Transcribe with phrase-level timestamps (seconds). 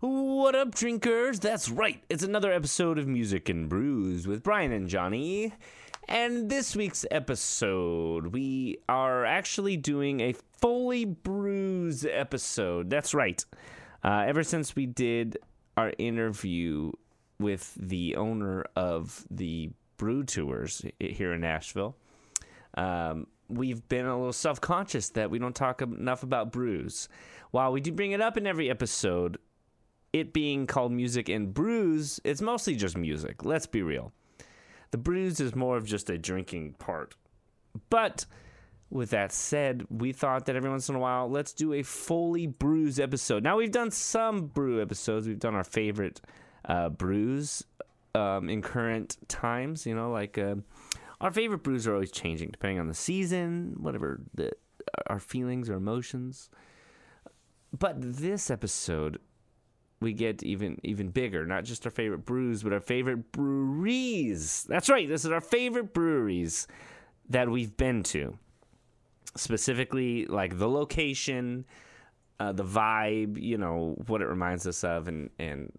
[0.00, 1.40] What up, drinkers?
[1.40, 2.02] That's right.
[2.08, 5.52] It's another episode of Music and Brews with Bryan and Jonny.
[6.08, 12.88] And this week's episode, we are actually doing a fully brews episode.
[12.88, 13.44] That's right.
[14.02, 15.36] Uh, ever since we did
[15.76, 16.92] our interview
[17.38, 21.94] with the owner of the brew tours here in Nashville,
[22.72, 27.06] um, we've been a little self conscious that we don't talk enough about brews.
[27.50, 29.36] While we do bring it up in every episode,
[30.12, 33.44] it being called music and brews, it's mostly just music.
[33.44, 34.12] Let's be real.
[34.90, 37.14] The brews is more of just a drinking part.
[37.90, 38.26] But
[38.90, 42.48] with that said, we thought that every once in a while, let's do a fully
[42.48, 43.44] brews episode.
[43.44, 45.28] Now, we've done some brew episodes.
[45.28, 46.20] We've done our favorite
[46.64, 47.64] uh, brews
[48.16, 50.38] um, in current times, you know, like.
[50.38, 50.56] Uh,
[51.20, 54.52] our favorite brews are always changing depending on the season, whatever the
[55.06, 56.48] our feelings or emotions.
[57.78, 59.18] But this episode,
[60.00, 61.46] we get even even bigger.
[61.46, 64.64] Not just our favorite brews, but our favorite breweries.
[64.68, 65.08] That's right.
[65.08, 66.66] This is our favorite breweries
[67.28, 68.38] that we've been to.
[69.36, 71.64] Specifically, like the location,
[72.40, 75.70] uh, the vibe, you know, what it reminds us of, and and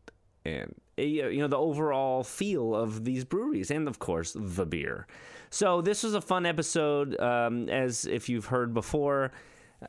[0.46, 5.08] and eh, you know the overall feel of these breweries, and of course the beer.
[5.50, 7.20] So this was a fun episode.
[7.20, 9.31] Um, as if you've heard before,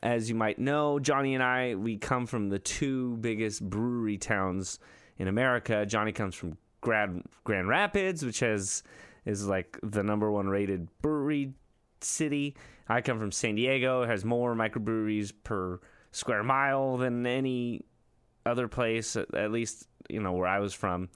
[0.02, 4.78] as you might know, Jonny and I we come from the two biggest brewery towns
[5.18, 5.84] in America.
[5.86, 8.82] Jonny comes from Grand Grand Rapids, which has
[9.24, 11.54] is like the number one rated brewery
[12.00, 12.56] city.
[12.88, 14.02] I come from San Diego.
[14.02, 17.84] It has more microbreweries per square mile than any
[18.44, 21.08] other place, at least you know where I was from,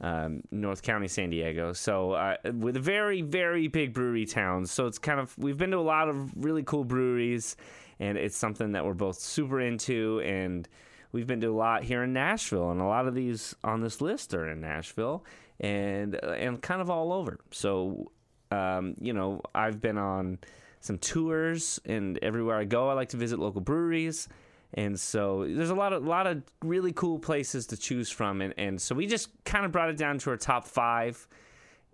[0.00, 1.72] um, North County, San Diego.
[1.72, 4.70] So uh, with a very very big brewery towns.
[4.70, 7.56] So it's kind of we've been to a lot of really cool breweries,
[8.00, 10.68] and it's something that we're both super into and.
[11.10, 14.02] We've been to a lot here in Nashville, and a lot of these on this
[14.02, 15.24] list are in Nashville,
[15.58, 17.38] and and kind of all over.
[17.50, 18.12] So
[18.50, 20.38] um, you know, I've been on
[20.80, 24.28] some tours, and everywhere I go, I like to visit local breweries.
[24.74, 28.52] And so there's a lot of lot of really cool places to choose from, and,
[28.58, 31.26] and so we just kind of brought it down to our top five.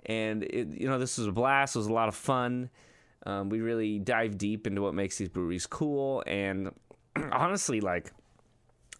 [0.06, 1.76] And it, you know, this was a blast.
[1.76, 2.68] It was a lot of fun.
[3.26, 6.70] Um, we really dive deep into what makes these breweries cool, and
[7.32, 8.12] honestly, like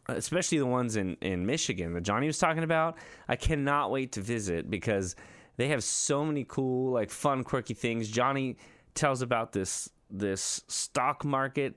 [0.09, 2.97] especially the ones in, in Michigan that Jonny was talking about.
[3.29, 5.17] I cannot wait to visit because
[5.57, 8.09] they have so many cool, like fun, quirky things.
[8.09, 8.57] Jonny
[8.95, 11.75] tells about this this stock market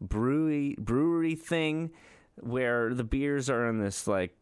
[0.00, 1.90] brewery brewery thing
[2.40, 4.36] where the beers are in this like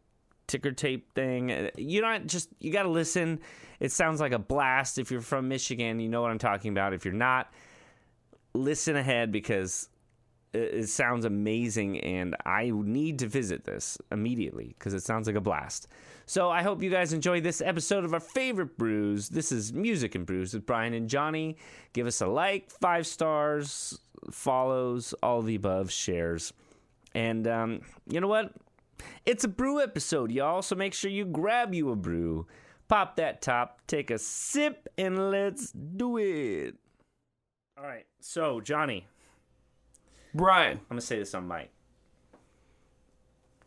[0.49, 1.69] ticker tape thing.
[1.77, 3.39] You don't just you got to listen.
[3.79, 4.97] It sounds like a blast.
[4.97, 6.93] If you're from Michigan, you know what I'm talking about.
[6.93, 7.53] If you're not,
[8.53, 9.87] listen ahead because
[10.51, 15.41] it, sounds amazing and I need to visit this immediately because it sounds like a
[15.41, 15.87] blast.
[16.25, 19.29] So I hope you guys enjoy this episode of our favorite brews.
[19.29, 21.57] This is Music and Brews with Bryan and Jonny.
[21.93, 23.99] Give us a like, five stars,
[24.31, 26.53] follows, all the above, shares.
[27.13, 28.53] And um, you know what?
[29.25, 30.61] It's a brew episode, y'all.
[30.61, 32.47] So make sure you grab you a brew,
[32.87, 36.75] pop that top, take a sip, and let's do it.
[37.77, 38.05] All right.
[38.19, 39.07] So, Jonny,
[40.33, 40.77] Bryan.
[40.77, 41.71] I'm gonna say this on mic.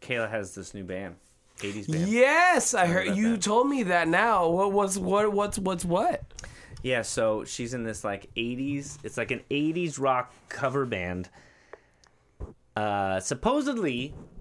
[0.00, 1.14] Kayla has this new band,
[1.58, 2.08] 80s band.
[2.08, 3.42] Yes, I heard you that.
[3.42, 4.48] told me that now.
[4.48, 6.24] What what's what what's what's what?
[6.82, 8.98] Yeah, so she's in this like 80s.
[9.04, 11.30] It's like an 80s rock cover band.
[12.74, 14.31] Uh, supposedly, well,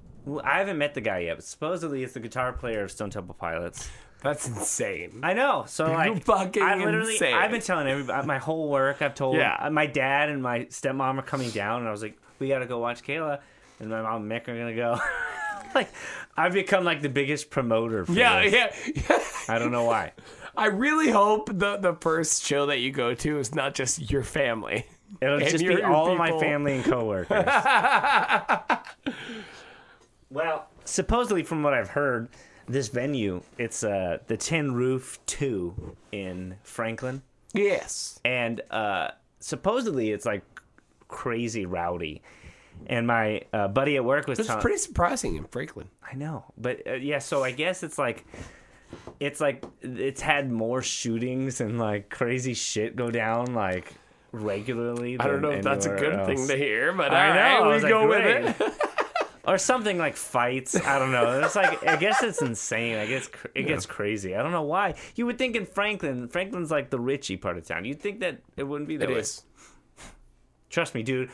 [0.43, 3.35] I haven't met the guy yet, but supposedly it's the guitar player of Stone Temple
[3.35, 3.89] Pilots.
[4.23, 5.21] That's insane.
[5.23, 5.65] I know.
[5.67, 7.33] So like, fucking I literally, insane.
[7.33, 9.01] I've been telling everybody my whole work.
[9.01, 9.57] I've told Yeah.
[9.59, 12.59] uh, my dad and my stepmom are coming down, and I was like, we got
[12.59, 13.39] to go watch Kayla,
[13.79, 14.99] and my mom and Mick are gonna go.
[15.75, 15.89] like,
[16.37, 18.05] I've become like the biggest promoter.
[18.05, 18.71] For Yeah, yeah,
[19.09, 19.19] yeah.
[19.49, 20.11] I don't know why.
[20.55, 24.21] I really hope the the first show that you go to is not just your
[24.23, 24.85] family.
[25.19, 27.43] It'll And just your- be all of my family and coworkers.
[30.31, 32.29] Well, supposedly, from what I've heard,
[32.67, 37.21] this venue it's uh, the Tin Roof Two in Franklin,
[37.53, 38.19] Yes.
[38.23, 40.43] and uh, supposedly it's like
[41.07, 42.21] crazy rowdy.
[42.87, 45.89] And my uh, buddy at work was It's telling pretty surprising in Franklin.
[46.09, 47.19] I know, but uh, yeah.
[47.19, 48.25] So I guess it's like,
[49.19, 53.93] it's like it's had more shootings and like crazy shit go down like
[54.31, 55.17] regularly.
[55.19, 57.73] I don't know if that's a good thing to hear, but I know, I we
[57.73, 58.55] was like, go great.
[59.47, 60.75] or something like fights.
[60.75, 61.41] I don't know.
[61.41, 62.97] It's like I guess it's insane.
[62.97, 64.35] I guess cr- it gets crazy.
[64.35, 64.95] I don't know why.
[65.15, 67.85] You would think in Franklin, Franklin's like the richy part of town.
[67.85, 69.19] You'd think that it wouldn't be that It way.
[69.19, 69.43] is.
[70.69, 71.29] Trust me, dude.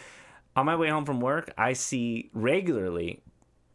[0.56, 3.22] On my way home from work, I see regularly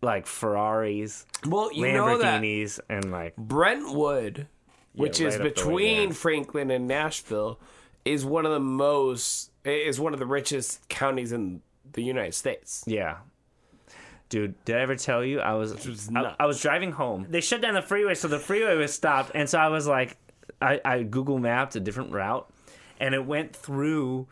[0.01, 4.49] like Ferraris, Well, you know that Lamborghinis, and like Brentwood,
[4.95, 6.13] which right is up the way between.
[6.13, 7.61] Franklin and Nashville,
[8.05, 11.63] is one of the most is one of the richest counties in
[11.93, 12.83] the United States.
[12.85, 13.19] Yeah.
[14.33, 16.35] Dude, did I ever tell you I was was I.
[16.41, 17.27] I was driving home.
[17.29, 20.17] They shut down the freeway, so the freeway was stopped, and so I was like,
[20.59, 22.51] I, I Google mapped a different route,
[22.99, 24.29] and it went through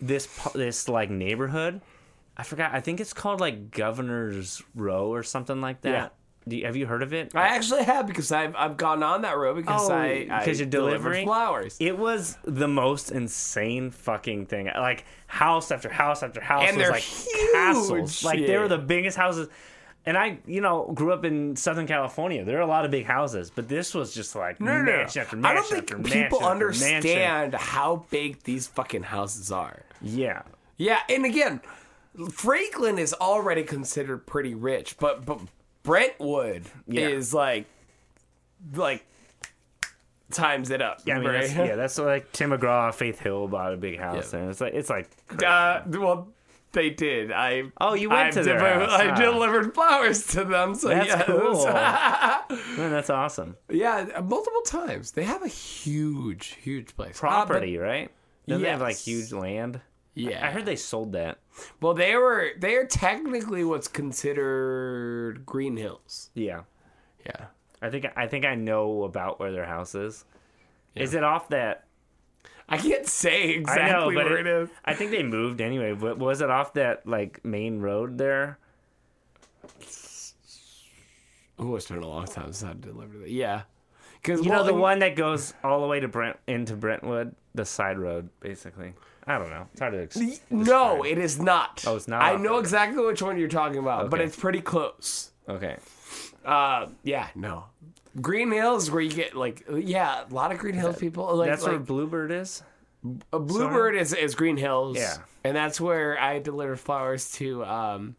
[0.00, 1.80] this this like neighborhood.
[2.36, 2.74] I forgot.
[2.74, 5.90] I think it's called like Governor's Row or something like that.
[5.90, 6.08] Yeah.
[6.48, 7.34] You, have you heard of it?
[7.34, 10.60] I actually have because I've I've gone on that road because Oh, I I 'cause
[10.60, 11.26] you're delivering?
[11.26, 11.76] flowers.
[11.80, 14.66] It was the most insane fucking thing.
[14.76, 17.52] Like house after house after house And was they're like huge.
[17.52, 18.24] castles.
[18.24, 19.48] Like they were the biggest houses.
[20.08, 22.44] And I, you know, grew up in Southern California.
[22.44, 24.92] There are a lot of big houses, but this was just like No, no, no.
[24.98, 29.82] mansion after I mansion don't think people mansion understand how big these fucking houses are.
[30.00, 30.42] Yeah,
[30.76, 31.60] Yeah, and again,
[32.30, 35.40] Franklin is already considered pretty rich, but but
[35.86, 37.08] Brentwood Yeah.
[37.08, 37.64] is like
[38.74, 39.04] like
[40.32, 41.00] times it up.
[41.06, 41.14] yeah.
[41.14, 41.40] I mean, right?
[41.42, 44.40] that's, yeah, that's like Tim McGraw, Faith Hill bought a big house Yeah.
[44.40, 44.50] there.
[44.50, 45.08] It's like it's like
[45.42, 46.28] Uh, well,
[46.72, 47.30] they did.
[47.32, 49.14] I Oh, you went I to their delivered- house, I huh?
[49.22, 50.74] delivered flowers to them.
[50.74, 51.24] So that's yes.
[51.24, 51.64] cool.
[52.76, 53.56] Man, that's awesome.
[53.70, 55.12] yeah, multiple times.
[55.12, 57.10] They have a huge, huge place.
[57.22, 58.10] Uh, but- Property, right?
[58.48, 59.80] Doesn't they have like huge land?
[60.16, 61.38] Yeah, I heard they sold that.
[61.80, 66.30] Well, they were they are technically what's considered Green Hills.
[66.34, 66.62] Yeah.
[67.24, 67.46] Yeah.
[67.82, 70.24] I think I think I know about where their house is.
[70.94, 71.84] Is it off that?
[72.68, 74.68] I can't say exactly I know, where it, it is.
[74.84, 75.92] I think they moved anyway.
[75.92, 78.58] But was it off that like main road there?
[81.58, 83.30] Oh, it's been a long time since I've delivered it.
[83.30, 83.62] Yeah,
[84.14, 87.64] because You know the one that goes all the way to Brent into Brentwood, the
[87.64, 88.94] side road, basically.
[89.26, 89.66] I don't know.
[89.72, 91.82] It's hard to ex- No, it is not.
[91.86, 94.26] Oh, it's not I know exactly which one you're talking about, but Okay.
[94.26, 95.32] it's pretty close.
[95.48, 95.76] Okay.
[96.44, 97.64] Uh, yeah, no.
[98.20, 101.34] Green Hills, where you get like, yeah, a lot of Green Hills people.
[101.36, 102.62] Like, That's where like Bluebird is.
[103.32, 104.96] a Bluebird is, is Green Hills.
[104.96, 105.16] Yeah.
[105.44, 107.64] and that's where I deliver flowers to.
[107.64, 108.16] Um,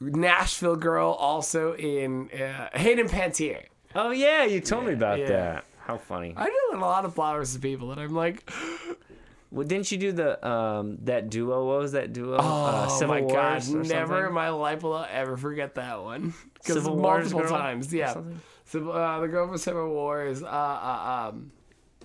[0.00, 3.64] Nashville girl, also in uh, Hayden Panettiere.
[3.94, 5.26] Oh yeah, you told me about yeah.
[5.28, 5.64] that.
[5.88, 6.34] How funny.
[6.36, 8.48] I do a lot of flowers to people, and I'm like,
[9.50, 11.64] Well, didn't you do the um that duo?
[11.66, 12.36] What was that duo?
[12.36, 14.34] uh, oh Civil my Wars god, or never in something?
[14.34, 16.34] my life will I ever forget that one.
[16.52, 18.12] Because Civil Wars multiple girl times, or yeah.
[18.12, 18.38] something?
[18.66, 20.42] So, uh, the girl from Civil Wars.
[20.42, 21.52] Uh, uh, um,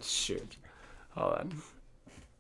[0.01, 0.55] shoot,
[1.09, 1.61] hold on.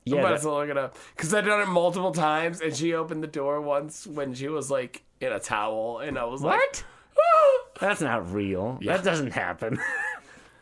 [0.05, 2.73] Yeah, I'm about that- to look it up because I've done it multiple times, and
[2.73, 6.41] she opened the door once when she was like in a towel, and I was
[6.41, 6.83] like, What?
[7.19, 8.79] "Ah!" That's not real.
[8.85, 9.81] That doesn't happen.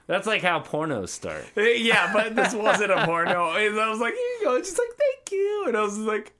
[0.07, 1.45] That's like how pornos start.
[1.55, 3.51] yeah, but this wasn't a porno.
[3.51, 4.55] And I was like, here you go.
[4.55, 5.65] And she's like, thank you.
[5.67, 6.33] And I was like,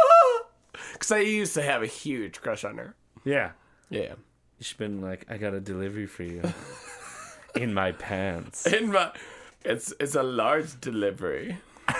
[0.00, 0.46] ah.
[0.92, 2.94] because I used to have a huge crush on her.
[3.24, 3.52] Yeah.
[3.90, 4.14] Yeah.
[4.60, 6.42] She's been like, I got a delivery for you.
[7.54, 8.66] In my pants.
[8.66, 9.10] In my,
[9.64, 11.58] it's it's a large delivery.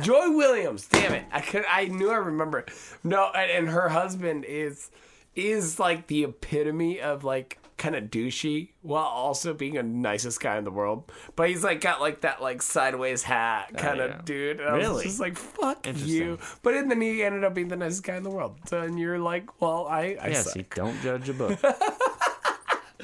[0.00, 1.24] Joy Williams, damn it!
[1.30, 2.64] I could, I knew I remember.
[3.04, 4.90] No, and, and her husband is
[5.34, 10.58] is like the epitome of like kind of douchey while also being the nicest guy
[10.58, 11.10] in the world.
[11.34, 14.20] But he's like got like that like sideways hat oh, kind of yeah.
[14.24, 14.60] dude.
[14.60, 15.04] And I was Really?
[15.04, 16.38] just like fuck you.
[16.62, 18.58] But then he ended up being the nicest guy in the world.
[18.66, 20.52] So, and you're like, well, I, I Yeah, suck.
[20.52, 21.58] see, don't judge a book.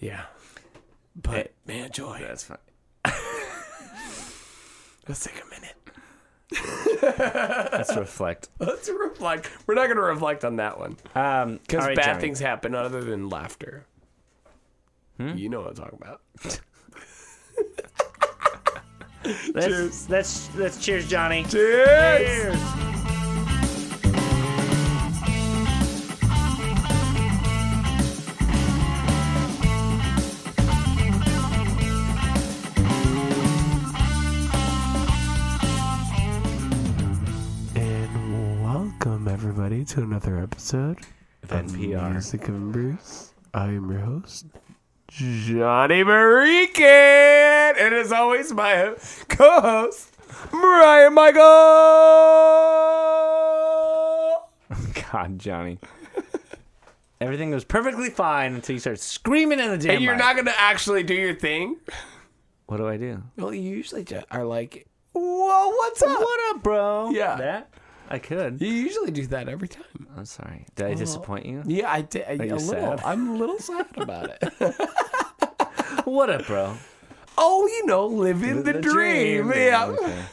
[0.00, 0.22] yeah.
[1.14, 2.58] But man, Joy, That's fine.
[5.08, 5.74] let's take a minute.
[6.52, 8.48] Let's reflect.
[8.58, 9.50] Let's reflect.
[9.66, 13.28] We're not going to reflect on that one Um, because bad things happen other than
[13.28, 13.84] laughter.
[15.16, 15.36] Hmm?
[15.36, 16.20] You know what I'm talking about.
[19.54, 20.08] Let's, Cheers.
[20.08, 21.44] Let's let's cheers, Jonny.
[21.44, 22.56] Cheers.
[39.80, 40.98] Everybody to another episode
[41.42, 42.12] Of NPR.
[42.12, 43.32] Music and Brews.
[43.54, 44.44] I am your host,
[45.08, 46.80] Jonny Marican,
[47.80, 48.94] and as always, my
[49.28, 50.14] co-host,
[50.50, 51.40] Bryan Michael.
[55.12, 55.78] God, Jonny.
[57.22, 60.20] Everything goes perfectly fine until you start screaming in the damn And you're mic.
[60.22, 61.78] not gonna actually do your thing.
[62.66, 63.22] What do I do?
[63.38, 67.10] Well, you usually just are like, "Whoa, what's up?" What up, bro?
[67.12, 67.36] Yeah.
[67.36, 67.70] That?
[68.10, 68.60] I could.
[68.60, 70.08] You usually do that every time.
[70.16, 70.66] I'm sorry.
[70.74, 71.62] Did I disappoint you?
[71.66, 72.24] Yeah, I did.
[72.28, 72.58] A little.
[72.58, 73.00] sad?
[73.04, 74.74] I'm a little sad about it.
[76.04, 76.76] What up, bro?
[77.38, 79.52] oh, you know, living the, dream.
[79.54, 79.86] Yeah.
[79.86, 80.24] Okay.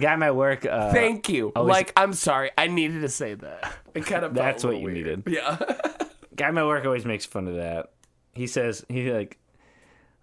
[0.00, 0.64] Guy at my work.
[0.64, 1.52] Uh, Thank you.
[1.54, 2.50] always- like, I'm sorry.
[2.56, 3.72] I needed to say that.
[3.94, 4.94] It kind of That's a what you weird.
[4.96, 5.22] needed.
[5.26, 5.56] Yeah.
[6.36, 7.92] guy at my work always makes fun of that.
[8.32, 9.38] He says he like.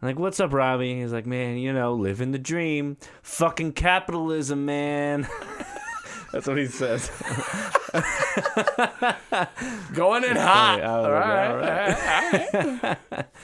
[0.02, 1.00] I'm like, what's up, Robbie?
[1.02, 2.98] He's like, man, you know, living the dream.
[3.22, 5.28] Fucking capitalism, man.
[6.34, 7.12] That's what he says.
[9.94, 10.82] Going in hot.
[10.84, 11.48] All right.
[11.48, 12.54] all All right.
[12.54, 12.84] right.
[12.84, 13.26] all right.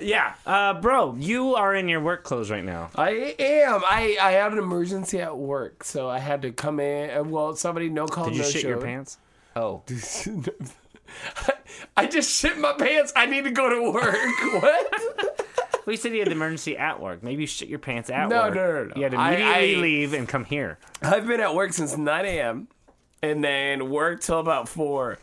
[0.00, 2.88] Yeah, uh, bro, you are in your work clothes right now.
[2.94, 3.82] I am.
[3.84, 7.10] I, I had an emergency at work, so I had to come in.
[7.10, 9.18] uh, Well, somebody no call Did you no shit your pants?
[9.54, 9.82] Oh,
[11.98, 13.12] I just shit my pants.
[13.14, 14.62] I need to go to work.
[14.62, 15.46] what?
[15.86, 17.22] well, you said you had an emergency at work.
[17.22, 18.54] Maybe you shit your pants at No, work.
[18.54, 18.92] no, no, no.
[18.96, 20.78] You had to immediately I- leave and come here.
[21.02, 22.68] I've been at work since 9 a.m.
[23.22, 25.18] and then worked till about 4.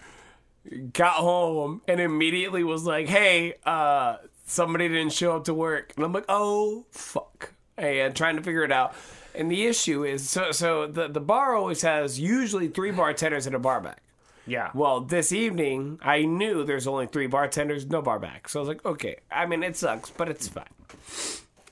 [0.94, 5.94] Got home and immediately was like, hey, uh, somebody didn't show up to work.
[5.96, 7.54] And I'm like, oh, fuck.
[7.78, 8.94] And trying to figure it out.
[9.36, 13.56] And the issue is so, so the, the bar always has usually three bartenders and
[13.56, 14.02] a bar back.
[14.48, 14.72] Yeah.
[14.74, 18.50] Well, this evening, I knew there's only three bartenders, no bar back.
[18.50, 19.18] So I was like, okay.
[19.30, 20.66] I mean, it sucks, but it's fine.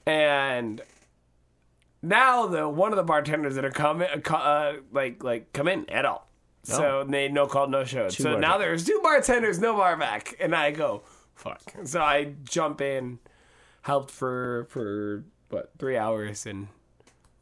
[0.05, 0.81] And
[2.01, 6.05] now, the one of the bartenders that are coming, uh, like, like come in at
[6.05, 6.27] all.
[6.65, 8.09] So they no call, no show.
[8.09, 8.59] So now back.
[8.59, 11.03] there's two bartenders, no bar back, and I go,
[11.35, 11.61] fuck.
[11.83, 13.19] So I jump in,
[13.81, 16.67] helped for for what three hours, and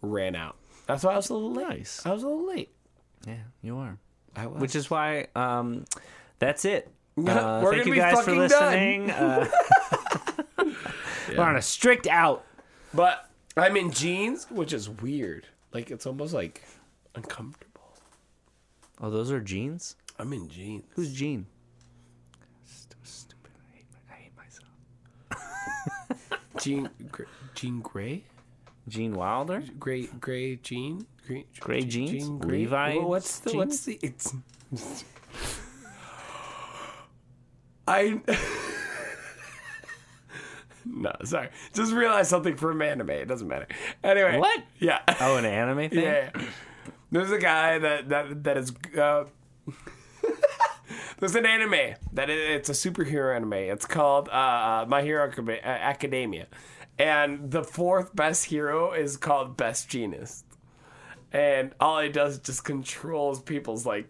[0.01, 0.57] ran out.
[0.87, 1.69] That's why I was a little late.
[1.69, 2.05] Nice.
[2.05, 2.73] I was a little late.
[3.25, 3.97] Yeah, you are.
[4.35, 4.61] I was.
[4.61, 5.85] Which is why um,
[6.39, 6.89] that's it.
[7.15, 9.11] Uh, we're thank gonna you be guys for fucking listening.
[9.21, 9.47] Uh,
[11.37, 12.43] We're on a strict out.
[12.93, 15.47] But I'm in jeans, which is weird.
[15.73, 16.63] Like it's almost like
[17.15, 17.93] uncomfortable.
[18.99, 19.95] Oh, those are jeans.
[20.19, 20.83] I'm in jeans.
[20.95, 21.45] Who's Gene?
[22.65, 23.51] St- Stupid.
[23.71, 26.63] I hate, my, I hate myself.
[26.63, 27.23] Jean, gr-
[27.55, 28.23] Jean Grey,
[28.87, 29.63] Gene Wilder.
[29.79, 32.11] gray, gray jean, green, Gray jeans?
[32.11, 32.39] Jean?
[32.39, 34.01] Levi's Well, what's the what's jeans?
[34.01, 34.33] the it's.
[37.87, 38.21] I.
[40.85, 41.49] no, sorry.
[41.73, 43.09] Just realized something from anime.
[43.09, 43.67] It doesn't matter.
[44.03, 44.37] Anyway.
[44.37, 44.63] What?
[44.79, 44.99] Yeah.
[45.19, 46.03] Oh, an anime thing.
[46.03, 46.29] Yeah.
[47.11, 48.73] There's a guy that that that is.
[48.97, 49.25] Uh,
[51.19, 53.53] there's an anime that it, it's a superhero anime.
[53.53, 56.47] It's called uh, uh, My Hero uh, Academia,
[56.97, 60.43] and the fourth best hero is called Best Jeanist,
[61.33, 64.07] and all he does is just controls people's like,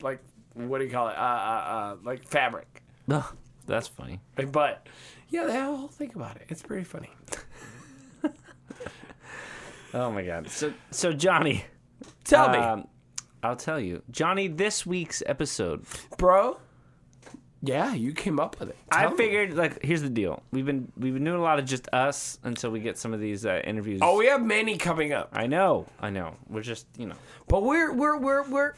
[0.00, 0.22] like
[0.54, 1.16] what do you call it?
[1.16, 2.82] Uh, uh, uh, like fabric.
[3.10, 3.36] Ugh,
[3.66, 4.20] that's funny.
[4.50, 4.86] But
[5.30, 6.46] yeah, they all think about it.
[6.48, 7.10] It's pretty funny.
[9.94, 10.48] Oh my god.
[10.48, 11.64] So so Jonny.
[12.24, 12.88] Tell me, um,
[13.42, 14.48] I'll tell you, Jonny.
[14.48, 15.84] This week's episode,
[16.16, 16.58] bro.
[17.64, 18.76] Yeah, you came up with it.
[18.90, 19.16] I Tell me.
[19.16, 20.42] figured like here's the deal.
[20.50, 23.20] We've been we've been doing a lot of just us until we get some of
[23.20, 24.00] these uh, interviews.
[24.02, 26.34] Oh, we have many coming up, I know, I know.
[26.48, 27.14] We're just you know.
[27.46, 28.74] but we're we're we're we're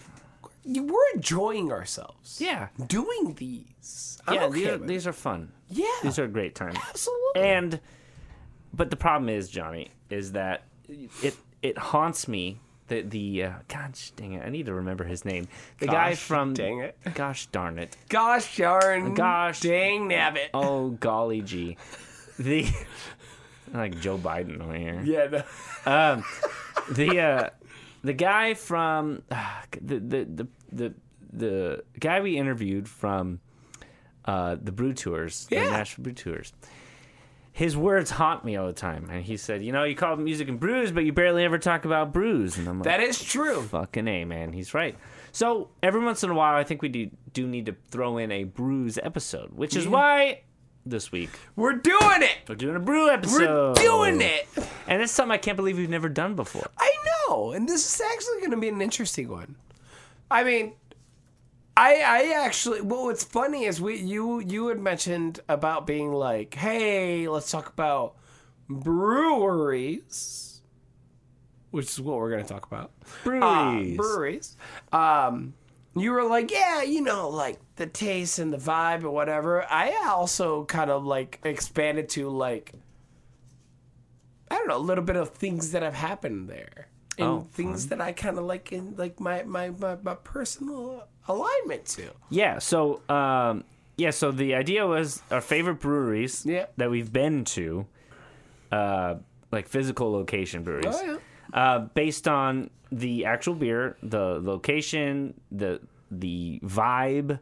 [0.67, 2.39] we're enjoying ourselves.
[2.41, 2.69] Yeah.
[2.87, 4.19] doing these.
[4.27, 5.53] I'm yeah, okay these, are, these are fun.
[5.69, 6.75] yeah, These are a great time.
[6.89, 7.43] absolutely.
[7.43, 7.81] And
[8.73, 10.65] but the problem is, Jonny, is that
[11.23, 12.61] it it haunts me
[12.95, 15.49] that the uh, gosh dang it, I need to remember his name.
[15.79, 16.97] The guy from dang it.
[17.15, 17.97] Gosh darn it.
[18.09, 19.61] gosh darn, Gosh.
[19.61, 20.49] dang nabbit.
[20.55, 21.77] Oh golly gee.
[22.39, 22.67] The
[23.75, 25.01] like Joe Biden over here.
[25.05, 25.43] Yeah, no.
[25.93, 26.25] Um,
[26.91, 27.51] the uh,
[28.03, 29.45] the guy from uh,
[29.81, 30.95] the, the the the
[31.33, 33.41] the guy we interviewed from
[34.25, 35.71] uh, the Brew Tours, the Yeah.
[35.71, 36.53] Nashville Brew Tours.
[37.57, 40.19] His words haunt me all the time, and he said, "You know, you call it
[40.19, 43.23] music and brews, but you barely ever talk about brews." And I'm like, that is
[43.23, 43.63] true.
[43.63, 44.97] "Fucking a, man, he's right."
[45.31, 48.33] So every once in a while, I think we do do need to throw in
[48.33, 50.41] a brews episode, which is why
[50.85, 52.39] this week We're doing it.
[52.49, 53.79] we're doing a brew episode.
[53.79, 54.49] We're doing it.
[54.89, 56.67] and it's something I can't believe we've never done before.
[56.77, 56.93] I
[57.29, 59.55] know, and this is actually going to be an interesting one.
[60.31, 60.73] I mean,
[61.77, 66.55] I I actually well, what's funny is we you you had mentioned about being like,
[66.55, 68.15] hey, let's talk about
[68.69, 70.63] breweries,
[71.71, 72.93] which is what we're going to talk about.
[73.03, 73.97] Uh, Breweries.
[73.97, 74.57] breweries.
[74.93, 75.55] Um,
[75.97, 79.65] you were like, yeah, you know, like the taste and the vibe or whatever.
[79.71, 82.73] I also kind of like expanded to like,
[84.51, 86.89] I don't know, a little bit of things that have happened there.
[87.17, 91.07] And Oh, things that I kind of like in like my, my, my, my personal
[91.29, 92.11] alignment to.
[92.31, 92.59] Yeah.
[92.59, 93.65] So, um,
[93.97, 94.11] yeah.
[94.11, 96.67] So the idea was our favorite breweries Yeah.
[96.77, 97.87] that we've been to,
[98.73, 99.17] uh,
[99.53, 101.19] like physical location breweries, Oh,
[101.55, 101.61] yeah.
[101.61, 107.41] uh, based on the actual beer, the location, the the vibe,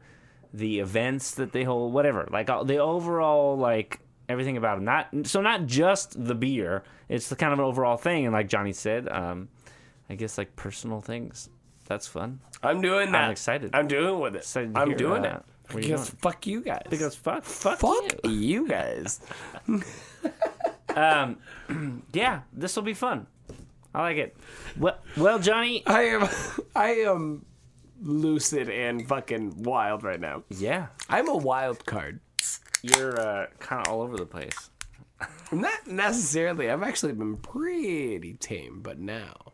[0.54, 2.26] the events that they hold, whatever.
[2.30, 3.98] Like all- the overall like
[4.28, 4.82] everything about it.
[4.82, 6.82] Not so not just the beer.
[7.08, 8.24] It's the kind of an overall thing.
[8.24, 9.48] And like Jonny said, um,
[10.08, 11.50] I guess like personal things.
[11.92, 12.40] That's fun.
[12.62, 13.24] I'm doing that.
[13.24, 13.70] I'm excited.
[13.74, 14.38] I'm doing with it.
[14.38, 15.44] Excited to I'm hear doing that.
[15.68, 15.74] it.
[15.74, 16.18] Where you Because going?
[16.22, 16.86] fuck you guys.
[16.88, 18.30] Because fuck, fuck, fuck you.
[18.30, 19.20] you guys.
[20.94, 21.38] Um,
[22.12, 23.26] yeah, this will be fun.
[23.94, 24.36] I like it.
[24.78, 25.82] Well, well, Jonny.
[25.86, 26.28] I am
[26.76, 27.44] I am
[28.02, 30.42] lucid and fucking wild right now.
[30.50, 32.20] Yeah, I'm a wild card.
[32.82, 34.70] you're uh, kind of all over the place.
[35.50, 36.68] Not necessarily.
[36.70, 39.51] I've actually been pretty tame, but now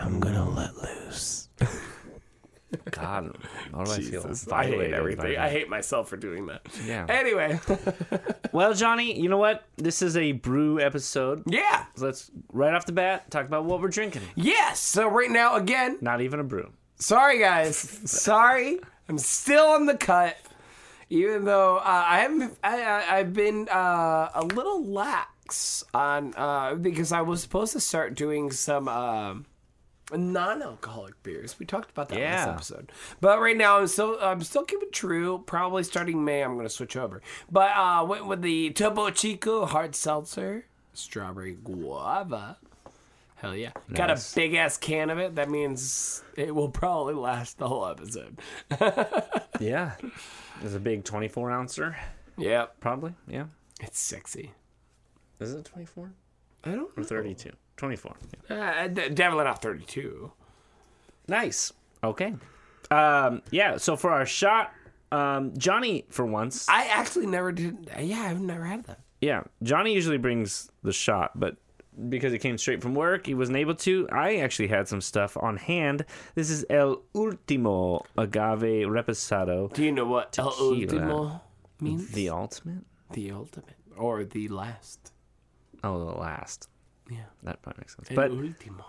[0.00, 1.48] I'm gonna let loose.
[2.90, 3.36] God,
[3.70, 5.32] why do I feel Jesus, I hate violated by everything.
[5.34, 5.38] that?
[5.38, 6.62] I hate myself for doing that.
[6.84, 7.06] Yeah.
[7.08, 7.60] Anyway,
[8.52, 9.64] Well, Jonny, you know what?
[9.76, 11.44] This is a brew episode.
[11.46, 11.84] yeah.
[11.94, 14.22] So let's right off the bat talk about what we're drinking.
[14.34, 14.80] Yes.
[14.80, 16.72] So right now, again, Not even a brew.
[16.96, 18.80] sorry guys, sorry.
[19.08, 20.36] I'm still on the cut,
[21.10, 22.58] even though uh, I haven't.
[22.64, 27.80] I, I, I've been uh, a little lax on uh, because I was supposed to
[27.80, 28.88] start doing some.
[28.88, 29.46] um
[30.18, 31.58] non-alcoholic beers.
[31.58, 32.52] We talked about that last Yeah.
[32.52, 32.92] episode.
[33.20, 35.42] But right now I'm still I'm still keeping true.
[35.46, 37.20] Probably starting May I'm going to switch over.
[37.50, 42.58] But uh went with the Topo Chico hard seltzer, strawberry guava.
[43.36, 43.72] Hell yeah.
[43.92, 45.34] Got a big ass can of it.
[45.34, 48.38] That means it will probably last the whole episode.
[49.60, 49.92] Yeah.
[50.62, 51.96] It's a big 24 ouncer,
[52.36, 53.14] Yeah, probably.
[53.28, 53.44] Yeah.
[53.80, 54.52] It's sexy.
[55.40, 56.12] Is it 24
[56.64, 57.50] I don't or 32?
[57.76, 58.16] 24.
[58.50, 58.56] Yeah.
[58.84, 60.30] uh, d- definitely not 32.
[61.28, 61.72] Nice.
[62.02, 62.34] Okay.
[62.90, 63.76] Um, yeah.
[63.78, 64.72] So for our shot,
[65.12, 67.90] um, Jonny, for once, I actually never did.
[67.98, 69.00] Yeah, I've never had that.
[69.20, 71.56] yeah, Jonny usually brings the shot, but
[72.08, 74.08] because he came straight from work, he wasn't able to.
[74.10, 76.04] I actually had some stuff on hand.
[76.34, 81.40] This is El Ultimo Agave Reposado, Do you know what El Ultimo
[81.80, 82.10] means?
[82.10, 82.84] the ultimate.
[83.12, 85.12] The ultimate or the last.
[85.84, 86.68] Oh, the last.
[87.10, 87.18] Yeah.
[87.42, 88.10] That probably makes sense.
[88.10, 88.84] El But ultimo.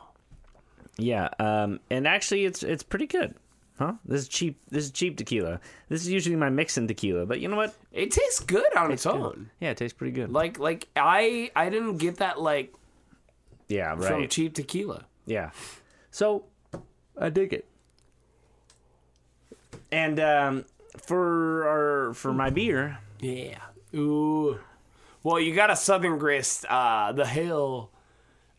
[0.98, 3.36] yeah, um, and actually, it's it's pretty good.
[3.78, 3.94] Huh?
[4.06, 4.58] This is cheap.
[4.70, 5.60] This is cheap tequila.
[5.90, 7.76] This is usually my mixing tequila, but you know what?
[7.92, 9.50] It tastes good on its own.
[9.60, 10.32] Yeah, it tastes pretty good.
[10.32, 12.74] Like like I I didn't get that like
[13.68, 14.04] yeah, right.
[14.04, 15.04] from cheap tequila.
[15.26, 15.50] Yeah.
[16.12, 16.46] So
[17.20, 17.68] I dig it.
[19.92, 20.66] And um,
[20.98, 23.60] for our for my beer, Yeah.
[23.94, 24.60] Ooh.
[25.24, 27.90] Well, you got a Southern Grist, uh, the Hill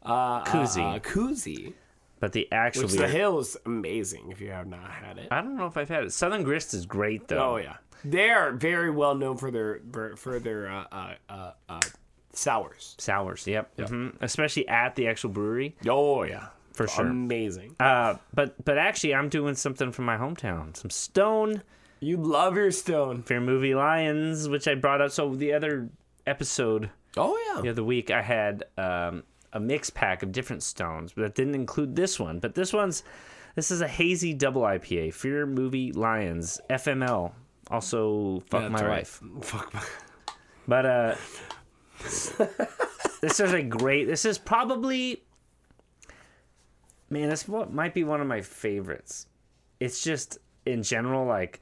[0.07, 0.97] uh, Koozie.
[0.97, 1.73] uh, koozie,
[2.21, 5.29] but the actual which beer, the Hill is amazing if you have not had it.
[5.31, 6.13] I don't know if I've had it.
[6.13, 7.55] Southern Grist is great though.
[7.55, 11.51] Oh yeah, they are very well known for their for, for their uh, uh, uh,
[11.69, 11.81] uh,
[12.33, 12.95] sours.
[12.99, 13.71] Sours, yep.
[13.79, 17.07] hmm Especially at the actual brewery, Oh yeah, for sure.
[17.07, 17.77] amazing.
[17.81, 20.77] Uh, but but actually, I'm doing something from my hometown.
[20.77, 21.63] Some Stone
[22.01, 23.23] You love your Stone.
[23.23, 25.11] Fear Movie Lions, which I brought up.
[25.11, 25.89] So the other
[26.27, 27.63] episode Oh yeah.
[27.63, 29.23] the other week I had um,
[29.57, 32.39] a mix pack of different stones, but it didn't include this one.
[32.39, 33.03] But this one's
[33.55, 37.33] this is a hazy double IPA, Fear Movie Lions, FML.
[37.71, 38.99] Also, fuck That's my right.
[38.99, 39.21] life.
[39.41, 39.83] Fuck my.
[40.69, 41.15] But uh,
[43.21, 44.07] this is a great.
[44.07, 45.23] This is probably,
[47.09, 49.27] man, this what might be one of my favorites.
[49.81, 51.61] It's just in general like,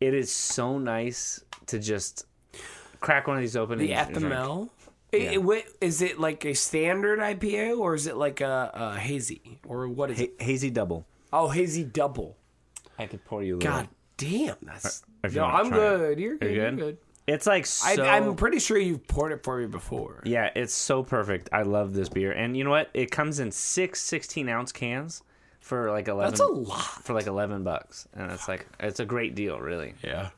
[0.00, 2.26] it is so nice to just
[3.00, 3.78] crack one of these open.
[3.78, 4.70] The and drink.
[5.20, 5.26] FML.
[5.26, 8.98] It- it- wait, is it like a standard IPA or is it like a, a
[8.98, 10.34] hazy or what is it?
[10.40, 11.06] Hazy double.
[11.32, 12.36] Oh, hazy double.
[12.98, 13.72] I could pour you a little.
[13.72, 15.02] God damn, that's.
[15.24, 15.80] If you No, wanna I'm try it.
[15.80, 16.18] good.
[16.20, 16.54] You're good.
[16.54, 16.76] You're good?
[16.78, 16.98] good.
[17.26, 18.04] It's like I, so.
[18.04, 20.22] I'm pretty sure you've poured it for me before.
[20.24, 21.48] yeah, it's so perfect.
[21.52, 22.88] I love this beer, and you know what?
[22.94, 25.24] It comes in six 16 ounce cans
[25.58, 26.30] for like eleven.
[26.30, 26.78] That's a lot.
[27.02, 29.94] for like eleven bucks, and it's like it's a great deal, really.
[30.04, 30.28] Yeah.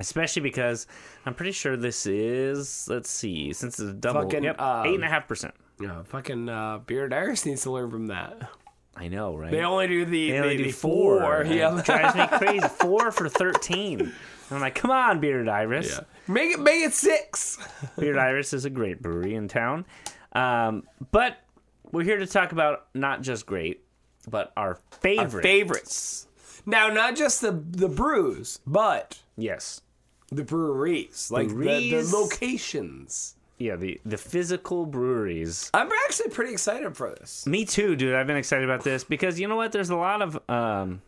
[0.00, 0.86] Especially because
[1.26, 2.88] I'm pretty sure this is.
[2.88, 5.54] Let's see, since it's a double, Fucking, yep, um, eight and a half percent.
[5.80, 8.50] Yeah, fucking uh, Bearded Iris needs to learn from that.
[8.96, 9.50] I know, right?
[9.50, 11.20] They only do the, They only do four.
[11.20, 11.44] four.
[11.44, 11.78] Yeah.
[11.78, 12.66] It drives me crazy.
[12.68, 14.00] Four for thirteen.
[14.00, 14.12] And
[14.50, 15.90] I'm like, come on, Bearded Iris.
[15.90, 16.00] yeah.
[16.26, 17.56] Make it make it six.
[17.98, 19.86] Beard Iris is a great brewery in town.
[20.32, 21.36] Um, but
[21.92, 23.84] we're here to talk about not just great,
[24.28, 25.42] but our favorite.
[25.42, 26.26] Favorites.
[26.66, 29.80] Now, not just the the brews, but yes.
[30.32, 33.36] The breweries, like the, the locations.
[33.58, 35.70] Yeah, the, the physical breweries.
[35.74, 37.46] I'm actually pretty excited for this.
[37.46, 38.14] Me too, dude.
[38.14, 39.72] I've been excited about this because you know what?
[39.72, 41.02] There's a lot of um,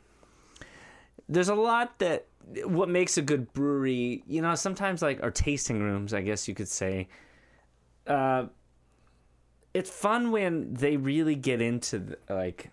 [1.29, 2.27] there's a lot that
[2.65, 4.23] what makes a good brewery.
[4.27, 7.09] You know, sometimes like our tasting rooms, I guess you could say.
[8.07, 8.47] Uh,
[9.73, 12.71] it's fun when they really get into the, like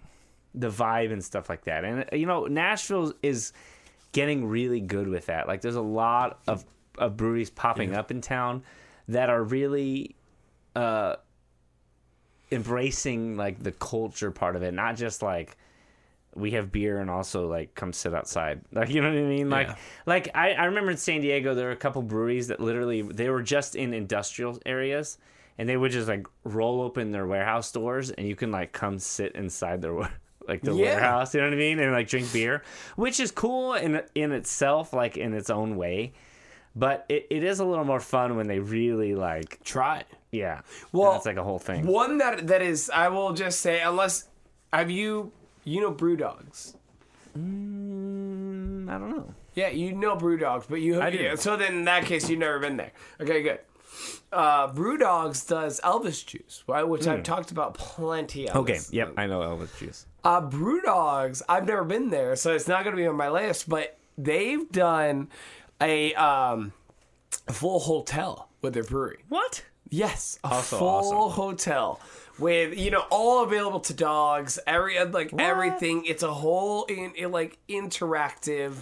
[0.53, 1.85] the vibe and stuff like that.
[1.85, 3.53] And you know, Nashville is
[4.11, 5.47] getting really good with that.
[5.47, 6.65] Like, there's a lot of,
[6.97, 8.63] of breweries popping up in town
[9.07, 10.15] that are really
[10.75, 11.15] uh
[12.51, 15.57] embracing like the culture part of it, not just like
[16.35, 18.61] we have beer and also like come sit outside.
[18.71, 19.49] Like you know what I mean?
[19.49, 19.75] Like Yeah.
[20.05, 23.29] like I, I remember in San Diego there were a couple breweries that literally they
[23.29, 25.17] were just in industrial areas
[25.57, 28.99] and they would just like roll open their warehouse doors and you can like come
[28.99, 29.93] sit inside their
[30.49, 30.95] like the Yeah.
[30.95, 31.79] warehouse, you know what I mean?
[31.79, 32.63] And like drink beer,
[32.97, 36.11] which is cool in in itself, like in its own way.
[36.75, 40.07] But it, it is a little more fun when they really like Try it.
[40.31, 40.61] yeah.
[40.91, 41.85] Well, that's like a whole thing.
[41.87, 44.27] One that that is, I will just say, unless
[44.73, 45.31] have you,
[45.63, 46.75] you know, brew dogs.
[47.37, 49.33] Mm, I don't know.
[49.55, 51.17] Yeah, you know brew dogs, but you I do.
[51.17, 52.91] yeah, so then in that case you've never been there.
[53.19, 53.59] Okay, good.
[54.31, 56.83] Uh, brew dogs does Elvis juice, right?
[56.87, 58.47] Which I've talked about plenty.
[58.47, 58.59] Hmm.
[58.59, 60.05] Okay, yep, I know Elvis juice.
[60.23, 61.41] Uh, brew dogs.
[61.47, 63.69] I've never been there, so it's not going to be on my list.
[63.69, 65.29] But they've done
[65.81, 66.73] a um,
[67.51, 69.19] full hotel with their brewery.
[69.29, 69.63] What?
[69.89, 71.31] Yes, a Also full awesome.
[71.31, 71.99] hotel
[72.37, 74.59] with you know all available to dogs.
[74.67, 76.05] Every like everything.
[76.05, 78.73] It's a whole in, in like interactive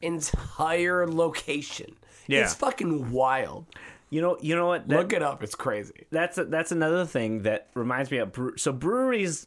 [0.00, 1.96] entire location.
[2.26, 2.42] Yeah.
[2.42, 3.66] It's fucking wild.
[4.10, 4.86] You know, you know what?
[4.88, 5.42] That, Look it up.
[5.42, 6.06] It's crazy.
[6.10, 9.46] that's that's another thing that reminds me of brew- so breweries.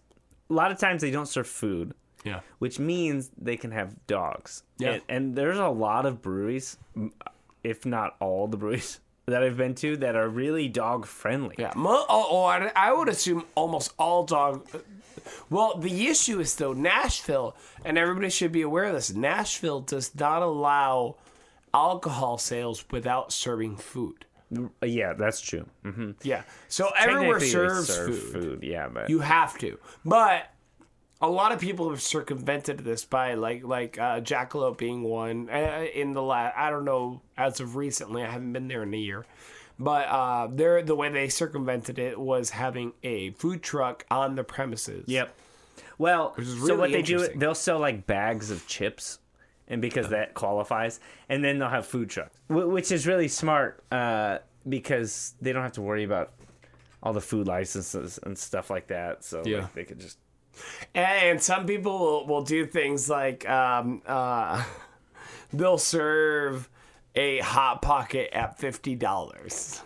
[0.50, 2.42] A lot of times they don't serve food, Yeah.
[2.60, 4.64] which means they can have dogs.
[4.78, 4.94] Yeah.
[4.94, 6.78] and, and there's a lot of breweries,
[7.64, 11.56] if not all the breweries that I've been to, that are really dog friendly.
[11.58, 11.74] Yeah.
[11.76, 14.68] Mo- oh, oh, I, I would assume almost all dog.
[15.50, 19.12] Well, the issue is though Nashville, and everybody should be aware of this.
[19.14, 21.16] Nashville does not allow
[21.74, 24.26] alcohol sales without serving food.
[24.82, 25.66] Uh, yeah, that's true.
[25.84, 26.44] hmm Yeah.
[26.68, 28.64] So everywhere serves serve food.
[28.64, 29.78] Yeah, but You have to.
[30.04, 30.50] But
[31.22, 35.86] a lot of people have circumvented this by like like uh, Jackalope being one uh,
[35.94, 36.56] in the last.
[36.58, 38.24] I don't know as of recently.
[38.24, 39.26] I haven't been there in a year.
[39.78, 44.44] But uh, they're, the way they circumvented it was having a food truck on the
[44.46, 45.04] premises.
[45.08, 45.36] Yep.
[45.98, 49.20] Well, is so what they do, they'll sell like bags of chips,
[49.68, 51.00] and because that qualifies,
[51.30, 55.74] and then they'll have food trucks, which is really smart uh, because they don't have
[55.74, 56.34] to worry about
[57.04, 59.24] all the food licenses and stuff like that.
[59.24, 59.62] So Yeah.
[59.62, 60.18] like, they could just
[60.94, 64.64] And some people will, will do things like um, uh,
[65.54, 66.70] they'll serve
[67.16, 69.82] a hot pocket at fifty dollars.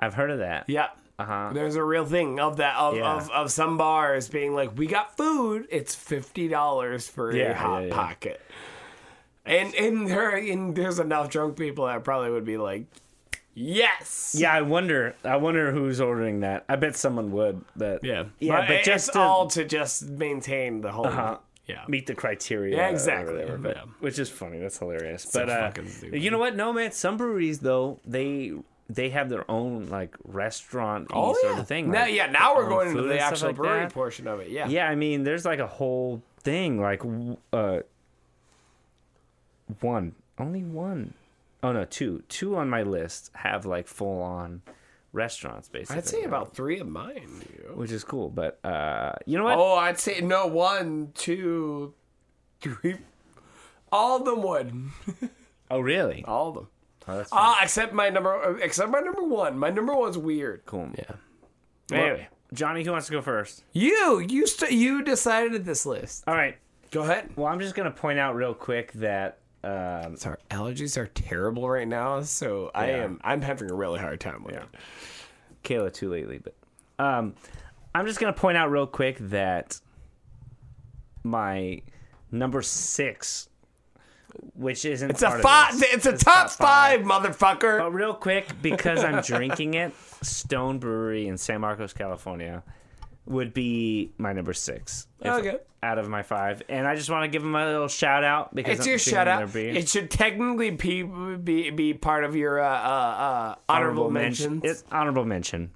[0.00, 0.64] I've heard of that.
[0.68, 0.88] Yeah.
[1.20, 1.50] Uh huh.
[1.52, 3.14] There's a real thing of that of, Yeah.
[3.16, 5.66] of, of some bars being like, we got food.
[5.70, 8.40] It's fifty dollars for Yeah, a hot yeah, pocket.
[9.44, 12.84] And and there and there's enough drunk people that probably would be like,
[13.54, 14.34] yes.
[14.38, 15.14] Yeah, I wonder.
[15.24, 16.64] I wonder who's ordering that.
[16.68, 17.64] I bet someone would.
[17.76, 18.24] But Yeah.
[18.38, 18.66] yeah.
[18.66, 21.06] But, it- just it's to all to just maintain the whole.
[21.06, 21.38] Uh-huh.
[21.66, 21.84] Yeah.
[21.86, 22.76] meet the criteria.
[22.76, 23.76] Yeah, exactly, whatever, but-.
[24.00, 24.58] Which is funny.
[24.58, 25.22] That's hilarious.
[25.22, 25.82] So but uh,
[26.16, 26.56] you know what?
[26.56, 26.90] No, man.
[26.90, 28.52] Some breweries though they
[28.94, 31.60] they have their own like restaurant Oh sort yeah.
[31.60, 31.90] of thing.
[31.90, 32.26] now, like, yeah.
[32.26, 33.92] Now we're going into the actual like brewery that.
[33.94, 34.50] portion of it.
[34.50, 34.68] Yeah.
[34.68, 36.80] Yeah, I mean, there's like a whole thing.
[36.80, 37.02] Like
[37.52, 37.80] uh,
[39.80, 41.14] one, only one.
[41.62, 42.22] Oh no, two.
[42.28, 44.62] Two on my list have like full on
[45.12, 45.98] restaurants basically.
[45.98, 47.42] I'd say about three of mine.
[47.52, 47.74] You.
[47.74, 48.30] which is cool.
[48.30, 49.58] But uh, you know what?
[49.58, 50.46] Oh, I'd say no.
[50.46, 51.94] One, two,
[52.60, 52.96] three.
[53.92, 55.30] All of them would.
[55.72, 56.24] Oh, really?
[56.26, 56.66] All of them.
[57.08, 58.58] Oh, that's Ah, except my number.
[58.62, 59.58] Except my number one.
[59.58, 60.62] My number one's weird.
[60.66, 60.90] cool.
[60.96, 61.04] Yeah.
[61.90, 63.64] Well, Anyway, Jonny, who wants to go first?
[63.72, 66.24] you you st- you decided this list.
[66.26, 66.56] All right.
[66.90, 67.30] Go ahead.
[67.36, 71.86] Well, I'm just gonna point out real quick that um, Our allergies are terrible right
[71.86, 74.62] now, so I am I'm having a really hard time with Yeah.
[74.62, 74.68] it.
[75.64, 76.54] Kayla too lately, but
[76.98, 77.34] um,
[77.94, 79.78] I'm just gonna point out real quick that
[81.22, 81.82] my
[82.32, 83.49] number six,
[84.54, 85.74] which isn't It's a five.
[85.76, 87.78] It's a top five, motherfucker.
[87.78, 92.62] But real quick, because I'm drinking it, Stone Brewery in San Marcos, California,
[93.26, 95.06] would be my number six.
[95.24, 95.58] Okay.
[95.82, 98.54] Out of my five, and I just want to give them a little shout out
[98.54, 99.56] because It's I'm your shout out.
[99.56, 104.62] It should technically be be, be part of your uh, uh, uh, honorable, mentions.
[104.62, 105.70] It's honorable mention.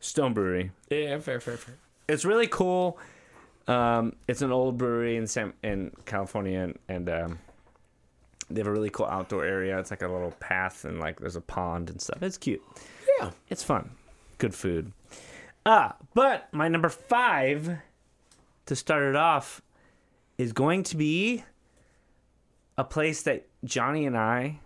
[0.00, 0.72] Stone Brewery.
[0.90, 1.76] yeah, fair, fair, fair.
[2.08, 2.98] It's really cool.
[3.68, 7.38] Um, it's an old brewery in San in California, and, and um,
[8.54, 9.78] they have a really cool outdoor area.
[9.78, 12.22] It's like a little path, and like there's a pond and stuff.
[12.22, 12.62] It's cute.
[13.20, 13.30] Yeah.
[13.48, 13.90] It's fun.
[14.38, 14.92] Good food.
[15.64, 17.78] Ah, but my number five
[18.66, 19.62] to start it off
[20.38, 21.44] is going to be
[22.76, 24.58] a place that Jonny and I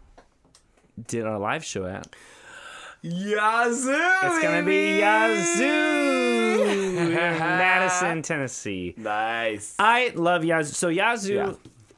[1.07, 2.07] did our live show at.
[3.03, 3.92] Yazoo.
[3.92, 8.94] It's gonna be Yazoo in Madison, Tennessee.
[8.96, 9.75] Nice.
[9.79, 10.72] I love Yazoo.
[10.72, 11.53] So Yazoo, Yeah.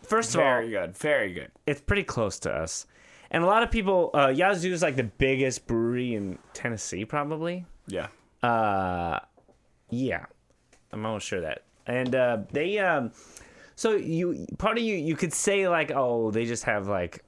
[0.09, 0.97] First of all, Very good.
[0.97, 1.51] Very good.
[1.67, 2.87] it's pretty close to us,
[3.31, 7.67] And a lot of people, uh, Yazoo is like the biggest brewery in Tennessee, probably.
[7.87, 8.09] Yeah.
[8.43, 9.21] Uh,
[9.91, 10.27] yeah,
[10.93, 11.63] I'm almost sure that.
[11.87, 13.13] And uh, they, um,
[13.77, 17.25] so you part of you you could say like, oh, they just have like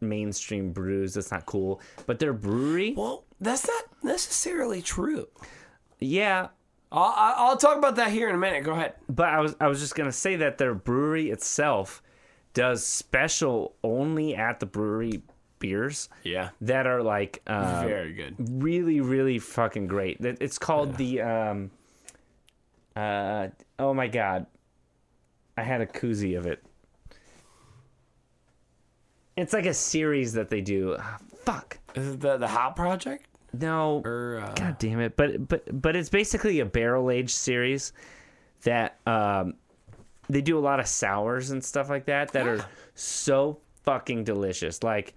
[0.00, 1.14] mainstream brews.
[1.14, 1.80] That's not cool.
[2.06, 5.28] But their brewery, Well, that's not necessarily true.
[5.98, 6.48] yeah.
[6.92, 8.62] I'll, I'll I'll talk about that here in a minute.
[8.64, 8.94] Go ahead.
[9.08, 12.02] But I was I was just gonna say that their brewery itself
[12.54, 15.22] does special only at the brewery
[15.58, 16.50] beers Yeah.
[16.60, 18.36] that are like uh, Very good.
[18.62, 20.18] really really fucking great.
[20.20, 21.70] It's called the um
[22.94, 24.46] uh oh my god.
[25.56, 26.62] I had a koozie of it.
[29.36, 30.96] It's like a series that they do.
[30.98, 31.78] Ah, fuck.
[31.94, 34.02] Is it the the Hop Project No.
[34.04, 35.16] or uh, God damn it.
[35.16, 37.92] But but but it's basically a barrel aged series
[38.62, 39.54] that um
[40.28, 44.82] they do a lot of sours and stuff like that that are so fucking delicious.
[44.82, 45.14] Like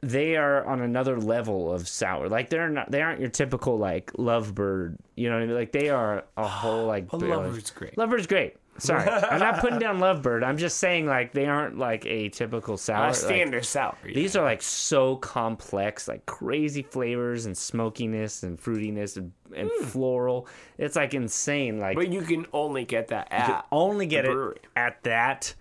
[0.00, 2.28] they are on another level of sour.
[2.28, 5.54] Like they're not they aren't your typical like lovebird, you know what I mean?
[5.54, 7.96] Like they are a whole like Well, barrel- Lovebird's great.
[7.96, 8.56] Lovebird's great.
[8.78, 9.08] Sorry.
[9.08, 10.44] I'm not putting down Lovebird.
[10.44, 13.08] I'm just saying like they aren't like a typical sour.
[13.08, 13.96] like- standard sour?
[14.06, 14.14] yeah.
[14.14, 19.84] these are like so complex, like crazy flavors and smokiness and fruitiness and, and hmm.
[19.84, 20.48] floral.
[20.78, 21.78] It's like insane.
[21.78, 25.54] Like but you can only get that at only get it at that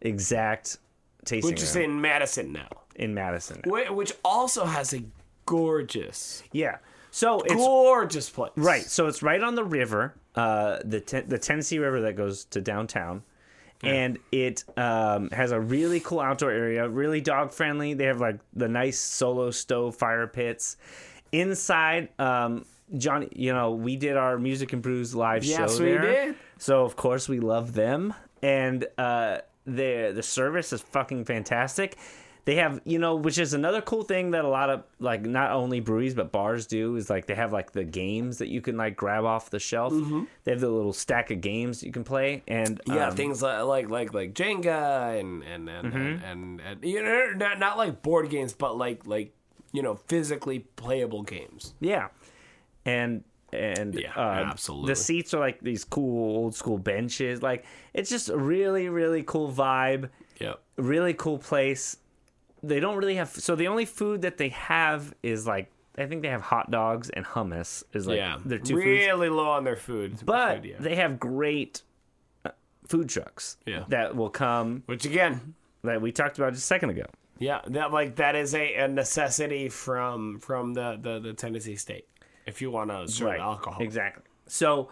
[0.00, 0.78] exact
[1.24, 3.62] tasting which is in Madison now, in Madison.
[3.64, 5.02] Wh- which also has a
[5.46, 6.78] gorgeous, Yeah.
[7.14, 8.50] So it's gorgeous place.
[8.56, 8.82] right.
[8.82, 12.60] So it's right on the river, uh, the ten- the Tennessee River that goes to
[12.60, 13.22] downtown.
[13.84, 17.92] And it um, has a really cool outdoor area, really dog friendly.
[17.94, 20.76] They have like the nice solo stove fire pits.
[21.32, 22.64] Inside, um,
[22.96, 26.00] Jonny, you know, we did our Music and Brews live Yes, show we there.
[26.00, 26.34] did.
[26.58, 31.96] So of course we love them, and uh, the the service is fucking fantastic.
[32.46, 35.52] They have, you know, which is another cool thing that a lot of like not
[35.52, 38.76] only breweries but bars do is like they have like the games that you can
[38.76, 39.94] like grab off the shelf.
[40.44, 43.64] They have the little stack of games you can play, and Yeah, um, things like
[43.64, 45.96] like like like Jenga and and and, Mm-hmm.
[45.96, 49.32] and, and, and you know not not like board games, but like like
[49.72, 51.72] you know physically playable games.
[51.80, 52.08] yeah,
[52.84, 54.92] and and Yeah, uh, absolutely.
[54.92, 57.40] The seats are like these cool old school benches.
[57.42, 60.10] Like it's just a really really cool vibe.
[60.40, 60.54] Yeah.
[60.76, 61.96] really cool place.
[62.68, 66.22] They don't really have so the only food that they have is like I think
[66.22, 68.38] they have hot dogs and hummus is like yeah.
[68.44, 68.84] their two foods.
[68.84, 70.18] really low on their food.
[70.24, 70.76] But food, yeah.
[70.80, 71.82] they have great
[72.44, 72.50] uh,
[72.88, 73.84] food trucks Yeah.
[73.88, 77.04] that will come which again, that we talked about just a second ago.
[77.38, 82.08] yeah, that like that is a, a necessity from from the, the the Tennessee state
[82.46, 83.80] if you want to serve alcohol.
[83.82, 84.24] Exactly.
[84.46, 84.88] So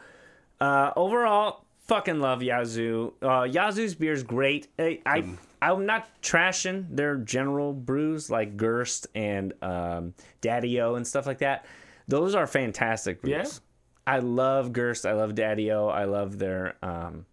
[0.61, 3.13] uh, overall, fucking love Yazoo.
[3.21, 4.69] Uh, Yazoo's beer is great.
[4.79, 5.25] I, I
[5.63, 11.39] I'm not trashing their general brews like Gerst and um, Daddy O and stuff like
[11.39, 11.65] that.
[12.09, 13.31] Those are fantastic brews.
[13.31, 14.15] Yeah?
[14.15, 15.07] I love Gerst.
[15.07, 15.87] I love Daddy O.
[15.87, 17.27] I love their um,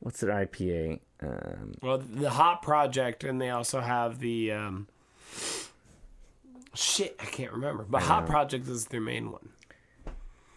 [0.00, 1.00] what's their IPA?
[1.22, 4.86] Um, Well, the Hop Project, and they also have the um,
[6.74, 7.16] shit.
[7.18, 9.48] I can't remember, but Hop Project is their main one.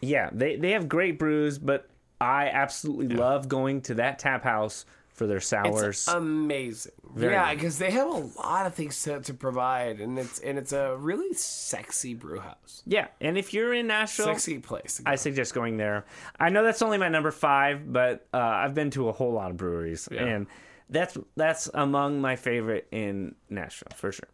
[0.02, 1.89] yeah, they they have great brews, but
[2.20, 4.86] I absolutely love going to that tap house
[5.17, 5.97] for their sours.
[5.97, 6.93] It's amazing.
[7.13, 10.58] Very yeah, because they have a lot of things to, to provide, and it's and
[10.58, 15.01] it's a really sexy brew house, yeah, and if you're in Nashville, sexy place.
[15.06, 16.06] I suggest going there.
[16.39, 19.49] I know that's only my number five, but uh, I've been to a whole lot
[19.51, 20.23] of breweries, Yeah.
[20.25, 20.47] and
[20.89, 24.30] that's that's among my favorite in Nashville for sure.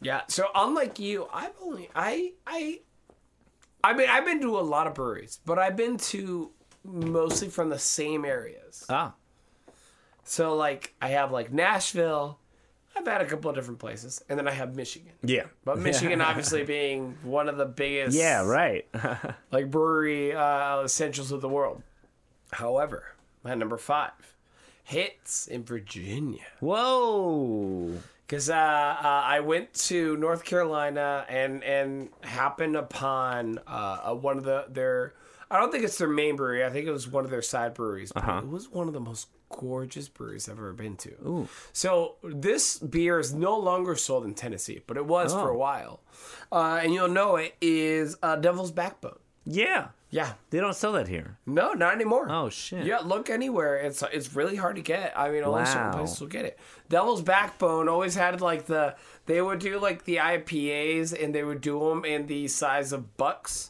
[0.00, 0.22] yeah.
[0.28, 2.80] So unlike you, I've only I I.
[3.82, 6.50] I mean, I've been to a lot of breweries, but I've been to
[6.84, 8.84] mostly from the same areas.
[8.90, 9.14] Ah,
[10.24, 12.38] So like I have like Nashville,
[12.96, 15.12] I've had a couple of different places, and then I have Michigan.
[15.22, 18.86] yeah, But Michigan obviously being one of the biggest yeah, right.
[19.52, 21.82] like brewery uh, essentials of the world.
[22.52, 24.10] However, my number five
[24.82, 26.44] hits in Virginia.
[26.58, 27.92] Whoa,
[28.26, 34.44] Because uh, uh, I went to North Carolina and and happened upon uh, one of
[34.44, 35.14] the their
[35.50, 36.64] I don't think it's their main brewery.
[36.64, 38.12] I think it was one of their side breweries.
[38.12, 38.38] But Uh-huh.
[38.44, 41.10] It was one of the most gorgeous breweries I've ever been to.
[41.26, 41.48] Ooh.
[41.72, 45.54] So this beer is no longer sold in Tennessee, but it was for Oh.
[45.54, 46.00] a while.
[46.50, 49.18] Uh, and you'll know it is uh, Devil's Backbone.
[49.44, 50.34] yeah, Yeah.
[50.50, 51.38] they don't sell that here.
[51.46, 52.26] No, not anymore.
[52.30, 52.84] Oh shit.
[52.86, 53.76] Yeah, look anywhere.
[53.76, 55.12] It's it's really hard to get.
[55.18, 56.58] I mean, only certain places will get it.
[56.88, 58.94] Devil's Backbone always had like the
[59.26, 63.16] they would do like the IPAs and they would do them in the size of
[63.16, 63.69] bucks,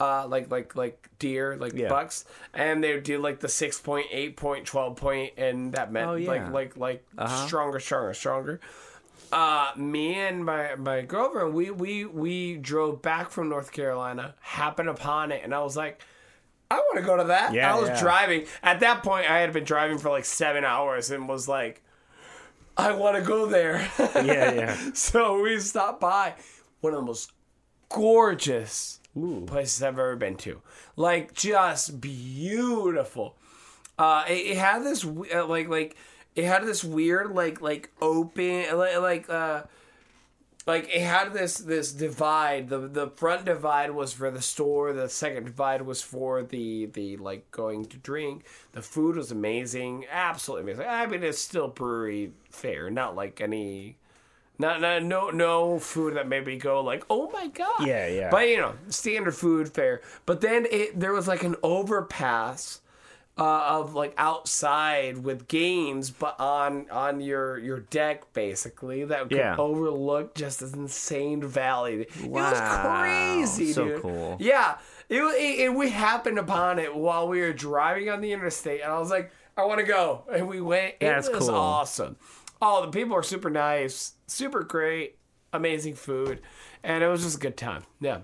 [0.00, 1.88] uh, like like like deer, like Yeah.
[1.88, 5.90] bucks, and they would do like the six point, eight point, twelve point, and that
[5.92, 6.48] meant Oh, yeah.
[6.50, 8.60] like like like stronger, stronger, stronger.
[9.32, 14.88] uh, me and my my girlfriend, we we we drove back from North Carolina, happened
[14.88, 16.00] upon it, and I was like,
[16.70, 17.52] I want to go to that.
[17.52, 18.00] Yeah, I was yeah.
[18.00, 19.28] driving at that point.
[19.30, 21.82] I had been driving for like seven hours and was like,
[22.76, 23.88] I want to go there.
[23.98, 24.76] Yeah, yeah.
[24.94, 26.34] so we stopped by
[26.80, 27.32] one of the most
[27.88, 29.44] gorgeous Ooh.
[29.46, 30.60] places I've ever been to.
[30.96, 33.36] Like just beautiful.
[33.98, 35.96] Uh, it, it had this uh, like like
[36.36, 39.62] it had this weird like like open like like uh
[40.68, 42.68] like it had this this divide.
[42.68, 44.92] The the front divide was for the store.
[44.92, 48.44] The second divide was for the the like going to drink.
[48.72, 50.90] The food was amazing, absolutely amazing.
[50.90, 53.96] I mean, it's still brewery fare, not like any.
[54.60, 58.30] Not, not no no food that made me go like oh my god Yeah, yeah.
[58.30, 62.80] but you know standard food fare but then it there was like an overpass
[63.38, 69.36] uh, of like outside with games, but on on your your deck basically that could
[69.38, 69.54] Yeah.
[69.56, 72.00] overlook just this insane valley.
[72.02, 74.02] It was crazy, So dude.
[74.02, 74.36] cool.
[74.40, 78.80] Yeah, it, it, it we happened upon it while we were driving on the interstate,
[78.80, 80.94] and I was like, I want to go, and we went.
[80.98, 81.54] It That's was cool.
[81.54, 82.16] awesome.
[82.60, 85.16] Oh, the people are super nice, super great,
[85.52, 86.40] amazing food,
[86.84, 87.82] and it was just a good time.
[88.00, 88.20] Yeah.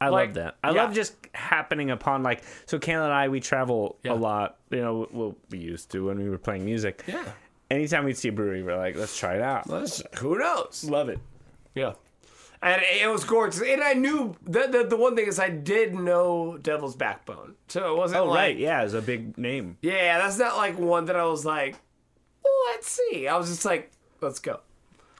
[0.00, 0.56] I Like, love that.
[0.62, 0.82] I yeah.
[0.82, 2.78] love just happening upon like so.
[2.78, 4.12] Kayla and I we travel Yeah.
[4.12, 4.56] a lot.
[4.70, 7.02] You know, well we used to when we were playing music.
[7.06, 7.24] Yeah.
[7.70, 9.68] Anytime we'd see a brewery, we're like, let's try it out.
[9.70, 10.84] Let's- Who knows?
[10.84, 11.18] Love it.
[11.74, 11.94] Yeah.
[12.62, 13.62] And it was gorgeous.
[13.62, 17.54] And I knew the, the the one thing is I did know Devil's Backbone.
[17.68, 19.78] So it wasn't Oh like right, yeah, it's a big name.
[19.80, 21.76] yeah, that's not like one that I was like,
[22.44, 23.28] well, let's see.
[23.28, 24.60] I was just like, let's go.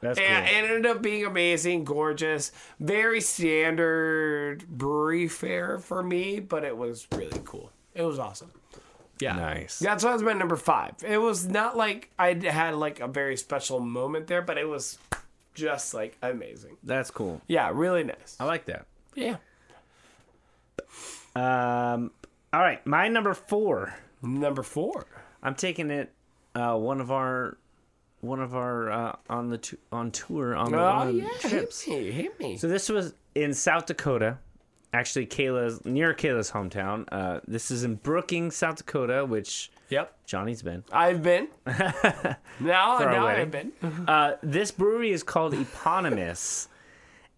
[0.01, 0.55] That's And cool.
[0.55, 7.07] it ended up being amazing, gorgeous, very standard brewery fare for me, but it was
[7.13, 7.71] really cool.
[7.95, 8.51] It was awesome.
[9.21, 9.37] Yeah.
[9.37, 9.79] Nice.
[9.79, 10.93] That's why it was my number five.
[11.03, 14.99] It was not like I had like a very special moment there, but it was
[15.55, 16.77] just like amazing.
[16.83, 17.41] That's cool.
[17.49, 18.37] Yeah, really nice.
[18.39, 18.85] I like that.
[19.15, 19.37] Yeah.
[21.35, 22.11] Um,
[22.53, 23.95] all right, my number four.
[24.23, 25.07] Number four.
[25.43, 26.13] I'm taking it.
[26.55, 27.57] Uh, one of our,
[28.27, 31.83] one of our uh, on the tu- on tour on the Oh yeah, trips.
[31.83, 32.57] hit me, hit me.
[32.57, 34.39] So this was in South Dakota,
[34.93, 37.05] actually Kayla's near Kayla's hometown.
[37.13, 40.83] Uh, this is in Brookings, South Dakota, which Yep, Jonny's been.
[40.93, 41.47] I've been.
[41.67, 43.27] now, now.
[43.27, 43.73] I've been.
[44.09, 46.67] Uh, this brewery is called Eponymous,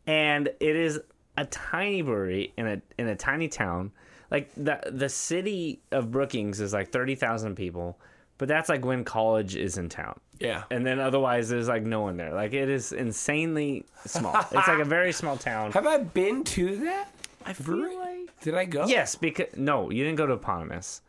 [0.07, 0.98] and it is
[1.37, 3.92] a tiny brewery in a in a tiny town.
[4.31, 7.98] Like the the city of Brookings is like thirty thousand people,
[8.38, 10.18] but that's like when college is in town.
[10.40, 10.64] Yeah.
[10.70, 12.33] And then otherwise, there's like no one there.
[12.33, 14.37] Like it is insanely small.
[14.37, 15.72] it's like a very small town.
[15.72, 17.09] Have I been to that?
[17.44, 17.96] I brewery?
[17.96, 18.87] like Did I go?
[18.87, 21.01] yes, because no, you didn't go to Eponymous.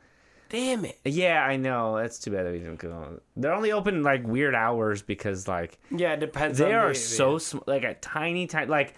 [0.50, 0.98] Damn it.
[1.06, 1.98] Yeah, I know.
[1.98, 3.20] That's too bad that we didn't go.
[3.38, 6.58] They're only open like weird hours because like Yeah, it depends.
[6.58, 8.96] they are the- so sm- like a tiny tiny like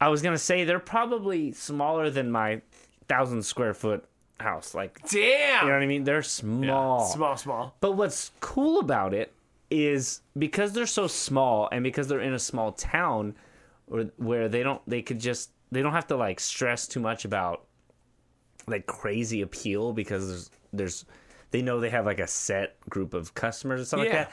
[0.00, 2.60] I was gonna say they're probably smaller than my
[3.08, 4.04] thousand square foot
[4.40, 4.74] house.
[4.74, 5.64] Like Damn.
[5.64, 6.04] you know what I mean?
[6.04, 7.06] They're small.
[7.06, 7.74] Small, small.
[7.80, 9.32] But what's cool about it
[9.70, 13.34] is because they're so small and because they're in a small town
[13.86, 17.24] or where they don't they could just they don't have to like stress too much
[17.24, 17.66] about
[18.66, 21.04] like crazy appeal because there's there's
[21.50, 24.32] they know they have like a set group of customers and stuff like that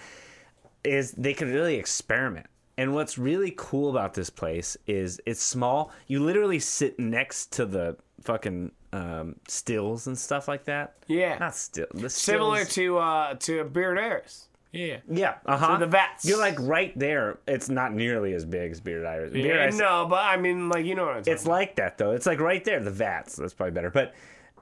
[0.84, 2.48] is they can really experiment.
[2.78, 5.92] And what's really cool about this place is it's small.
[6.06, 10.98] You literally sit next to the fucking um, stills and stuff like that.
[11.08, 11.38] Yeah.
[11.40, 11.88] Not still.
[12.08, 14.48] Similar to uh to Bearded Iris.
[14.78, 14.98] Yeah.
[15.10, 15.78] yeah, uh huh.
[15.78, 16.26] the vats.
[16.26, 17.40] You're like right there.
[17.48, 19.34] It's not nearly as big as Beard Iris.
[19.34, 21.98] Beard Yeah, Iris- no, but I mean, like you know what I'm it's like that
[21.98, 22.12] though.
[22.12, 22.80] It's like right there.
[22.80, 23.36] The vats.
[23.36, 23.90] That's probably better.
[23.90, 24.14] But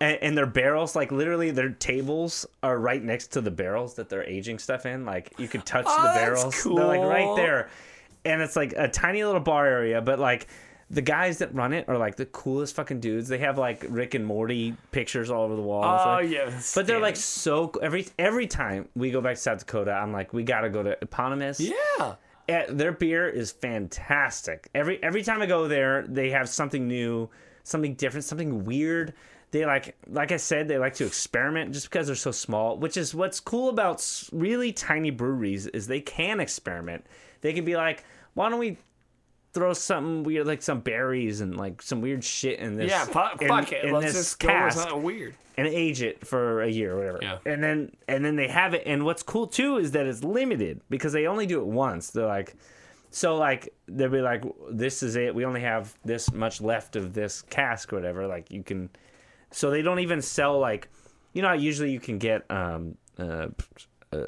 [0.01, 4.09] and, and their barrels, like literally, their tables are right next to the barrels that
[4.09, 5.05] they're aging stuff in.
[5.05, 6.63] Like you could touch Oh, the that's barrels.
[6.63, 7.69] They're like right there,
[8.25, 10.01] and it's like a tiny little bar area.
[10.01, 10.47] But like
[10.89, 13.27] the guys that run it are like the coolest fucking dudes.
[13.27, 16.01] They have like Rick and Morty pictures all over the walls.
[16.05, 16.59] Oh like- yeah.
[16.75, 20.33] But they're like so every every time we go back to South Dakota, I'm like,
[20.33, 21.59] we gotta go to Eponymous.
[21.59, 22.15] Yeah.
[22.47, 24.69] Eh, their beer is fantastic.
[24.75, 27.29] Every every time I go there, they have something new,
[27.63, 29.13] something different, something weird.
[29.51, 32.77] They like, like I said, they like to experiment just because they're so small.
[32.77, 37.05] Which is what's cool about really tiny breweries is they can experiment.
[37.41, 38.77] They can be like, why don't we
[39.55, 42.91] throw something weird, like some berries and like some weird shit in this?
[42.91, 43.05] Yeah.
[43.05, 43.85] Fuck, in- fuck it.
[43.85, 45.35] in Let's this just go with cask something weird.
[45.57, 47.19] and age it for a year or whatever.
[47.21, 47.37] Yeah.
[47.45, 50.81] And then and then they have it and what's cool too is that it's limited
[50.89, 52.11] because they only do it once.
[52.11, 52.55] They're like
[53.09, 55.33] so like they'll be like this is it.
[55.33, 58.27] We only have this much left of this cask or whatever.
[58.27, 58.89] Like you can
[59.51, 60.89] so they don't even sell like
[61.33, 63.47] you know how usually you can get um uh,
[64.11, 64.25] uh, uh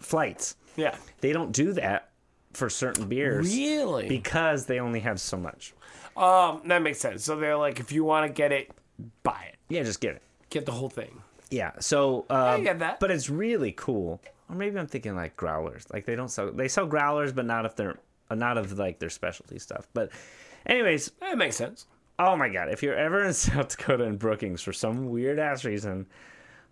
[0.00, 0.56] flights.
[0.76, 0.96] Yeah.
[1.20, 2.10] They don't do that
[2.56, 4.08] for certain beers Really?
[4.08, 5.74] because they only have so much.
[6.16, 7.24] um, that makes sense.
[7.24, 8.70] So they're like, if you want to get it,
[9.22, 9.56] buy it.
[9.68, 10.22] Yeah, just get it.
[10.50, 11.20] Get the whole thing.
[11.50, 11.72] Yeah.
[11.80, 13.00] So uh, get that.
[13.00, 14.20] But it's really cool.
[14.48, 15.86] Or maybe I'm thinking like growlers.
[15.92, 17.98] Like they don't sell they sell growlers, but not if they're
[18.30, 19.88] uh, not of like their specialty stuff.
[19.94, 20.10] But
[20.66, 21.86] anyways, That makes sense.
[22.18, 25.64] oh my god, if you're ever in South Dakota and Brookings for some weird ass
[25.64, 26.06] reason,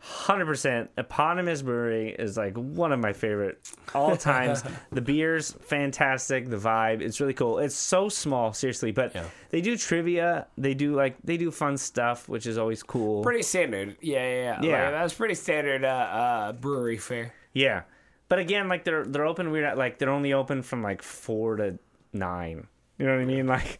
[0.05, 3.61] hundred percent eponymous brewery is like one of my favorite
[3.95, 4.65] all times.
[4.91, 7.59] the beer's fantastic, the vibe, it's really cool.
[7.61, 9.25] It's so small, seriously, but Yeah.
[9.51, 13.23] they do trivia, they do like they do fun stuff, which is always cool.
[13.23, 13.97] Pretty standard.
[14.01, 14.63] Yeah, yeah, yeah.
[14.63, 14.83] Yeah.
[14.87, 17.33] Like, that's pretty standard uh, uh, brewery fare.
[17.53, 17.83] Yeah,
[18.29, 19.79] but again, like they're they're open weird.
[19.79, 21.79] Like they're only open from like four to
[22.13, 22.67] nine.
[22.99, 23.47] You know what I mean?
[23.47, 23.79] Like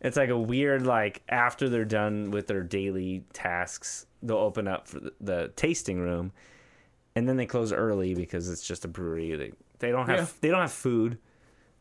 [0.00, 4.88] it's like a weird like after they're done with their daily tasks, they'll open up
[4.88, 6.32] for the, the tasting room,
[7.14, 9.34] and then they close early because it's just a brewery.
[9.36, 10.26] They they don't have Yeah.
[10.40, 11.18] they don't have food.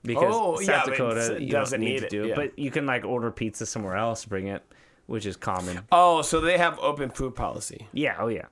[0.01, 2.35] Because Oh, South yeah, Dakota, you doesn't need, need to it, do it, yeah.
[2.35, 4.63] but you can like order pizza somewhere else, bring it,
[5.07, 5.81] which is common.
[5.91, 7.85] Oh, so they have open food policy.
[7.91, 8.45] Yeah, oh yeah.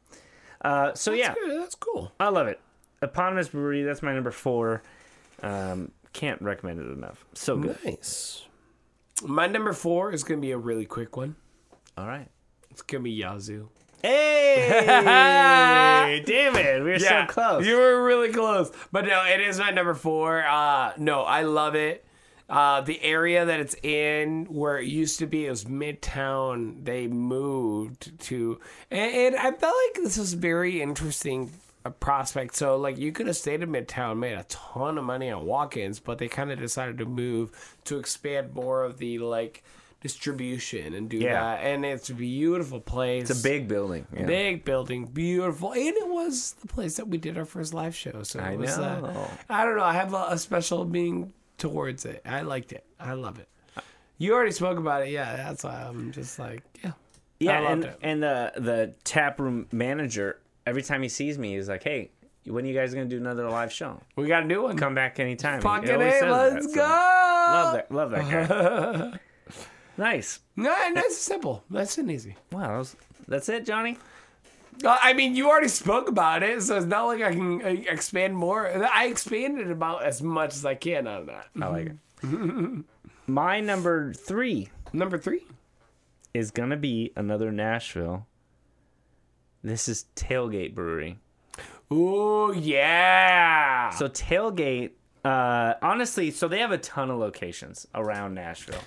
[0.62, 1.62] Uh, so yeah, That's, good.
[1.62, 2.12] that's cool.
[2.20, 2.60] I love it.
[3.02, 4.82] Eponymous Brewery, that's my number four.
[5.42, 7.24] Um, can't recommend it enough.
[7.34, 7.78] So good.
[7.86, 8.44] Nice.
[9.24, 11.36] My number four is going to be a really quick one.
[11.98, 12.28] All right.
[12.70, 13.70] It's going to be Yazoo.
[14.04, 16.24] Hey!
[16.26, 16.84] Damn it.
[16.84, 17.66] We were so close.
[17.66, 18.72] You were really close.
[18.92, 20.46] But no, it is my number four.
[20.46, 22.06] Uh, no, I love it.
[22.50, 26.86] Uh, the area that it's in, where it used to be, it was Midtown.
[26.86, 28.60] They moved to,
[28.90, 31.52] and, and I felt like this was very interesting
[31.88, 32.56] uh, prospect.
[32.56, 36.00] So, like, you could have stayed in Midtown, made a ton of money on walk-ins,
[36.00, 37.52] but they kind of decided to move
[37.86, 39.64] to expand more of the like
[40.02, 41.34] distribution and do Yeah.
[41.34, 41.64] that.
[41.64, 43.30] And it's a beautiful place.
[43.30, 44.06] It's a big building.
[44.16, 44.26] Yeah.
[44.26, 48.24] Big building, beautiful, and it was the place that we did our first live show.
[48.24, 49.30] So I it was, uh, know.
[49.50, 49.84] I don't know.
[49.84, 52.22] I have a, a special being towards it.
[52.26, 52.86] I liked it.
[53.00, 53.50] I love it.
[54.20, 55.10] You already spoke about it.
[55.10, 56.92] Yeah, that's why I'm just like, yeah,
[57.40, 61.84] Yeah, and, and the, the tap room manager, every time he sees me, he's like,
[61.84, 62.12] hey,
[62.46, 64.02] when are you guys going to do another live show?
[64.16, 64.78] we got a new one.
[64.78, 65.62] Come back anytime.
[65.62, 66.82] Fucking A, let's that, go.
[66.82, 67.92] so Love that.
[67.92, 69.20] Love that guy.
[69.98, 70.40] nice.
[70.56, 71.64] No, nice and simple.
[71.70, 72.36] Nice and easy.
[72.52, 72.68] Wow.
[72.68, 72.96] That was,
[73.28, 73.98] that's it, Jonny?
[74.84, 77.68] Uh, I mean, you already spoke about it, so it's not like I can uh,
[77.92, 78.68] expand more.
[78.94, 81.48] I expanded about as much as I can on that.
[81.60, 81.94] I like
[82.24, 82.86] it.
[83.28, 85.46] My number three Number three.
[86.34, 88.26] is gonna be another Nashville.
[89.64, 91.18] This is Tailgate Brewery.
[91.92, 93.90] Ooh, yeah.
[93.92, 94.92] So Tailgate,
[95.26, 98.84] uh, honestly, so they have a ton of locations around Nashville.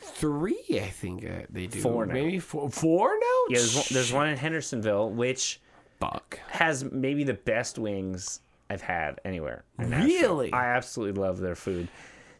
[0.00, 1.80] three, I think uh, they do.
[1.80, 2.14] Four now.
[2.14, 2.68] Maybe four.
[2.70, 3.26] Four now?
[3.48, 5.60] Yeah, there's one, there's one in Hendersonville, which
[5.98, 6.38] Fuck.
[6.48, 9.64] has maybe the best wings I've had anywhere.
[9.78, 10.52] Really?
[10.52, 11.88] I absolutely love their food.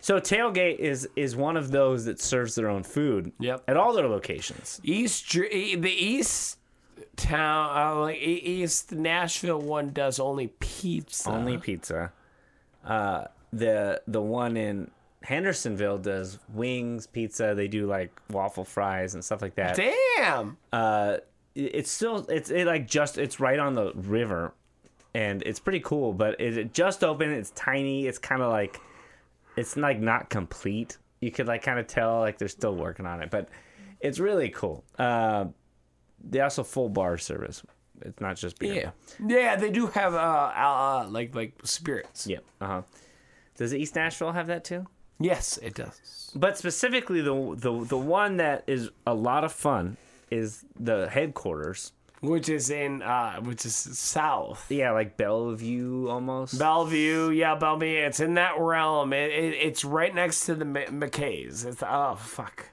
[0.01, 3.33] So Tailgate is is one of those that serves their own food.
[3.39, 3.65] Yep.
[3.69, 4.81] At all their locations.
[4.83, 6.57] East, the East
[7.17, 11.31] town, uh, like East Nashville one does only pizza.
[11.31, 12.13] Only pizza.
[12.85, 14.91] Uh, the the one in
[15.23, 17.55] Hendersonville does wings, pizza.
[17.55, 19.77] They do like waffle fries and stuff like that.
[19.77, 20.57] Damn.
[20.73, 21.19] Uh,
[21.55, 24.55] it- it's still it's it like just it's right on the river,
[25.15, 26.13] and it's pretty cool.
[26.13, 27.33] But it, it just opened.
[27.33, 28.07] It's tiny.
[28.07, 28.81] It's kind of like
[29.57, 30.97] it's like not complete.
[31.21, 33.49] You could like kind of tell like they're still working on it, but
[34.01, 34.85] it's really cool.
[34.99, 35.47] Uh,
[36.23, 37.63] they also full bar service.
[38.03, 38.93] It's not just beer.
[39.21, 39.27] Yeah.
[39.27, 42.27] Yeah, they do have uh, uh like like spirits.
[42.27, 42.45] Yep.
[42.61, 42.83] Uh huh.
[43.57, 44.87] Does East Nashville have that too?
[45.19, 46.33] Yes, it does.
[46.35, 49.99] But specifically, the the the one that is a lot of fun
[50.31, 51.93] is the headquarters.
[52.23, 54.71] Which is in uh which is south.
[54.71, 56.59] Yeah, like Bellevue almost.
[56.59, 57.99] Bellevue, yeah, Bellevue.
[58.07, 59.13] It's in that realm.
[59.13, 61.65] It, it, it's right next to the McKay's.
[61.65, 62.69] It's oh fuck.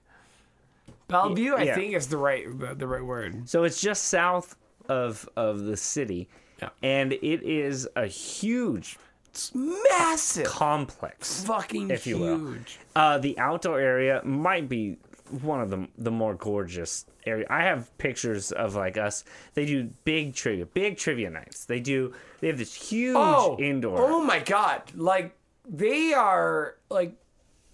[1.08, 1.76] Bellevue, I Yeah.
[1.76, 2.46] think is the right
[2.78, 3.48] the right word.
[3.50, 4.56] so it's just south
[4.90, 6.28] of of the city,
[6.62, 6.70] Yeah.
[6.84, 8.98] and it is a huge
[9.30, 11.44] It's massive, complex.
[11.44, 12.56] fucking if you will.
[12.96, 14.98] Uh, the outdoor area might be
[15.42, 17.46] one of the the more gorgeous area.
[17.50, 19.24] I have pictures of like us.
[19.54, 21.66] They do big trivia, big trivia nights.
[21.66, 22.14] They do.
[22.40, 23.98] They have this huge indoor.
[24.00, 24.84] Oh my god!
[24.96, 25.36] Like
[25.70, 27.14] they are like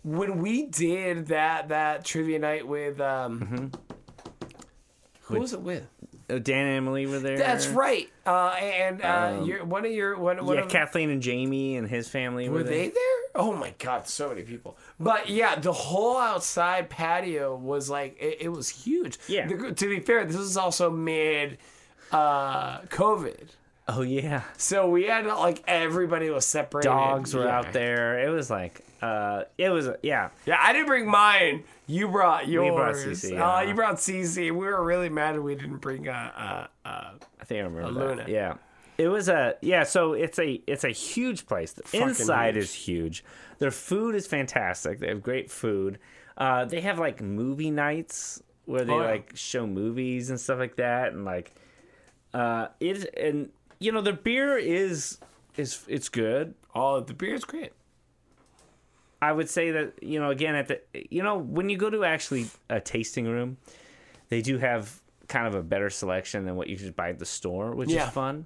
[0.04, 3.40] when we did that that trivia night with um.
[3.40, 3.68] Mm-hmm.
[5.28, 5.88] Who was it with?
[6.30, 7.38] Uh, Dan and Emily were there.
[7.38, 8.10] That's right.
[8.26, 11.88] Uh, and uh, your one of your one, one Yeah, of Kathleen and Jamie and
[11.88, 12.74] his family were, Were there.
[12.74, 13.20] they there?
[13.36, 14.78] Oh my god, so many people.
[15.00, 19.18] But yeah, the whole outside patio was like it, it was huge.
[19.28, 19.48] Yeah.
[19.48, 21.58] The- to be fair, this is also mid
[22.12, 23.48] uh, COVID.
[23.88, 26.88] Oh yeah, So we had like everybody was separated.
[26.88, 27.58] dogs were Yeah.
[27.58, 28.20] out there.
[28.26, 30.30] It was like, uh, it was yeah.
[30.46, 31.64] Yeah, I didn't bring mine.
[31.86, 32.74] You brought yours.
[32.74, 33.62] brought CC, Uh, yeah.
[33.64, 34.52] you brought CC.
[34.52, 37.12] We were really mad we didn't bring uh, uh, uh,
[37.42, 38.16] I think I remember Luna.
[38.16, 38.30] that.
[38.30, 38.54] Yeah.
[38.98, 41.74] It was a yeah, so it's a it's a huge place.
[41.74, 42.64] The inside huge.
[42.64, 43.26] is huge.
[43.60, 45.00] Their food is fantastic.
[45.00, 46.00] They have great food.
[46.38, 49.08] Uh, they have like movie nights where they Oh, yeah.
[49.12, 51.52] like show movies and stuff like that, and like
[52.34, 53.50] uh, it and
[53.84, 55.18] you know the beer is
[55.58, 56.54] is it's good.
[56.74, 57.72] Oh, the beer is great.
[59.22, 62.04] I would say that you know again at the you know when you go to
[62.04, 63.58] actually a tasting room,
[64.30, 67.26] they do have kind of a better selection than what you just buy at the
[67.26, 68.08] store, which Yeah.
[68.08, 68.46] is fun.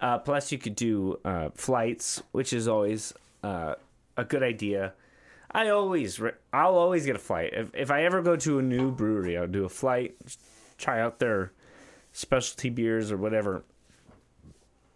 [0.00, 3.74] Uh, plus, you could do uh, flights, which is always uh,
[4.16, 4.92] a good idea.
[5.50, 7.50] I always, re- I'll always get a flight.
[7.52, 10.14] If if I ever go to a new brewery, I'll do a flight,
[10.76, 11.50] try out their
[12.12, 13.64] specialty beers or whatever.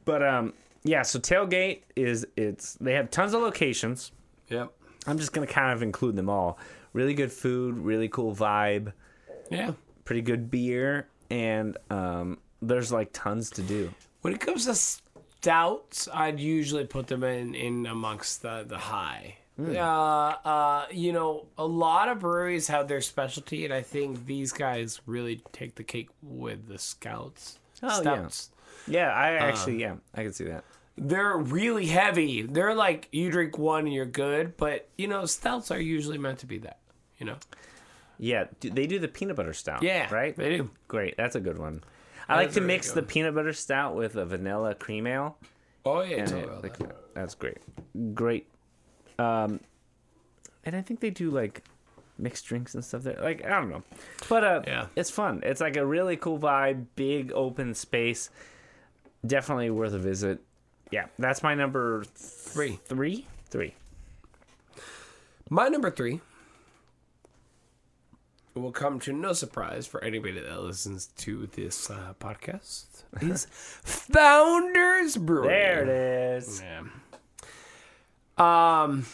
[0.05, 1.03] But um, yeah.
[1.03, 4.13] So tailgate is it's they have tons of locations.
[4.49, 4.73] Yep.
[5.07, 6.59] I'm just gonna kind of include them all.
[6.93, 8.93] Really good food, really cool vibe,
[9.51, 9.73] Yeah.
[10.05, 13.93] pretty good beer, and um, there's like tons to do.
[14.21, 19.37] When it comes to stouts, I'd usually put them in, in amongst the, the high.
[19.57, 19.75] Hmm.
[19.77, 24.53] Uh, uh, you know, a lot of breweries have their specialty, and I think these
[24.53, 27.59] guys really take the cake with the scouts.
[27.83, 28.01] Oh, yeah.
[28.01, 28.51] stouts.
[28.87, 30.65] Yeah, I actually, yeah, I can see that.
[30.99, 32.43] They're really heavy.
[32.43, 36.41] They're like you drink one and you're good, but you know, stouts are usually meant
[36.41, 36.79] to be that.
[37.19, 37.37] You know.
[38.19, 39.83] Yeah, they do the peanut butter stout.
[39.83, 40.37] Yeah, right.
[40.37, 40.71] they do.
[40.89, 41.83] Great, that's a good one.
[42.29, 43.03] I like to mix good.
[43.05, 45.39] the peanut butter stout with a vanilla cream ale.
[45.85, 47.15] Oh yeah, it- like, that.
[47.15, 47.59] that's great,
[48.15, 48.49] great.
[49.19, 49.61] Um,
[50.65, 51.65] and I think they do like
[52.19, 53.19] mixed drinks and stuff there.
[53.21, 53.83] Like I don't know,
[54.29, 54.87] but uh, Yeah.
[54.95, 55.41] it's fun.
[55.45, 58.31] It's like a really cool vibe, big open space.
[59.27, 60.41] Definitely worth a visit.
[60.91, 62.79] Yeah, that's my number Three.
[62.85, 63.27] three.
[63.49, 63.75] Three.
[65.49, 66.21] My number three
[68.55, 73.47] will come to no surprise for anybody that listens to this uh, podcast is
[73.83, 75.49] Founders Brewery.
[75.49, 75.89] There it
[76.39, 76.63] is.
[76.63, 76.83] Yeah.
[78.39, 79.07] Um,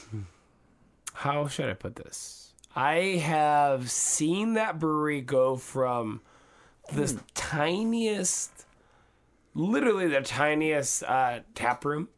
[1.14, 2.52] how should I put this?
[2.74, 2.94] I
[3.24, 6.20] have seen that brewery go from
[6.92, 8.57] the tiniest,
[9.55, 12.09] literally the tiniest uh, tap room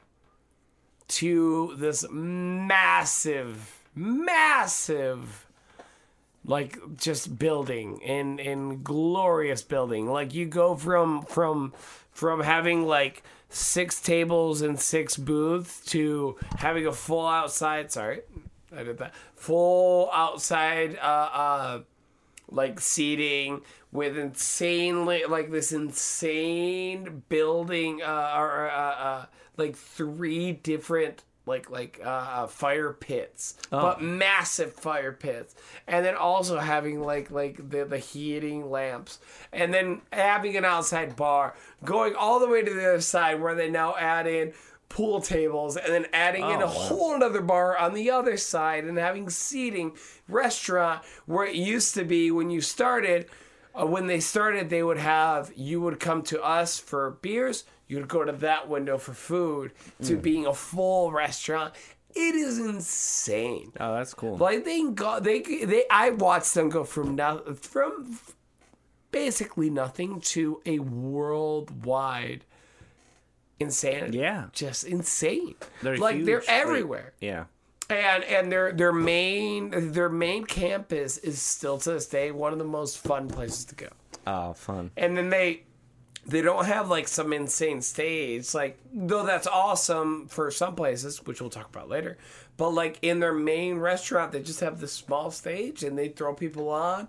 [1.09, 5.47] to this massive, massive,
[6.45, 10.07] like just building in in glorious building.
[10.09, 11.72] Like you go from from
[12.12, 17.91] from having like six tables and six booths to having a full outside.
[17.91, 18.20] Sorry,
[18.74, 19.14] I did that.
[19.35, 20.97] Full outside.
[20.97, 21.81] Uh, uh,
[22.51, 29.26] like seating with insanely like this insane building uh or uh, uh
[29.57, 35.55] like three different like like uh fire pits but massive fire pits.
[35.86, 39.18] And then also having like like the the heating lamps.
[39.53, 43.55] And then having an outside bar going all the way to the other side where
[43.55, 44.53] they now add in
[44.91, 46.72] pool tables and then adding in Oh, a wow.
[46.72, 49.97] whole another bar on the other side and having seating
[50.28, 53.26] restaurant where it used to be when you started
[53.74, 58.09] uh, when they started they would have you would come to us for beers you'd
[58.09, 59.70] go to that window for food
[60.03, 60.22] to Mm.
[60.22, 61.72] being a full restaurant
[62.16, 64.36] it is insane Oh, that's cool.
[64.38, 68.18] like they go they they i watched them go from now from
[69.12, 72.45] basically nothing to a worldwide
[73.61, 74.47] insanity Yeah.
[74.53, 76.27] just insane They're like huge.
[76.27, 77.45] they're Like- everywhere yeah.
[77.89, 82.59] and and their their main their main campus is still to this day one of
[82.59, 83.89] the most fun places to go.
[84.27, 84.91] Oh, fun.
[84.97, 85.65] And then they
[86.27, 91.41] they don't have like some insane stage like though that's awesome for some places which
[91.41, 92.19] we'll talk about later
[92.59, 96.35] but like in their main restaurant they just have this small stage and they throw
[96.35, 97.09] people on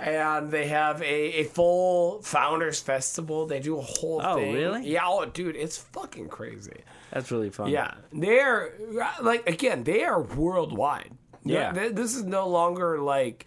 [0.00, 4.28] and they have a, a full founders festival they do a whole thing.
[4.30, 4.88] Oh, thing really?
[4.88, 7.68] yeah oh dude it's fucking crazy That's really fun.
[7.70, 8.72] yeah, they're
[9.20, 11.10] like again, they are worldwide.
[11.44, 11.72] Yeah.
[11.72, 13.46] Th- this is no longer like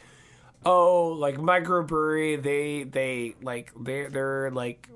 [0.65, 2.41] oh, like microbrewery.
[2.41, 4.89] They they like they they're like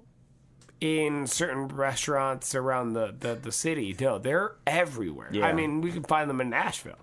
[0.81, 3.95] in certain restaurants around the the, the city.
[3.99, 5.29] No, they're everywhere.
[5.31, 5.47] Yeah.
[5.47, 6.99] I mean, we can find them in Nashville.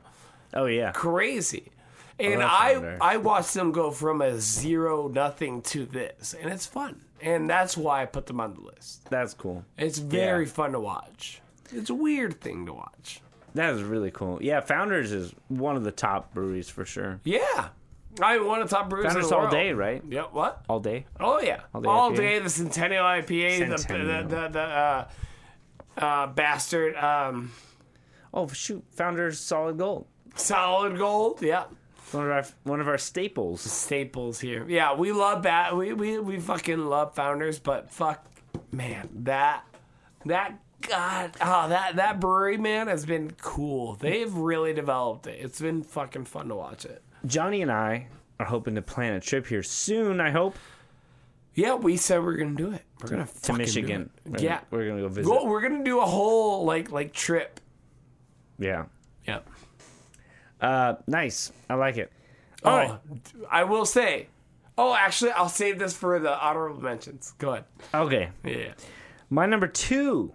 [0.53, 0.93] Oh yeah.
[0.93, 1.71] Crazy.
[2.19, 6.67] And love I I watched them go from a zero nothing to this, and it's
[6.67, 9.09] fun, and that's why I put them on the list.
[9.11, 9.65] That's cool.
[9.77, 10.51] It's very Yeah.
[10.53, 11.41] fun to watch.
[11.73, 13.21] It's a weird thing to watch.
[13.55, 14.39] That is really cool.
[14.43, 17.21] Yeah, Founders is one of the top breweries for sure.
[17.25, 17.69] Yeah.
[18.23, 19.53] I one of the top breweries in Founders the all world.
[19.53, 20.03] day, right?
[20.09, 20.33] Yep.
[20.33, 20.65] What?
[20.69, 21.07] All day.
[21.19, 22.43] Oh yeah, all day day, IPA?
[22.45, 24.23] the Centennial IPA, the Centennial.
[24.29, 25.09] the the, the uh,
[25.99, 27.51] uh, bastard um,
[28.33, 30.07] Oh shoot, Founders Solid Gold.
[30.37, 31.43] solid gold.
[31.43, 31.65] Yeah,
[32.15, 33.61] One of our one of our staples.
[33.61, 34.65] staples here.
[34.69, 35.77] Yeah, we love that.
[35.77, 38.25] We we we fucking love founders, but fuck,
[38.73, 39.65] man, that
[40.25, 43.95] that god, oh that that brewery man has been cool.
[43.97, 45.39] They've really developed it.
[45.41, 47.03] It's been fucking fun to watch it.
[47.27, 48.09] Jonny and I
[48.39, 50.21] are hoping to plan a trip here soon.
[50.21, 50.57] I hope
[51.55, 52.83] Yeah, we said we are gonna do it.
[53.03, 54.11] We're gonna to Michigan.
[54.25, 55.25] We're- Yeah, we're gonna go visit.
[55.29, 57.61] Go- we're gonna do a whole like like trip.
[58.59, 58.85] Yeah.
[59.27, 59.41] Yeah.
[60.61, 61.53] Uh, nice.
[61.69, 62.13] I like it.
[62.65, 63.01] All oh, right.
[63.51, 64.29] I will say.
[64.77, 67.35] Oh, actually, I'll save this for the honorable mentions.
[67.39, 67.65] Go ahead.
[67.95, 68.31] Okay.
[68.45, 68.73] Yeah.
[69.31, 70.33] My number two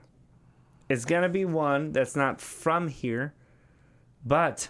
[0.88, 3.34] is gonna be one that's not from here,
[4.26, 4.70] but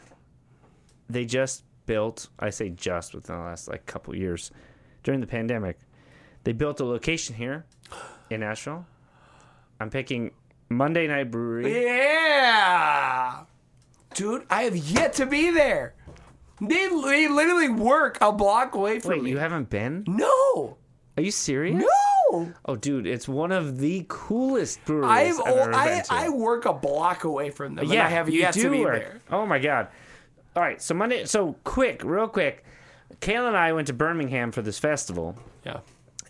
[1.10, 2.30] they just built.
[2.40, 4.52] I say just within the last like couple years
[5.04, 5.80] during the pandemic.
[6.44, 7.66] They built a location here
[8.30, 8.86] in Nashville.
[9.80, 10.32] I'm picking
[10.70, 11.86] Monday Night Brewery.
[11.86, 13.44] Yeah.
[14.20, 15.94] Dude, I have yet to be there.
[16.62, 19.30] They, they literally work a block away from Wait, me.
[19.30, 20.04] you haven't been?
[20.08, 20.78] no.
[21.18, 21.82] Are you serious?
[22.32, 22.54] No.
[22.66, 26.14] Oh, dude, it's one of the coolest breweries I've, I've, oh, ever I, been to.
[26.14, 27.86] I work a block away from them.
[27.86, 29.00] yeah, I have you yet do to be work.
[29.02, 29.20] there.
[29.32, 29.88] Oh my god!
[30.56, 31.26] All right, so Monday.
[31.26, 32.64] So quick, real quick.
[33.22, 35.80] Kayla and I went to Birmingham for this festival, Yeah.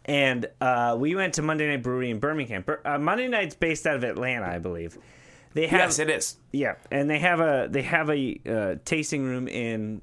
[0.06, 2.64] and uh, we went to Monday Night Brewery in Birmingham.
[2.64, 4.98] Bir- uh, Monday Night's based out of Atlanta, I believe.
[5.54, 6.38] They have Yes, it is.
[6.52, 10.02] yeah, and they have a they have a uh, tasting room in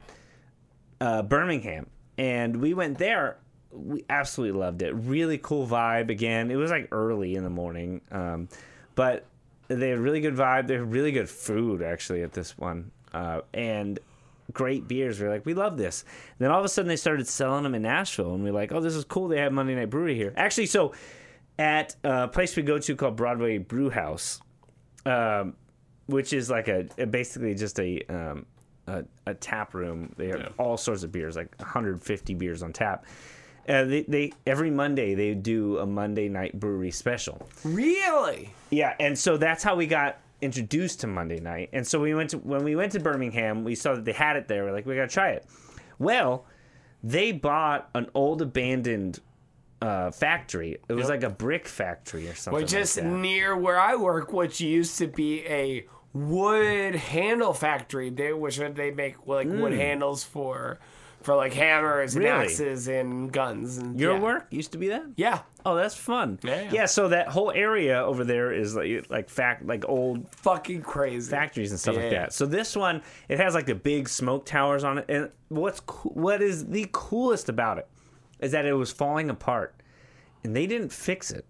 [1.00, 1.86] uh, Birmingham,
[2.18, 3.38] and we went there.
[3.70, 4.92] We absolutely loved it.
[4.92, 6.10] Really cool vibe.
[6.10, 8.48] Again, it was like early in the morning, um,
[8.94, 9.26] but
[9.68, 10.66] they had really good vibe.
[10.66, 13.98] They had really good food actually at this one, uh, and
[14.52, 15.20] great beers.
[15.20, 16.02] We are like, we love this.
[16.38, 18.54] And then all of a sudden, they started selling them in Nashville, and we are
[18.54, 19.28] like, oh, this is cool.
[19.28, 20.32] They have Monday Night Brewery here.
[20.36, 20.92] Actually, so
[21.58, 24.40] at a place we go to called Broadway Brew House,
[25.06, 25.54] um,
[26.06, 28.46] which is like a, a- basically just a um,
[28.86, 30.12] a, a tap room.
[30.16, 30.48] They have Yeah.
[30.58, 33.04] all sorts of beers, like 150 beers on tap.
[33.68, 37.48] Uh, they, they every Monday they do a Monday night brewery special.
[37.64, 38.54] Really?
[38.70, 41.70] Yeah, and so that's how we got introduced to Monday night.
[41.72, 44.36] And so we went to when we went to Birmingham, we saw that they had
[44.36, 44.64] it there.
[44.64, 45.44] We're like, we gotta try it.
[45.98, 46.44] Well,
[47.02, 49.18] they bought an old abandoned
[49.82, 50.78] uh, factory.
[50.88, 52.62] It was like a brick factory or something.
[52.62, 53.10] Which is like that.
[53.12, 58.10] near where I work, which used to be a wood handle factory.
[58.10, 60.78] They which they make like wood handles for
[61.22, 62.24] for like hammers and.
[62.24, 62.44] Really?
[62.46, 64.20] axes and guns and Your yeah.
[64.20, 65.04] work used to be that.
[65.16, 65.40] Yeah.
[65.64, 66.38] Oh, that's fun.
[66.44, 66.86] Yeah, yeah.
[66.86, 71.28] So that whole area over there is like like fact like old Fucking crazy.
[71.30, 72.20] factories and stuff like Yeah.
[72.20, 72.32] that.
[72.32, 76.40] So this one, it has like the big smoke towers on it, and what's what
[76.42, 77.88] is the coolest about it
[78.40, 79.74] is that it was falling apart,
[80.44, 81.44] and they didn't fix it.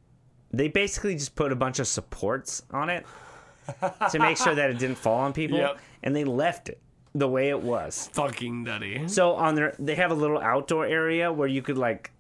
[0.53, 3.05] They basically just put a bunch of supports on it
[4.11, 5.79] to make sure that it didn't fall on people, Yep.
[6.03, 6.81] and they left it
[7.15, 8.09] the way it was.
[8.13, 9.09] Fucking nutty.
[9.09, 12.11] So on their, they have a little outdoor area where you could like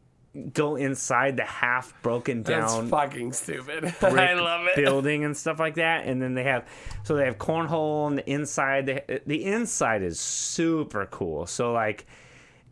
[0.52, 3.94] go inside the half broken That's down fucking stupid.
[4.02, 4.76] I love it.
[4.76, 6.06] building and stuff like that.
[6.06, 6.66] And then they have
[7.04, 8.86] so they have cornhole on the inside.
[8.86, 11.46] They, the inside is super cool.
[11.46, 12.06] So like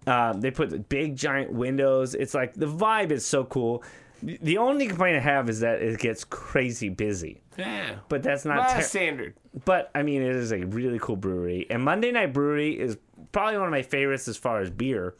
[0.06, 2.14] um, they put big giant windows.
[2.14, 3.82] It's like the vibe is so cool.
[4.22, 7.96] The- The only complaint I have is that it gets crazy busy, Yeah.
[8.08, 8.70] but that's not.
[8.70, 9.34] Ter- standard.
[9.64, 12.96] but I mean, it is a really cool brewery, and Monday Night Brewery is
[13.32, 15.14] probably one of my favorites as far as beer.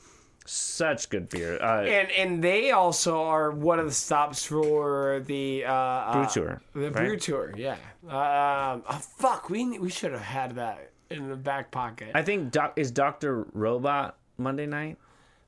[0.47, 1.59] Such good beer.
[1.63, 6.27] Uh, And and they also are one of the stops for the uh, uh, Brew
[6.31, 6.93] tour, The right?
[6.95, 7.77] brew tour, yeah.
[8.05, 12.11] Um, oh, fuck, we we should have had that in the back pocket.
[12.15, 14.97] I think doc, is Doctor Robot Monday night.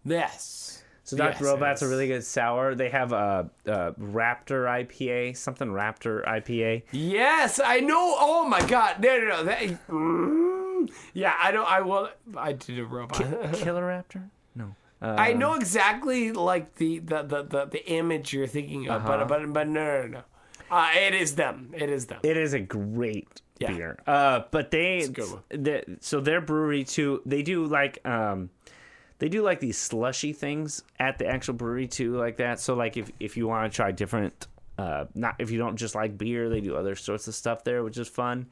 [0.05, 0.83] yes.
[1.05, 1.29] So Dr.
[1.35, 2.75] Yes, Robot's a really good sour.
[2.75, 6.83] They have a, a Raptor IPA, something Raptor IPA.
[6.91, 8.17] Yes, I know.
[8.19, 9.45] Oh my god, no, no, no.
[9.45, 11.63] That, mm, yeah, I know.
[11.63, 12.09] I will.
[12.37, 13.19] I did a robot.
[13.53, 14.29] Killer Raptor?
[14.57, 14.75] No.
[15.01, 19.19] Uh, I know exactly like the the, the, the, the image you're thinking of, Uh-huh.
[19.27, 20.23] but but but no no no.
[20.73, 21.71] Uh, it is them.
[21.73, 22.19] It is them.
[22.25, 23.71] it is a great Yeah.
[23.73, 23.99] beer.
[24.09, 25.43] Uh, but they, a good one.
[25.51, 27.23] the, so their brewery too.
[27.25, 28.51] They do like um,
[29.19, 32.61] they do like these slushy things at the actual brewery too, like that.
[32.61, 34.47] So like if if you want to try different,
[34.79, 37.83] uh, not if you don't just like beer, they do other sorts of stuff there,
[37.83, 38.47] which is fun.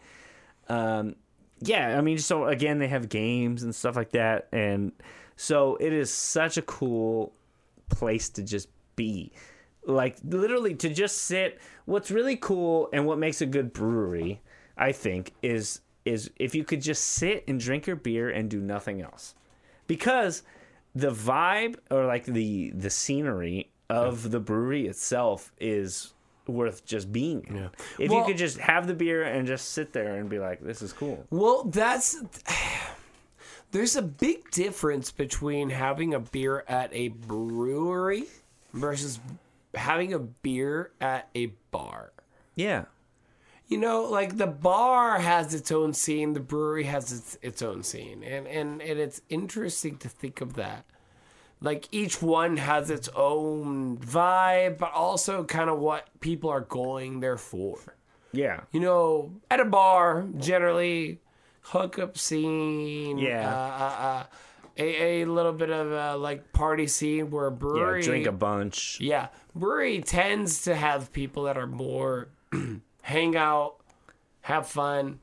[0.68, 1.16] Um,
[1.60, 4.92] yeah, I mean, so again, they have games and stuff like that, and
[5.36, 7.32] so it is such a cool
[7.90, 9.32] place to just be.
[9.86, 11.60] Like literally to just sit.
[11.84, 14.40] What's really cool and what makes a good brewery,
[14.78, 18.60] I think, is is if you could just sit and drink your beer and do
[18.60, 19.34] nothing else.
[19.86, 20.42] Because
[20.94, 26.12] the vibe or like the the scenery of the brewery itself is
[26.46, 27.44] worth just being.
[27.48, 27.56] in.
[27.56, 27.68] Yeah.
[27.98, 30.60] If Well- you could just have the beer and just sit there and be like,
[30.60, 32.16] "This is cool." Well, that's
[33.72, 38.24] there's a big difference between having a beer at a brewery
[38.72, 39.18] versus
[39.74, 42.12] having a beer at a bar.
[42.54, 42.84] Yeah.
[43.66, 47.82] You know, like the bar has its own scene, the brewery has its its own
[47.82, 50.84] scene, and and and it's interesting to think of that.
[51.60, 57.20] Like each one has its own vibe, but also kind of what people are going
[57.20, 57.78] there for.
[58.32, 58.60] Yeah.
[58.70, 61.20] You know, at a bar, generally
[61.62, 63.48] hookup scene, Yeah.
[63.48, 64.24] uh, uh, uh,
[64.76, 67.56] a a little bit of a like party scene where a Yeah.
[67.56, 68.98] brewery, Drink a bunch.
[69.00, 72.28] yeah, brewery tends to have people that are more
[73.04, 73.76] hang out,
[74.40, 75.20] have fun.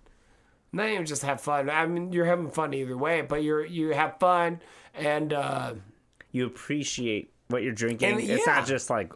[0.71, 1.69] Not even just have fun.
[1.69, 4.61] I mean, you're having fun either way, but you're you have fun
[4.93, 5.73] and uh,
[6.31, 8.09] You appreciate what you're drinking.
[8.11, 8.55] And, It's yeah.
[8.55, 9.11] not just like,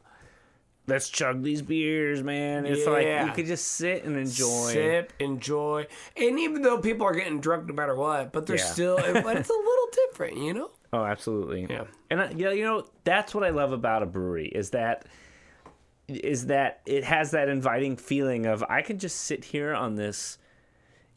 [0.88, 4.72] "Let's chug these beers, man." It's like you could just sit and enjoy.
[4.74, 5.88] sip, enjoy,
[6.18, 8.64] and even though people are getting drunk no matter what, but they're Yeah.
[8.66, 10.72] still, but it's a little different, you know.
[10.92, 11.68] Oh, absolutely.
[11.70, 11.86] Yeah.
[12.10, 15.06] And yeah, you know, that's what I love about a brewery is that
[16.08, 20.38] is that it has that inviting feeling of I can just sit here on this.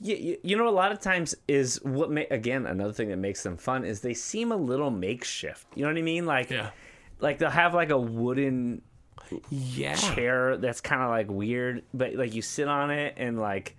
[0.00, 3.16] You, you, you know, a lot of times is what ma- again another thing that
[3.18, 5.66] makes them fun is they seem a little makeshift.
[5.74, 6.24] You know what I mean?
[6.24, 6.70] Like, Yeah.
[7.20, 8.80] like they'll have like a wooden
[9.50, 9.94] Yeah.
[9.96, 13.76] chair that's kind of like weird, but like you sit on it and like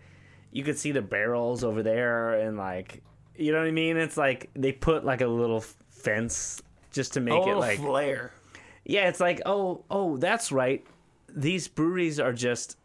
[0.51, 3.01] you could see the barrels over there and like
[3.37, 3.95] you know what I mean.
[3.95, 8.33] It's like they put like a little fence just to make it oh, like flair.
[8.83, 9.07] yeah.
[9.07, 10.85] It's like oh oh that's right.
[11.35, 12.77] These breweries are just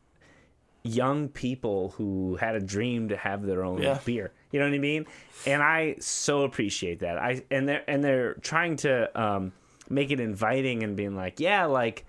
[0.82, 3.98] young people who had a dream to have their own Yeah.
[4.04, 4.32] beer.
[4.50, 5.06] You know what I mean?
[5.46, 7.18] And I so appreciate that.
[7.18, 9.52] I and they're and they're trying to um,
[9.88, 12.04] make it inviting and being like, yeah, like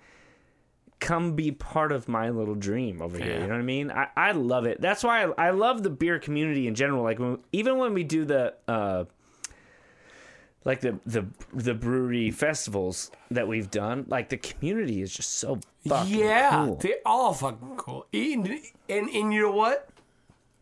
[0.98, 3.34] come be part of my little dream over here.
[3.34, 3.90] You know what I mean?
[3.90, 4.80] I, I love it.
[4.80, 7.02] That's why I, I love the beer community in general.
[7.02, 9.04] Like when, even when we do the uh,
[10.66, 15.58] like the the the brewery festivals that we've done, like the community is just so
[15.88, 16.76] fucking Yeah, cool.
[16.76, 18.06] they're all fucking cool.
[18.12, 18.46] And,
[18.88, 19.88] and and you know what?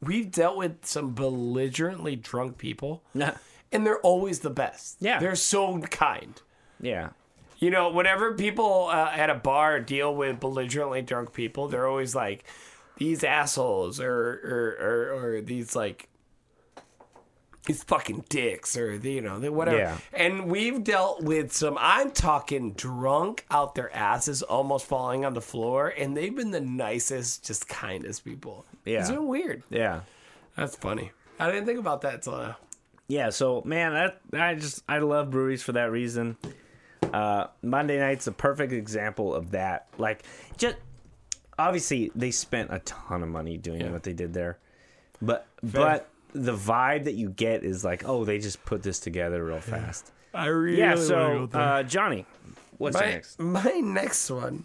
[0.00, 4.98] We've dealt with some belligerently drunk people, and they're always the best.
[5.00, 5.18] Yeah.
[5.18, 6.40] they're so kind.
[6.80, 7.10] yeah.
[7.60, 12.14] You know, whenever people uh, at a bar deal with belligerently drunk people, they're always
[12.14, 12.44] like
[12.98, 14.12] these assholes or
[14.44, 16.08] or or, or these like
[17.66, 19.78] these fucking dicks or the, you know the whatever.
[19.78, 19.98] Yeah.
[20.12, 21.76] And we've dealt with some.
[21.80, 26.60] I'm talking drunk out their asses, almost falling on the floor, and they've been the
[26.60, 28.64] nicest, just kindest people.
[28.84, 29.00] Yeah.
[29.00, 29.62] it's been weird.
[29.70, 30.00] Yeah.
[30.56, 31.10] That's funny.
[31.40, 32.56] I didn't think about that till now.
[33.08, 36.36] Yeah, so man, that I just I love breweries for that reason.
[37.02, 39.86] Uh, Monday night's a perfect example of that.
[39.98, 40.24] Like,
[40.56, 40.76] just
[41.58, 43.90] obviously they spent a ton of money doing Yeah.
[43.90, 44.58] what they did there,
[45.20, 49.44] but but the vibe that you get is like, oh, they just put this together
[49.44, 50.12] real fast.
[50.34, 50.96] I really Yeah.
[50.96, 52.26] so uh, Jonny,
[52.78, 53.38] what's my, next?
[53.38, 54.64] My next one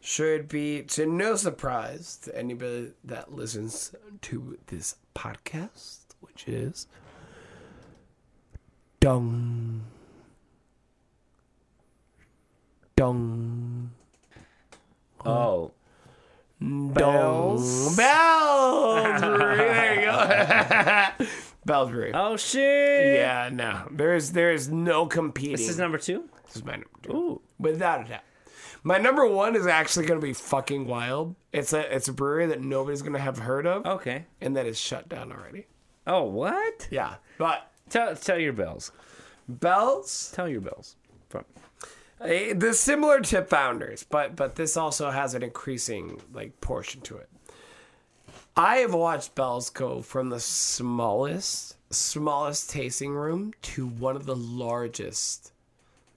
[0.00, 6.88] should be to no surprise to anybody that listens to this podcast, which is
[8.98, 9.82] Dung.
[12.96, 13.90] Dung.
[15.24, 15.70] Oh,
[16.62, 17.96] Bells.
[17.96, 19.20] Bells.
[19.20, 21.26] there you go.
[21.64, 22.12] Bells Brewery.
[22.14, 23.16] oh shit!
[23.16, 23.88] Yeah, no.
[23.90, 25.52] There's there's no competing.
[25.52, 26.28] This is number two.
[26.46, 27.12] This is my number two.
[27.12, 28.20] Ooh, Without a doubt.
[28.84, 31.36] My number one is actually going to be fucking wild.
[31.52, 34.26] It's a it's a brewery that nobody's going to have heard of, okay.
[34.40, 35.66] and that is shut down already.
[36.06, 36.88] Oh, what?
[36.90, 38.90] Yeah, but Tell tell your bells.
[39.48, 40.96] Bells, Tell your bells.
[41.28, 41.44] From
[42.24, 47.16] Eh, the similar to Founders, but but this also has an increasing like portion to
[47.16, 47.28] it.
[48.56, 54.36] I have watched Bells go from the smallest smallest tasting room to one of the
[54.36, 55.52] largest,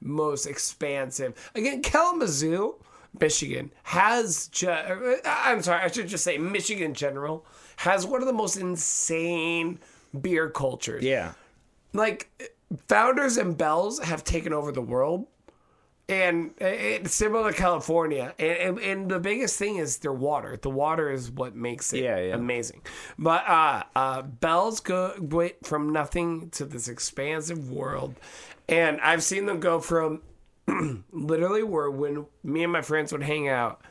[0.02, 1.52] most expansive.
[1.56, 2.76] Again, Kalamazoo,
[3.20, 4.48] Michigan has.
[4.48, 7.46] Ju- I'm sorry, I should just say Michigan general
[7.78, 9.80] has one of the most insane
[10.22, 11.04] beer cultures.
[11.04, 11.34] yeah.
[11.94, 12.30] Like
[12.90, 15.28] Founders and Bells have taken over the world.
[16.08, 18.34] And it's similar to California.
[18.38, 20.58] And, and, and the biggest thing is their water.
[20.62, 22.36] The water is what makes it Yeah, yeah.
[22.36, 22.82] amazing.
[23.18, 28.16] But uh, uh, Bells go went from nothing to this expansive world.
[28.70, 30.22] And I've seen them go from
[31.12, 33.82] literally where when me and my friends would hang out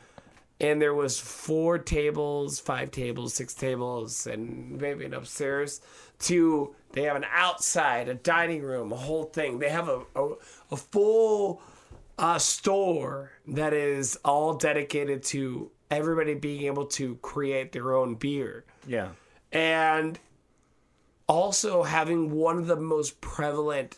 [0.61, 5.81] and there was four tables, five tables, six tables, and maybe an upstairs.
[6.19, 9.59] To they have an outside, a dining room, a whole thing.
[9.59, 10.33] They have a a,
[10.71, 11.61] a full
[12.17, 18.63] uh, store that is all dedicated to everybody being able to create their own beer
[18.87, 19.09] Yeah.
[19.51, 20.17] and
[21.27, 23.97] also having one of the most prevalent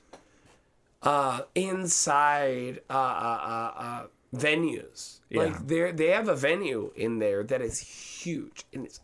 [1.03, 3.39] uh, inside uh, uh,
[3.77, 4.05] uh, uh,
[4.35, 5.19] venues.
[5.29, 5.43] Yeah.
[5.43, 8.99] Like they they have a venue in there that is huge and it's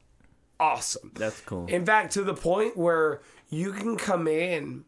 [0.59, 1.11] awesome.
[1.16, 1.66] That's cool.
[1.68, 4.86] In fact, to the point where you can come in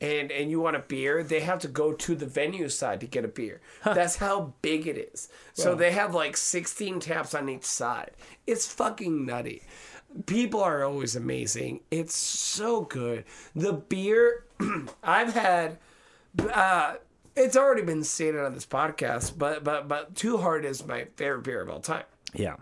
[0.00, 3.06] and and you want a beer, they have to go to the venue side to
[3.06, 3.60] get a beer.
[3.84, 5.28] That's how big it is.
[5.54, 8.12] So they have like 16 taps on each side.
[8.46, 9.62] It's fucking nutty.
[10.26, 11.80] People are always amazing.
[11.90, 13.24] It's so good.
[13.54, 14.44] The beer
[15.02, 15.78] I've had
[16.52, 16.94] uh
[17.36, 21.42] it's already been stated on this podcast, but but but Two Hearted is my favorite
[21.44, 22.56] beer of all time Yeah.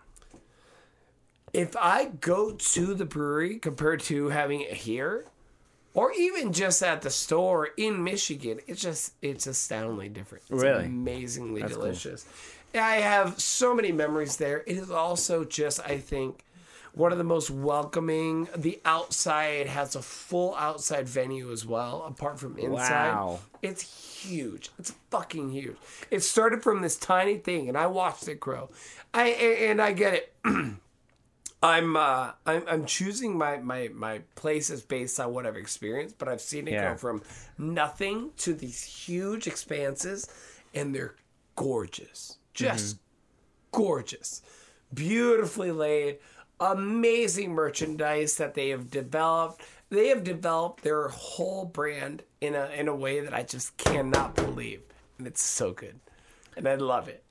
[1.53, 5.25] if I go to the brewery compared to having it here,
[5.97, 10.45] or even just at the store in Michigan, it's just it's astoundingly different.
[10.51, 10.85] It's Really?
[10.85, 11.71] amazingly cool.
[11.71, 12.27] delicious.
[12.75, 14.59] I have so many memories there.
[14.67, 16.45] It is also just I think
[16.93, 18.49] one of the most welcoming.
[18.57, 23.15] The outside has a full outside venue as well, apart from inside.
[23.15, 23.39] Wow.
[23.63, 23.83] It's
[24.23, 24.71] huge.
[24.79, 25.77] It's fucking huge.
[26.11, 28.69] It started from this tiny thing, and I watched it grow.
[29.15, 30.35] I and I get it.
[31.63, 36.29] I'm uh I'm I'm choosing my my my places based on what I've experienced, but
[36.29, 36.93] I've seen it Yeah.
[36.93, 37.23] go from
[37.59, 40.29] nothing to these huge expanses,
[40.75, 41.15] and they're
[41.57, 42.99] gorgeous, just
[43.73, 44.43] gorgeous,
[44.93, 46.19] beautifully laid,
[46.61, 49.63] amazing merchandise that they have developed.
[49.89, 54.35] They have developed their whole brand in a in a way that I just cannot
[54.35, 54.83] believe,
[55.17, 56.01] and it's so good,
[56.57, 57.25] and I love it.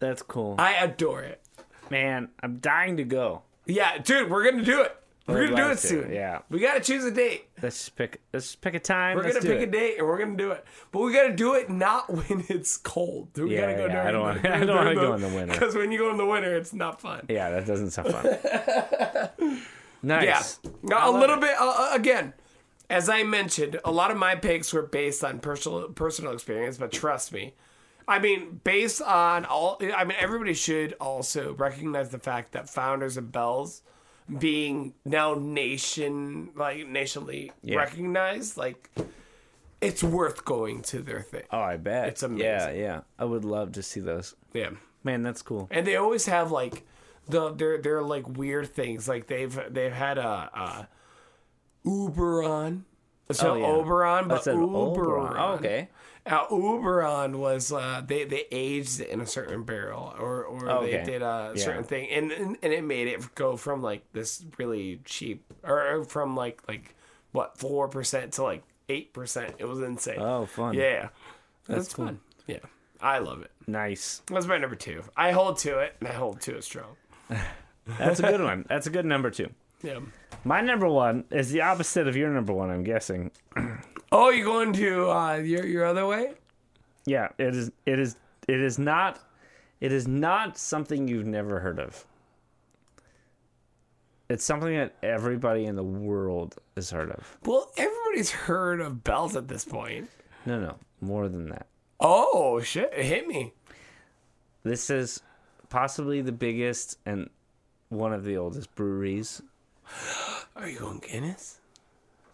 [0.00, 0.56] That's cool.
[0.58, 1.40] I adore it.
[1.90, 3.42] Man, I'm dying to go.
[3.68, 4.96] Yeah, dude, we're gonna do it.
[5.26, 6.10] We're gonna do it to, soon.
[6.10, 6.38] yeah.
[6.48, 7.48] we gotta choose a date.
[7.62, 8.22] Let's just pick.
[8.32, 9.14] Let's just pick a time.
[9.16, 9.68] We're Let's gonna pick it.
[9.68, 12.78] a date and we're gonna do it, but we gotta do it not when it's
[12.78, 13.28] cold.
[13.36, 15.20] We Yeah, gotta go yeah, during I don't the- wanna- I don't wanna go in
[15.20, 15.52] the winter.
[15.52, 17.26] because when you go in the winter, it's not fun.
[17.28, 18.24] Yeah, that doesn't sound fun.
[20.02, 20.58] nice.
[20.64, 22.32] Yeah, Now, a little bit uh, uh, again.
[22.90, 26.90] As I mentioned, a lot of my picks were based on personal personal experience, but
[26.90, 27.52] trust me,
[28.08, 33.16] I mean, based on all, I mean, everybody should also recognize the fact that Founders
[33.18, 33.82] and Bells
[34.38, 37.76] being now nation like nationally Yeah.
[37.78, 38.90] recognized, like
[39.80, 41.44] it's worth going to their thing.
[41.52, 42.08] Oh, I bet.
[42.08, 42.44] It's amazing.
[42.46, 43.00] Yeah, yeah.
[43.18, 44.34] I would love to see those.
[44.52, 44.70] Yeah.
[45.04, 45.68] Man, that's cool.
[45.70, 46.84] and they always have like
[47.28, 50.88] the they're they're like weird things like they've they've had a, a
[51.86, 52.82] Uberon
[53.30, 53.66] so Oh, yeah.
[53.66, 55.36] Oberon but Uberon Oberon.
[55.38, 55.88] Oh, okay.
[56.28, 60.82] Uh, Uberon was uh, they they aged it in a certain barrel or or Oh,
[60.82, 61.64] they did a Yeah.
[61.64, 66.04] certain thing and, and and it made it go from like this really cheap or
[66.04, 66.94] from like like
[67.32, 70.74] what four percent to like eight percent it was insane Oh, fun.
[70.74, 71.08] yeah
[71.66, 72.06] that's, cool.
[72.06, 72.58] fun yeah
[73.00, 74.22] I love it Nice.
[74.26, 76.96] that's my number two I hold to it and I hold to it strong
[77.98, 78.66] That's a good one.
[78.68, 79.48] That's a good number two.
[79.82, 80.00] yeah.
[80.44, 82.70] My number one is the opposite of your number one.
[82.70, 83.30] I'm guessing.
[84.10, 86.34] Oh, you're going to uh, your your other way?
[87.04, 87.70] Yeah, it is.
[87.86, 88.16] It is.
[88.46, 89.20] It is not.
[89.80, 92.04] It is not something you've never heard of.
[94.28, 97.38] It's something that everybody in the world has heard of.
[97.44, 100.10] Well, everybody's heard of bells at this point.
[100.44, 101.66] No, no, more than that.
[102.00, 102.92] Oh shit!
[102.96, 103.52] It hit me.
[104.62, 105.22] This is
[105.68, 107.30] possibly the biggest and
[107.88, 109.42] one of the oldest breweries.
[110.56, 111.60] Are you going Guinness?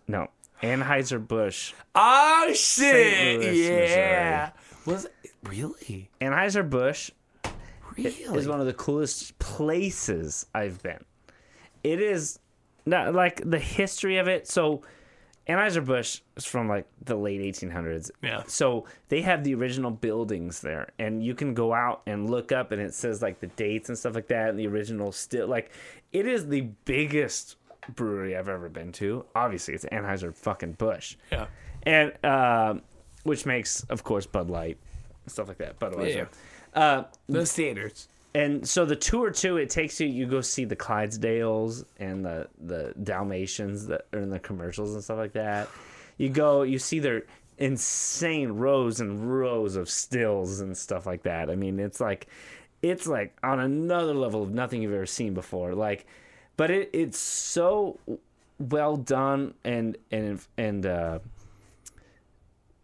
[0.09, 0.29] No,
[0.65, 1.75] Anheuser Busch.
[1.95, 3.41] Oh shit!
[3.41, 4.51] Louis, yeah.
[4.87, 7.11] Was it, really Anheuser Busch
[7.97, 8.11] really?
[8.11, 11.05] is one of the coolest places I've been.
[11.83, 12.39] It is
[12.87, 14.49] not like the history of it.
[14.49, 14.83] So,
[15.47, 18.11] Anheuser Busch is from like the late 1800s.
[18.23, 18.45] Yeah.
[18.47, 22.73] So they have the original buildings there, and you can go out and look up,
[22.73, 25.71] and it says like the dates and stuff like that, and the original still like
[26.13, 27.57] it is the biggest
[27.91, 29.25] brewery I've ever been to.
[29.35, 31.47] Obviously, it's Anheuser fucking Busch, yeah.
[31.85, 32.83] and um,
[33.25, 34.79] which makes, of course, Bud Light,
[35.27, 35.79] stuff like that.
[35.79, 36.29] Budweiser.
[36.75, 36.81] Yeah.
[36.81, 38.09] Uh, The standards.
[38.35, 40.07] and so the tour too, it takes you.
[40.09, 45.03] You go see the Clydesdales and the the Dalmatians that are in the commercials and
[45.05, 45.69] stuff like that.
[46.19, 47.23] You go, you see their
[47.59, 51.49] insane rows and rows of stills and stuff like that.
[51.51, 52.27] I mean, it's like,
[52.83, 55.75] it's like on another level of nothing you've ever seen before.
[55.75, 56.07] Like,
[56.57, 57.99] but it it's so
[58.59, 61.19] well done and and and uh,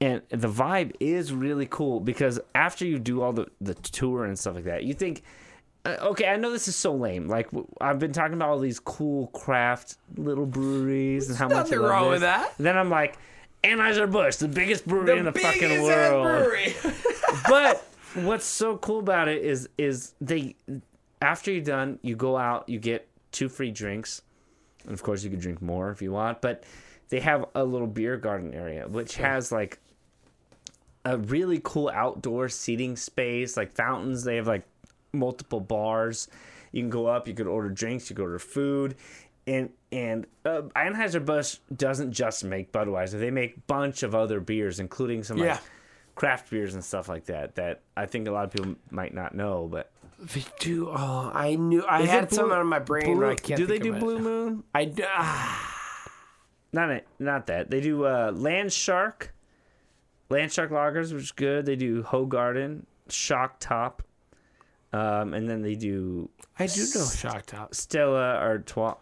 [0.00, 4.38] and the vibe is really cool because after you do all the the tour and
[4.38, 5.22] stuff like that, you think
[5.84, 7.28] uh, okay, I know this is so lame.
[7.28, 7.48] Like
[7.80, 12.04] I've been talking about all these cool craft little breweries and how much nothing wrong
[12.04, 12.10] this.
[12.12, 12.54] with that.
[12.58, 13.18] Then I'm like,
[13.64, 16.48] Anheuser Busch, the biggest brewery in the fucking world.
[17.48, 20.54] but what's so cool about it is is they
[21.22, 24.22] after you're done, you go out, you get two free drinks,
[24.84, 26.40] and of course you can drink more if you want.
[26.40, 26.64] But
[27.08, 29.78] they have a little beer garden area which has like
[31.04, 34.24] a really cool outdoor seating space, like fountains.
[34.24, 34.64] They have like
[35.12, 36.28] multiple bars.
[36.72, 38.96] You can go up, you could order drinks, you could order food.
[39.46, 44.78] And and uh, Anheuser Busch doesn't just make Budweiser; they make bunch of other beers,
[44.78, 45.52] including some Yeah.
[45.54, 45.60] like
[46.14, 47.54] craft beers and stuff like that.
[47.56, 49.66] That I think a lot of people might not know.
[49.68, 49.90] But
[50.20, 50.88] They do.
[50.90, 51.82] Oh, I knew.
[51.84, 53.04] I Is it had Blue- some on my brain.
[53.16, 54.00] Blue- but I can't do they think do of it.
[54.00, 54.64] Blue Moon?
[54.74, 55.04] I do.
[55.06, 55.66] ah.
[56.72, 57.70] Not it, not that.
[57.70, 59.34] They do uh, Land Shark,
[60.28, 61.66] Land Shark lagers, which is good.
[61.66, 64.02] They do Hoegaarden, Shock Top,
[64.92, 67.74] um, and then they do I do know Shock Top.
[67.74, 68.94] Stella Artois.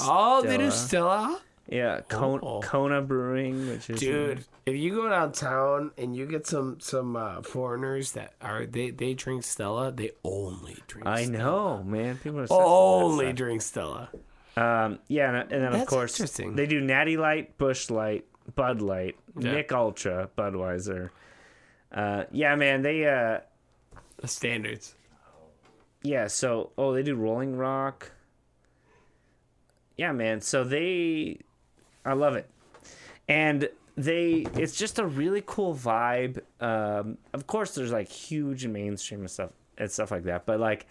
[0.00, 1.40] Oh, they do Stella.
[1.68, 2.60] Yeah, Kona, Oh.
[2.60, 7.42] Kona Brewing, which is Dude, if you go downtown and you get some some uh,
[7.42, 11.06] foreigners that are they they drink Stella, they only drink.
[11.08, 11.38] I Stella.
[11.38, 12.18] know, man.
[12.18, 14.10] People are Only drink Stella.
[14.56, 16.54] Um, yeah, and, and then of course interesting.
[16.54, 19.52] they do Natty Light, Busch Light, Bud Light, Yeah.
[19.52, 21.10] Nick Ultra, Budweiser.
[21.92, 23.40] Uh, yeah, man, they uh,
[24.18, 24.94] The standards.
[26.02, 26.28] yeah.
[26.28, 28.12] So oh, they do Rolling Rock.
[29.96, 30.40] Yeah, man.
[30.42, 31.40] So they,
[32.06, 32.48] I love it,
[33.28, 36.40] and they it's just a really cool vibe.
[36.60, 40.86] Um, of course, there's like huge mainstream and stuff and stuff like that, but like.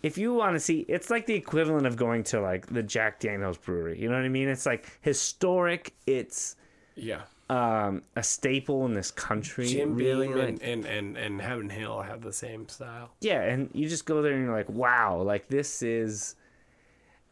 [0.00, 3.18] If you want to see, it's like the equivalent of going to like the Jack
[3.18, 4.00] Daniels brewery.
[4.00, 4.46] You know what I mean?
[4.48, 5.92] It's like historic.
[6.06, 6.54] It's
[6.94, 7.22] Yeah.
[7.50, 9.66] um, a staple in this country.
[9.66, 13.10] Jim really, Beam like- and, and, and, and Heaven Hill have the same style.
[13.20, 16.36] yeah, and you just go there and you're like, wow, like this is.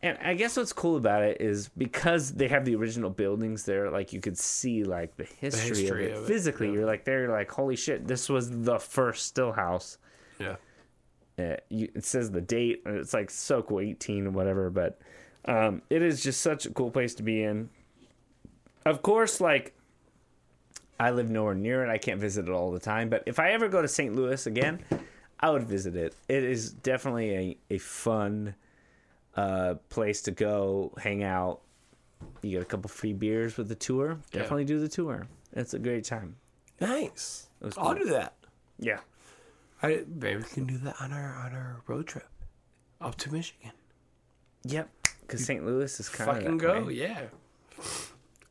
[0.02, 3.90] And I guess what's cool about it is because they have the original buildings there,
[3.90, 6.68] like you could see like the history, history of it of it, physically.
[6.68, 6.74] yeah.
[6.74, 9.98] You're like there, you're like, holy shit, this was the first still house.
[10.38, 10.56] Yeah.
[11.38, 14.70] Uh, you, it says the date, and it's like so cool, 18 or whatever.
[14.70, 14.98] But
[15.46, 17.70] um, it is just such a cool place to be in.
[18.84, 19.74] Of course, like
[20.98, 21.90] I live nowhere near it.
[21.90, 23.08] I can't visit it all the time.
[23.08, 24.14] But if I ever go to St.
[24.14, 24.80] Louis again,
[25.40, 26.14] I would visit it.
[26.28, 27.34] It is definitely
[27.70, 28.54] a, a fun
[29.36, 31.60] uh, place to go, hang out.
[32.42, 34.18] You get a couple free beers with the tour.
[34.32, 34.40] Yeah.
[34.40, 35.26] Definitely do the tour.
[35.52, 36.36] It's a great time.
[36.80, 37.48] Nice.
[37.60, 38.34] was I'll do that.
[38.78, 39.00] Yeah.
[39.82, 42.28] I, maybe we can do that on our on our road trip
[43.00, 43.72] up to Michigan.
[44.64, 44.88] Yep.
[45.20, 45.64] Because St.
[45.66, 47.22] Louis is kind of Fucking go, yeah.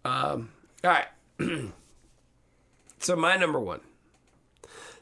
[0.04, 0.50] Um.
[0.84, 1.08] All right.
[3.00, 3.82] so my number one.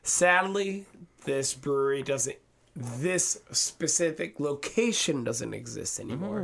[0.04, 0.86] Sadly,
[1.26, 2.38] this brewery doesn't.
[2.76, 6.40] This specific location doesn't exist anymore.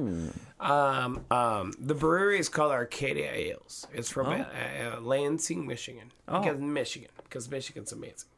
[0.59, 3.88] Um, um, the brewery is called Arcadia Ales.
[3.93, 6.11] It's from uh, uh, Lansing, Michigan.
[6.27, 8.30] Because Michigan, because Michigan's amazing.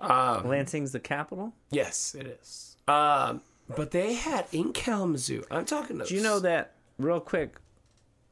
[0.00, 1.52] Lansing's the capital.
[1.70, 2.76] Yes, it is.
[2.86, 3.40] Um,
[3.74, 5.44] but they had in Kalamazoo.
[5.50, 5.98] I'm talking.
[5.98, 7.56] Do you know that real quick?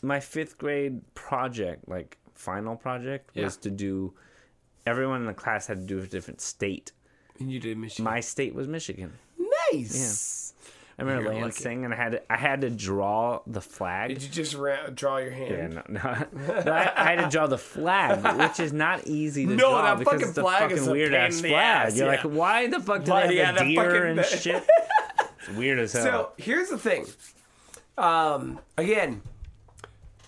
[0.03, 3.45] My fifth grade project, like final project, Yeah.
[3.45, 4.15] was to do.
[4.85, 6.93] Everyone in the class had to do a different state.
[7.51, 8.05] You did Michigan?
[8.05, 9.13] My state was Michigan.
[9.73, 10.55] nice.
[10.99, 11.43] I remember You're lucky.
[11.45, 14.11] Lansing, and I had to, I had to draw the flag.
[14.11, 15.75] Did you just ra- draw your Yeah, hand?
[15.75, 16.27] no, no.
[16.67, 19.83] no I, I had to draw the flag, which is not easy to No, draw
[19.83, 21.53] that because fucking it's a flag fucking is a weird ass flag.
[21.55, 22.13] ass, You're yeah.
[22.23, 24.65] like, why the fuck do Why- they have a deer fucking- and shit?
[25.41, 26.03] It's weird as hell.
[26.05, 27.07] So here's the thing.
[27.97, 29.23] Um, again,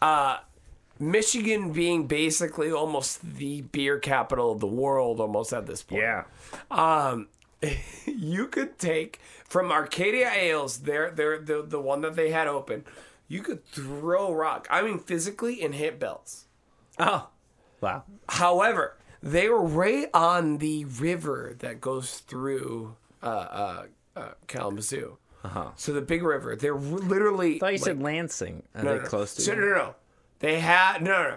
[0.01, 0.39] uh,
[0.99, 6.03] Michigan being basically almost the beer capital of the world, almost at this point.
[6.03, 6.25] yeah,
[6.71, 7.29] Um,
[8.07, 12.85] you could take from Arcadia Ales, they're, they're the the one that they had open.
[13.29, 14.67] You could throw rock.
[14.71, 16.45] I mean, physically and hit Bell's.
[16.99, 17.29] oh,
[17.81, 18.05] wow.
[18.29, 23.83] However, they were right on the river that goes through uh, uh,
[24.15, 25.17] uh, Kalamazoo.
[25.43, 25.71] Uh-huh.
[25.77, 26.55] So the big river.
[26.57, 27.57] They're literally.
[27.57, 28.63] I thought you like- said Lansing.
[28.75, 29.43] Are no, they no, close to?
[29.43, 29.95] So no, no, no.
[30.39, 31.37] They have no, no, no.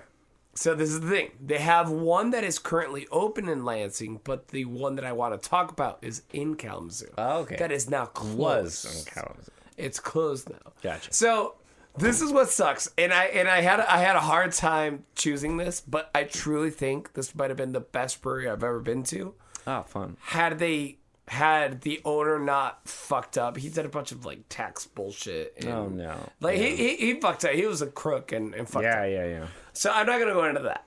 [0.58, 1.32] So this is the thing.
[1.40, 5.40] They have one that is currently open in Lansing, but the one that I want
[5.40, 7.14] to talk about is in Kalamazoo.
[7.16, 7.58] Oh, okay.
[7.58, 8.86] That is now closed.
[8.86, 9.52] was in Kalamazoo.
[9.78, 10.74] It's closed now.
[10.82, 11.14] Gotcha.
[11.14, 11.58] So
[11.98, 15.58] this is what sucks, and I and I had I had a hard time choosing
[15.58, 19.04] this, but I truly think this might have been the best brewery I've ever been
[19.06, 19.36] to.
[19.68, 20.18] Oh, fun.
[20.22, 20.98] Had they
[21.28, 25.54] had the owner not fucked up, he did a bunch of like tax bullshit.
[25.60, 26.16] And, Oh no.
[26.40, 27.52] Like he, he he fucked up.
[27.52, 29.10] He was a crook and, and fucked Yeah, up.
[29.10, 29.28] yeah, yeah.
[29.40, 29.48] yeah.
[29.74, 30.86] So I'm not gonna go into that.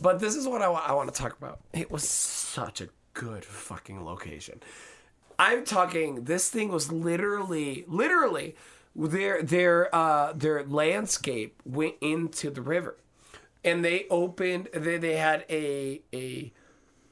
[0.00, 1.60] But this is what I, I want to talk about.
[1.72, 4.60] It was such a good fucking location.
[5.38, 6.24] I'm talking.
[6.24, 8.56] This thing was literally, literally,
[8.96, 12.96] their their uh, their landscape went into the river,
[13.64, 14.68] and they opened.
[14.72, 16.52] They they had a a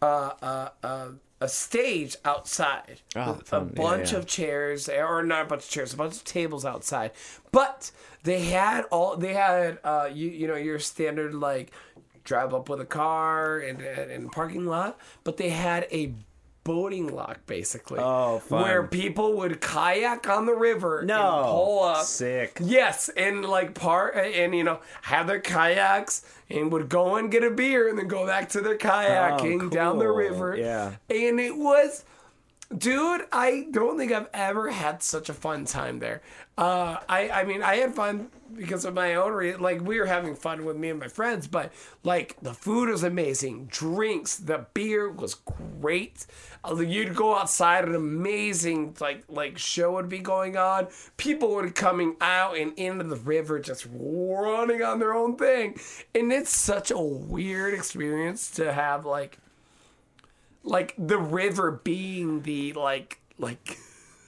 [0.01, 1.09] uh, uh, uh,
[1.43, 3.73] a stage outside Oh, with a fun.
[3.75, 4.19] Yeah, bunch yeah.
[4.19, 7.11] of chairs, or not a bunch of chairs, a bunch of tables outside.
[7.51, 7.91] But
[8.23, 9.79] they had all they had.
[9.85, 11.73] Uh, you you know your standard like
[12.25, 16.15] drive up with a car and and parking lot, but they had a
[16.65, 17.99] boating lock basically.
[18.01, 18.63] Oh, fun.
[18.63, 22.05] Where people would kayak on the river and pull up.
[22.05, 22.59] sick.
[22.61, 27.43] Yes, and like part and you know have their kayaks and would go and get
[27.45, 30.57] a beer and then go back to their kayaking down the Oh, river.
[30.57, 30.93] Yeah.
[31.11, 32.05] and it was,
[32.77, 33.23] dude.
[33.33, 36.23] I don't think I've ever had such a fun time there.
[36.59, 40.35] Uh, I I mean I had fun because of my own like we were having
[40.35, 41.73] fun with me and my friends, but
[42.03, 45.35] like the food was amazing, drinks, the beer was
[45.81, 46.27] great.
[46.65, 50.89] Uh, You'd go outside, an amazing like like show would be going on.
[51.17, 55.79] People would be coming out and into the river, just running on their own thing,
[56.15, 59.39] and it's such a weird experience to have like
[60.65, 63.79] like the river being the like like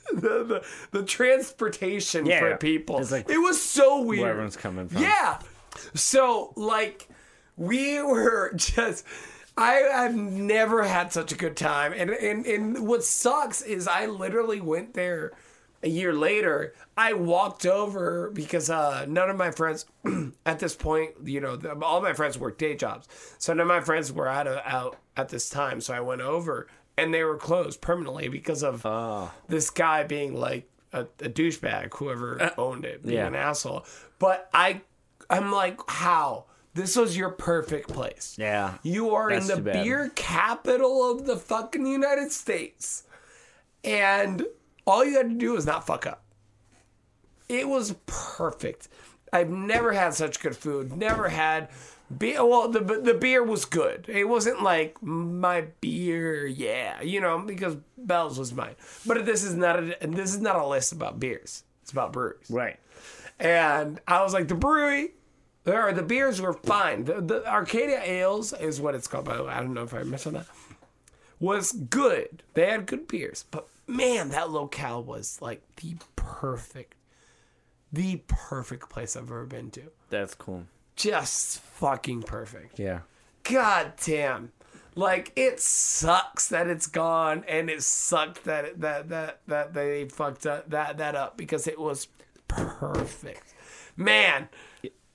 [0.15, 2.41] the the, the transportation Yeah.
[2.41, 3.03] for people.
[3.11, 4.23] Like it was so weird.
[4.23, 5.03] Where everyone's coming from.
[5.03, 5.39] Yeah.
[5.95, 7.09] So like
[7.57, 9.05] we were just
[9.57, 11.93] I I've never had such a good time.
[11.97, 15.33] And and and what sucks is I literally went there
[15.83, 16.75] a year later.
[16.97, 19.85] I walked over because uh, none of my friends
[20.47, 23.07] at this point, you know, the, all my friends worked day jobs.
[23.39, 25.81] So none of my friends were out of, out at this time.
[25.81, 30.69] So I went over and they were closed permanently because of this guy being like
[30.93, 33.27] a, a douchebag, whoever uh, owned it, being yeah.
[33.27, 33.85] an asshole.
[34.19, 34.83] But I,
[35.29, 36.47] I'm like, how?
[36.75, 38.37] This was your perfect place.
[38.39, 38.79] Yeah.
[38.83, 43.05] You are in the beer capital of the fucking United States.
[43.85, 44.45] And
[44.87, 46.25] all you had to do was not fuck up.
[47.49, 48.89] It was perfect.
[49.33, 50.97] I've never had such good food.
[50.97, 51.69] Never had
[52.17, 52.45] beer.
[52.45, 54.07] Well, the the beer was good.
[54.09, 58.75] It wasn't like my beer, yeah, you know, because Bell's was mine.
[59.07, 61.65] But this is not a this is not a list about beers.
[61.83, 62.51] It's about breweries.
[62.51, 62.79] Right.
[63.39, 65.11] And I was like, the brewery,
[65.67, 67.05] or the beers were fine.
[67.05, 69.53] The, the Arcadia Ales is what it's called, by the way.
[69.53, 70.47] I don't know if I mentioned that.
[71.41, 72.43] Was good.
[72.55, 73.45] They had good beers.
[73.51, 76.95] But man, that locale was like the perfect,
[77.93, 79.91] the perfect place I've ever been to.
[80.11, 80.65] That's cool.
[80.97, 82.79] Just fucking perfect.
[82.79, 83.01] Yeah.
[83.43, 84.53] God damn.
[84.95, 90.05] Like it sucks that it's gone, and it sucked that it, that that that they
[90.09, 92.07] fucked up, that that up because it was
[92.47, 93.55] perfect.
[93.97, 94.49] Man,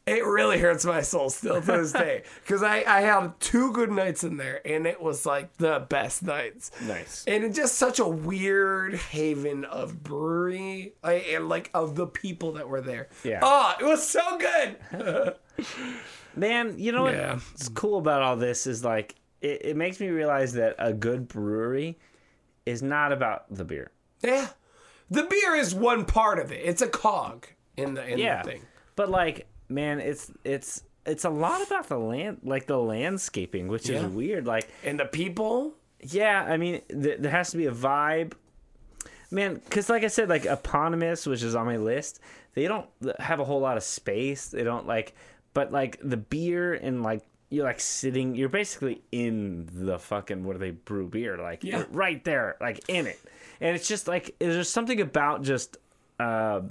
[0.10, 3.91] it really hurts my soul still to this day because I I had two good
[3.91, 6.72] nights in there, and it was like the best nights.
[6.86, 7.24] Nice.
[7.28, 12.53] And it's just such a weird haven of brewery like, and like of the people
[12.53, 13.10] that were there.
[13.24, 13.39] Yeah.
[13.41, 15.36] Oh, it was so good.
[16.36, 17.07] Man, you know?
[17.10, 17.34] Yeah.
[17.34, 21.28] What's cool about all this is like it, it makes me realize that a good
[21.28, 21.97] brewery
[22.66, 23.91] is not about the beer.
[24.22, 24.47] Yeah.
[25.10, 26.62] The beer is one part of it.
[26.64, 27.47] It's a cog
[27.78, 28.43] in the in Yeah.
[28.43, 28.62] the thing.
[28.95, 33.89] But like, man, it's it's it's a lot about the land, like the landscaping, which
[33.89, 33.99] Yeah.
[33.99, 34.45] is weird.
[34.45, 38.34] Like, And the people, yeah, I mean, th- there has to be a vibe,
[39.32, 39.55] man.
[39.55, 42.20] Because like I said, like eponymous, which is on my list,
[42.53, 42.88] they don't
[43.20, 44.49] have a whole lot of space.
[44.49, 45.15] They don't like,
[45.53, 50.53] but like the beer and like you're like sitting, you're basically in the fucking what
[50.53, 51.38] do they brew beer?
[51.38, 51.86] Like Yeah.
[51.91, 53.20] right there, like in it,
[53.61, 55.78] and it's just like there's something about just.
[56.20, 56.63] Uh,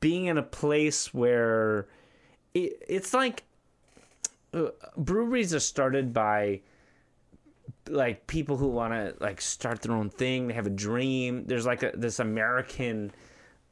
[0.00, 1.86] being in a place where
[2.54, 3.44] it, it's like
[4.52, 6.60] uh, breweries are started by
[7.88, 11.66] like people who want to like start their own thing they have a dream there's
[11.66, 13.10] like a, this american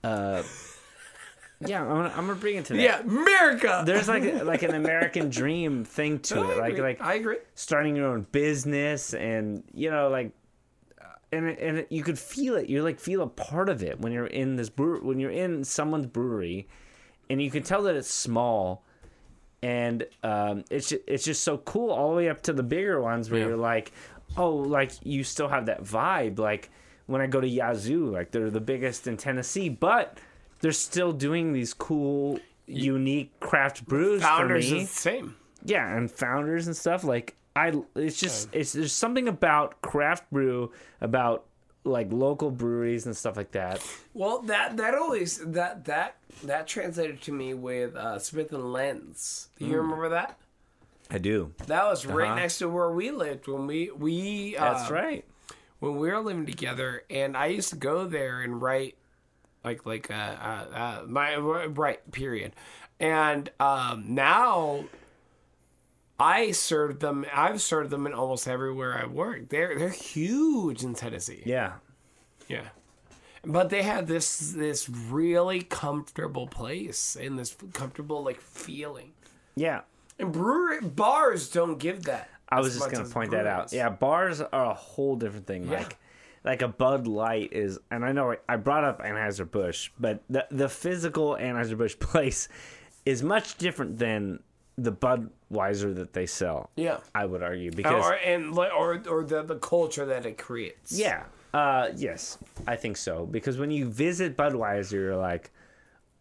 [0.02, 0.42] uh
[1.66, 3.82] yeah i'm gonna, I'm gonna bring it to that yeah, America.
[3.84, 6.82] there's like a, like an american dream thing to it like agree.
[6.82, 7.38] like I agree.
[7.54, 10.32] starting your own business and you know like
[11.32, 14.26] and and you could feel it you like feel a part of it when you're
[14.26, 16.66] in this when you're in someone's brewery
[17.30, 18.84] and you can tell that it's small
[19.62, 23.00] and um, it's ju- it's just so cool all the way up to the bigger
[23.00, 23.46] ones where Yeah.
[23.48, 23.92] you're like
[24.36, 26.70] oh like you still have that vibe like
[27.06, 30.18] when I go to Yazoo like they're the biggest in Tennessee but
[30.60, 35.36] they're still doing these cool unique craft brews Founders for is me the same.
[35.64, 37.02] yeah, and founders and stuff.
[37.04, 41.44] Like I, it's just it's there's something about craft brew about
[41.84, 43.82] like local breweries and stuff like that.
[44.14, 49.48] Well, that that always that that that translated to me with uh, Smith and Lentz.
[49.58, 49.82] Do you Mm.
[49.82, 50.38] remember that?
[51.10, 51.52] I do.
[51.66, 52.34] That was right Uh-huh.
[52.36, 54.56] next to where we lived when we we.
[54.56, 55.24] Uh, That's right.
[55.80, 58.96] when we were living together, and I used to go there and write,
[59.64, 62.52] like like uh, uh, uh my right period,
[63.00, 64.84] and um, now
[66.20, 67.24] I served them.
[67.32, 69.48] I've served them in almost everywhere I work.
[69.48, 71.42] They're they're huge in Tennessee.
[71.46, 71.74] Yeah.
[72.48, 72.68] Yeah.
[73.44, 79.12] But they had this this really comfortable place and this comfortable like feeling.
[79.54, 79.82] Yeah.
[80.18, 82.28] And brewery bars don't give that.
[82.48, 83.72] I was just gonna point that out.
[83.72, 85.64] Yeah, bars are a whole different thing.
[85.68, 85.78] Yeah.
[85.80, 85.98] Like,
[86.44, 90.22] like a Bud Light is, and I know I- I brought up Anheuser Busch, but
[90.30, 92.48] the the physical Anheuser Busch place
[93.04, 94.40] is much different than
[94.78, 96.70] the Budweiser that they sell.
[96.76, 96.98] Yeah.
[97.14, 100.92] I would argue because Or and or or the the culture that it creates.
[100.98, 103.26] yeah, uh, yes, I think so.
[103.26, 105.50] Because when you visit Budweiser, you're like,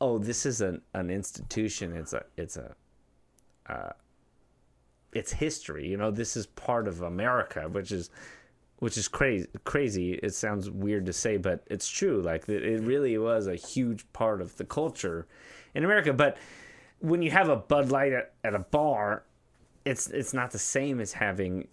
[0.01, 1.95] oh, this is an an institution.
[1.95, 2.75] It's a it's a
[3.69, 3.91] uh,
[5.13, 5.87] it's history.
[5.87, 8.09] You know, this is part of America, which is
[8.79, 9.47] which is crazy.
[9.65, 10.13] Crazy.
[10.13, 12.21] It sounds weird to say, but it's true.
[12.21, 15.27] Like it it really was a huge part of the culture
[15.75, 16.11] in America.
[16.13, 16.37] But
[16.99, 19.23] when you have a Bud Light at, at a bar,
[19.85, 21.67] it's it's not the same as having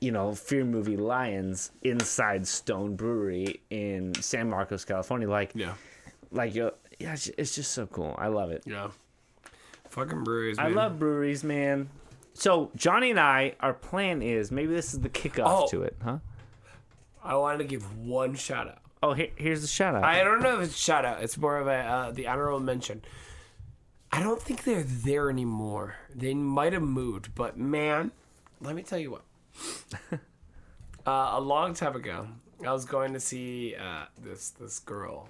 [0.00, 5.28] you know, Fear Movie Lions inside Stone Brewery in San Marcos, California.
[5.28, 5.74] Like, Yeah.
[6.30, 6.70] like, yeah,
[7.00, 8.14] it's, it's just so cool.
[8.16, 8.62] I love it.
[8.64, 8.90] Yeah.
[9.88, 10.56] Fucking breweries.
[10.56, 11.88] I love breweries, man.
[12.32, 15.66] So Jonny and I, our plan is maybe this is the kickoff Oh.
[15.70, 16.18] to it, huh?
[17.24, 18.78] I wanted to give one shout out.
[19.02, 20.04] Oh, here, here's the shout out.
[20.04, 21.24] I don't know if it's a shout out.
[21.24, 23.02] It's more of a uh, the honorable mention.
[24.10, 25.96] I don't think they're there anymore.
[26.14, 28.12] They might have moved, but man,
[28.60, 29.22] let me tell you what.
[31.06, 32.28] uh, a long time ago,
[32.66, 35.28] I was going to see uh, this this girl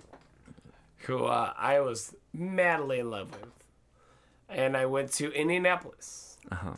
[1.03, 3.51] who uh, I was madly in love with,
[4.49, 6.39] and I went to Indianapolis.
[6.51, 6.75] Uh-huh.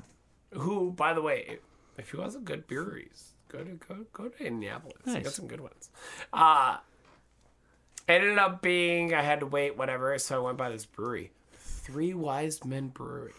[0.52, 1.58] Who, by the way,
[1.96, 4.96] if you want some good breweries, go to go go to Indianapolis.
[5.04, 5.90] They got some good ones.
[6.32, 6.78] Uh
[8.08, 11.30] ended up being I had to wait whatever, so I went by this brewery,
[11.90, 13.32] Three Wise Men Brewery.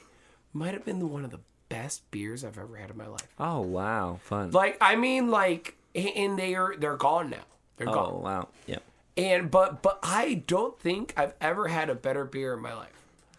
[0.53, 3.27] Might have been the, one of the best beers I've ever had in my life.
[3.39, 4.19] oh, wow.
[4.23, 4.51] Fun.
[4.51, 7.43] Like I mean, like, and they're they're gone now.
[7.77, 7.97] They're gone.
[7.97, 8.21] oh, gone.
[8.21, 8.47] wow.
[8.65, 8.79] Yeah.
[9.17, 12.89] And but but I don't think I've ever had a better beer in my life.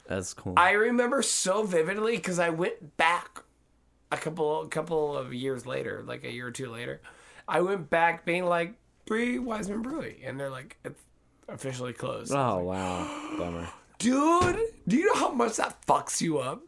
[0.08, 0.54] That's cool.
[0.56, 3.42] I remember so vividly because I went back
[4.10, 7.00] a couple a couple of years later, like a year or two later.
[7.46, 8.74] I went back being like
[9.06, 11.02] Three Wise Men Brewery, and they're like it's
[11.48, 12.32] officially closed.
[12.32, 13.34] oh, wow.
[13.38, 13.68] Bummer.
[14.02, 14.58] Dude,
[14.88, 16.62] do you know how much that fucks you up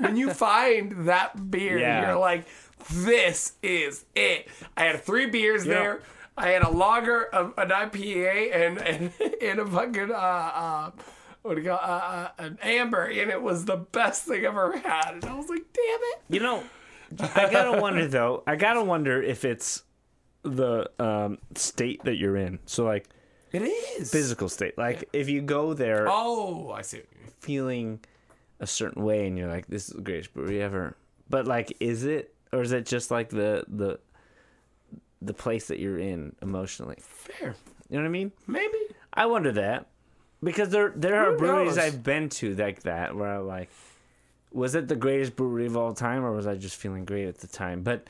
[0.00, 1.78] when you find that beer?
[1.78, 2.06] Yeah.
[2.06, 2.46] You're like,
[2.92, 4.48] this is it.
[4.76, 5.74] I had three beers Yeah.
[5.74, 6.00] there.
[6.36, 9.12] I had a lager, an IPA, and and,
[9.42, 10.90] and a fucking uh, uh,
[11.42, 14.52] what do you call uh, uh, an amber, and it was the best thing I've
[14.52, 15.14] ever had.
[15.14, 16.18] And I was like, damn it.
[16.28, 16.62] You know,
[17.34, 18.44] I gotta wonder though.
[18.46, 19.82] I gotta wonder if it's
[20.42, 22.60] the um, state that you're in.
[22.66, 23.08] So like
[23.52, 24.76] It is physical state.
[24.78, 27.02] Like if you go there Oh, I see.
[27.40, 28.00] feeling
[28.60, 30.96] a certain way and you're like, this is the greatest brewery ever.
[31.30, 33.98] But like, is it or is it just like the the
[35.22, 36.96] the place that you're in emotionally?
[37.00, 37.54] Fair,
[37.88, 38.32] You know what I mean?
[38.46, 38.78] maybe.
[39.12, 39.86] I wonder that
[40.42, 41.78] because there there are breweries knows?
[41.78, 43.70] I've been to like that where I'm like,
[44.52, 47.38] was it the greatest brewery of all time or was I just feeling great at
[47.38, 47.82] the time?
[47.82, 48.06] But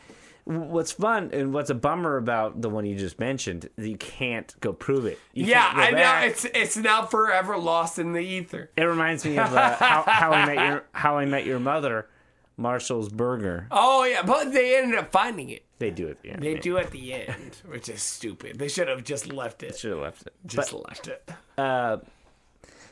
[0.49, 4.73] what's fun and what's a bummer about the one you just mentioned, you can't go
[4.73, 5.19] prove it.
[5.35, 6.27] You Yeah, I know.
[6.27, 8.71] It's it's now forever lost in the ether.
[8.77, 12.09] It reminds me of uh, how, how I met your how I met your mother,
[12.57, 13.67] Marshall's Burger.
[13.71, 15.65] Oh yeah, but they ended up finding it.
[15.79, 16.19] They do it.
[16.25, 18.59] Yeah, They do at the end, which is stupid.
[18.59, 19.77] They should have just left it.
[19.77, 20.33] Should have left it.
[20.47, 21.31] Just left it.
[21.59, 21.99] uh,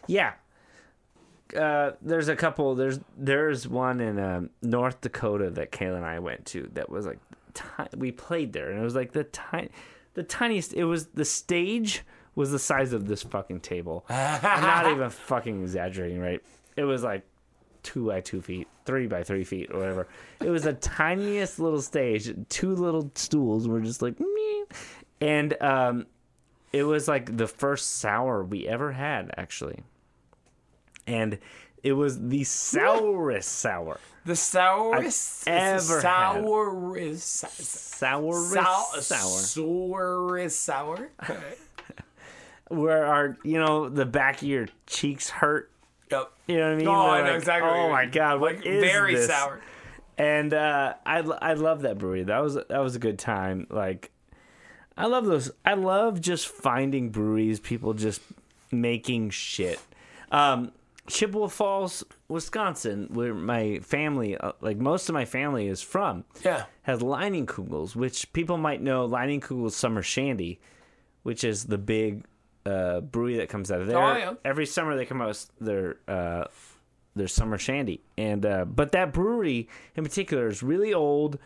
[0.06, 0.34] yeah.
[1.56, 2.74] Uh, there's a couple.
[2.74, 7.06] There's there's one in um, North Dakota that Kayla and I went to that was
[7.06, 7.18] like,
[7.56, 9.70] ti- we played there and it was like the tiny,
[10.14, 10.72] the tiniest.
[10.74, 12.02] It was the stage
[12.34, 14.04] was the size of this fucking table.
[14.08, 16.40] I'm not even fucking exaggerating, right?
[16.76, 17.22] It was like
[17.82, 20.06] two by two feet, three by three feet, or whatever.
[20.40, 22.32] It was the tiniest little stage.
[22.48, 24.64] Two little stools were just like, Meh.
[25.20, 26.06] and um,
[26.72, 29.80] it was like the first sour we ever had, actually.
[31.06, 31.38] And
[31.86, 36.42] it was the sourest sour, The sourest, I've ever had.
[36.42, 39.40] sourest, sour sourest sour, sour.
[39.40, 41.08] sourest sour.
[42.68, 45.70] Where our, you know, the back of your cheeks hurt.
[46.10, 46.32] yep.
[46.48, 46.88] You know what I mean?
[46.88, 47.70] Oh, I know like, exactly.
[47.70, 49.28] Oh my god, what like is very this?
[49.28, 49.60] sour.
[50.18, 52.24] and uh, I I love that brewery.
[52.24, 53.68] That was that was a good time.
[53.70, 54.10] Like,
[54.96, 55.52] I love those.
[55.64, 58.20] I love just finding breweries, people just
[58.72, 59.78] making shit.
[60.32, 60.72] Um,
[61.06, 66.64] Chippewa Falls Wisconsin, where my family, uh, like most of my family, is from, Yeah.
[66.82, 70.60] has Leinenkugels, which people might know Leinenkugels Summer Shandy,
[71.22, 72.24] which is the big
[72.64, 73.98] uh, brewery that comes out of there.
[73.98, 74.34] Oh, yeah.
[74.44, 76.44] Every summer they come out with their uh,
[77.14, 81.38] their summer shandy, and uh, but that brewery in particular is really old.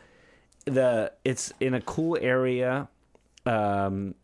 [0.64, 2.88] The it's in a cool area,
[3.46, 4.14] um,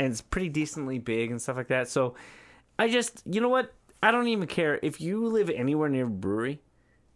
[0.00, 1.88] and it's pretty decently big and stuff like that.
[1.88, 2.14] So
[2.78, 3.72] I just, you know what?
[4.02, 6.60] I don't even care if you live anywhere near a brewery,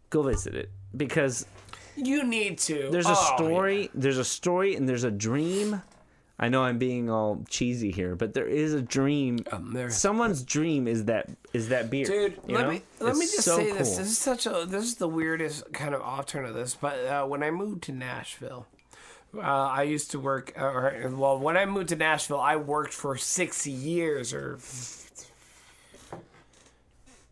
[0.09, 1.45] go visit it because
[1.95, 2.89] You need to.
[2.91, 5.81] there's a Oh, story there's a story and there's a dream
[6.39, 10.87] i know i'm being all cheesy here but there is a dream Um, someone's dream
[10.87, 12.71] is that is that beer Dude, let know?
[12.71, 13.97] me let It's me just so say this.
[13.97, 16.73] This is such a this is the weirdest kind of off turn of this.
[16.75, 18.65] But uh, when I moved to Nashville,
[19.35, 20.53] uh, I used to work.
[20.59, 24.57] Uh, or, well, when I moved to Nashville, I worked for six years or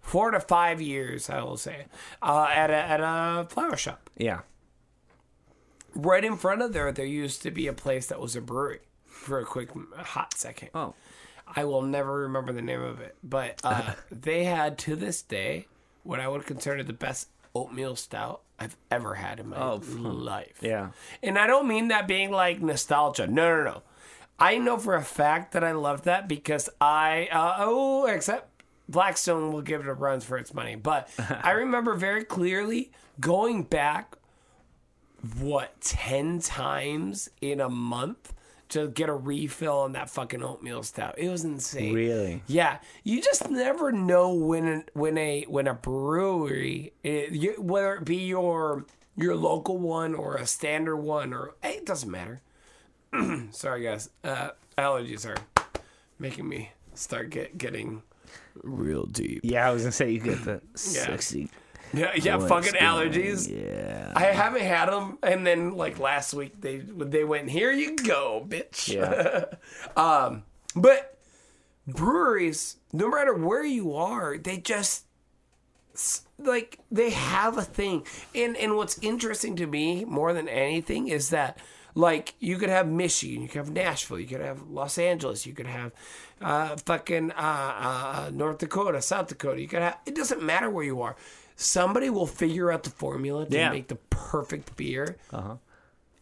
[0.02, 1.86] four to five years, I will say,
[2.22, 4.10] uh, at a at a flower shop.
[4.18, 4.42] yeah
[5.94, 8.80] Right in front of there, there used to be a place that was a brewery
[9.06, 10.70] for a quick hot second.
[10.74, 10.94] oh
[11.54, 15.68] I will never remember the name of it, but uh, they had to this day
[16.04, 20.60] what I would consider the best oatmeal stout I've ever had in my Oh, life.
[20.62, 20.92] yeah
[21.22, 23.28] And I don't mean that being like nostalgia.
[23.28, 23.82] No, no, no.
[24.40, 28.51] I know for a fact that I love that because I, uh, oh, except
[28.90, 30.76] Blackstone will give it a run for its money.
[30.76, 31.10] But
[31.44, 34.16] I remember very clearly going back,
[35.40, 38.34] what, 10 times in a month
[38.72, 41.16] to get a refill on that fucking oatmeal stout.
[41.18, 41.94] It was insane.
[41.94, 47.96] really Yeah, you just never know when when a when a brewery, it, you, whether
[47.96, 48.86] it be your
[49.18, 52.42] your local one or a standard one or hey, it doesn't matter.
[53.52, 55.42] Sorry guys, uh, allergies are
[56.18, 58.04] making me start get getting
[58.64, 59.42] real deep.
[59.44, 61.50] yeah i was gonna say you get the sexy
[61.94, 62.84] Yeah, yeah, fucking going.
[62.84, 63.50] allergies.
[63.50, 67.96] yeah I haven't had them, and then like last week they they went here you
[67.98, 68.94] go, bitch.
[68.94, 69.46] yeah
[70.02, 70.44] Um,
[70.76, 71.18] but
[71.88, 75.06] breweries, no matter where you are, they just
[76.38, 78.06] like they have a thing.
[78.34, 81.58] And and what's interesting to me more than anything is that
[81.96, 85.54] like you could have Michigan, you could have Nashville, you could have Los Angeles, you
[85.54, 85.92] could have
[86.42, 89.62] uh, fucking uh, uh, North Dakota, South Dakota.
[89.62, 89.98] You could have.
[90.06, 91.16] It doesn't matter where you are.
[91.56, 93.70] Somebody will figure out the formula to Yeah.
[93.72, 95.58] make the perfect beer uh-huh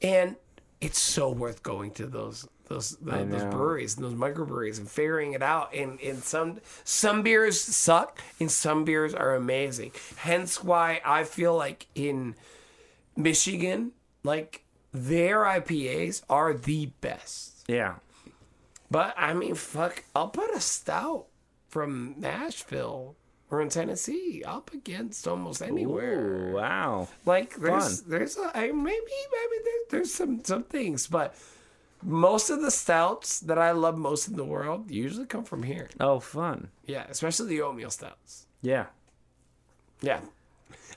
[0.02, 0.36] and
[0.82, 5.34] it's so worth going to those those those, those breweries and those microbreweries and figuring
[5.34, 5.74] it out.
[5.74, 9.92] And and some some beers suck, and some beers are amazing.
[10.18, 12.36] Hence why I feel like in
[13.16, 13.92] Michigan,
[14.24, 17.64] like their IPAs are the best.
[17.68, 17.96] yeah
[18.92, 21.26] But I mean, fuck, I'll put a stout
[21.68, 23.16] from Nashville
[23.52, 26.50] or in Tennessee up against almost anywhere.
[26.52, 28.10] Ooh, wow Like there's Fun.
[28.10, 31.36] there's a, I, maybe maybe there, there's some some things, but
[32.02, 35.90] most of the stouts that I love most in the world usually come from here.
[36.00, 38.46] oh fun Yeah, especially the oatmeal stouts.
[38.62, 38.86] yeah
[40.02, 40.22] Yeah.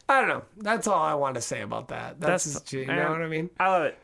[0.09, 0.43] I don't know.
[0.59, 2.20] That's all I want to say about that.
[2.20, 3.51] That's, That's just, you know what I mean?
[3.59, 3.99] i love it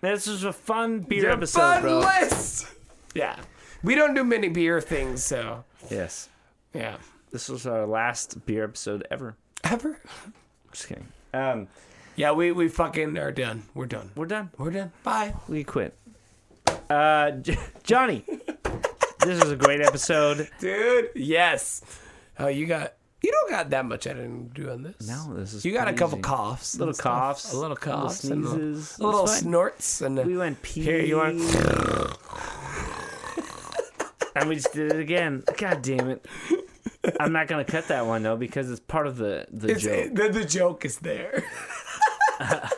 [0.00, 2.66] this is a fun beer Your episode fun bro list.
[3.14, 3.36] Yeah.
[3.84, 6.28] We don't do many beer things, so yes
[6.74, 6.96] yeah.
[7.30, 10.00] this was our last beer episode ever Ever?
[10.72, 11.68] just kidding um
[12.16, 13.62] Yeah, we, we fucking are done.
[13.74, 14.10] We're done.
[14.16, 14.90] we're done We're done.
[15.04, 15.34] Bye.
[15.48, 15.94] we quit.
[16.90, 18.24] Uh, J- Jonny,
[19.20, 20.48] this was a great episode.
[20.60, 21.10] Dude.
[21.14, 21.82] Yes.
[22.38, 25.06] Oh, you got you don't got that much editing to do on this.
[25.06, 26.22] No, this is You got a couple easy.
[26.22, 27.04] coughs, and little stuff.
[27.04, 28.98] coughs, a little coughs, and a- sneezes.
[28.98, 30.82] a little snorts, and a, We went pee.
[30.82, 31.40] Here, you want-
[34.36, 35.42] and we just did it again.
[35.58, 36.26] God damn it!
[37.20, 40.14] I'm not gonna cut that one though because it's part of the the it's, joke.
[40.14, 41.44] the, the joke is there.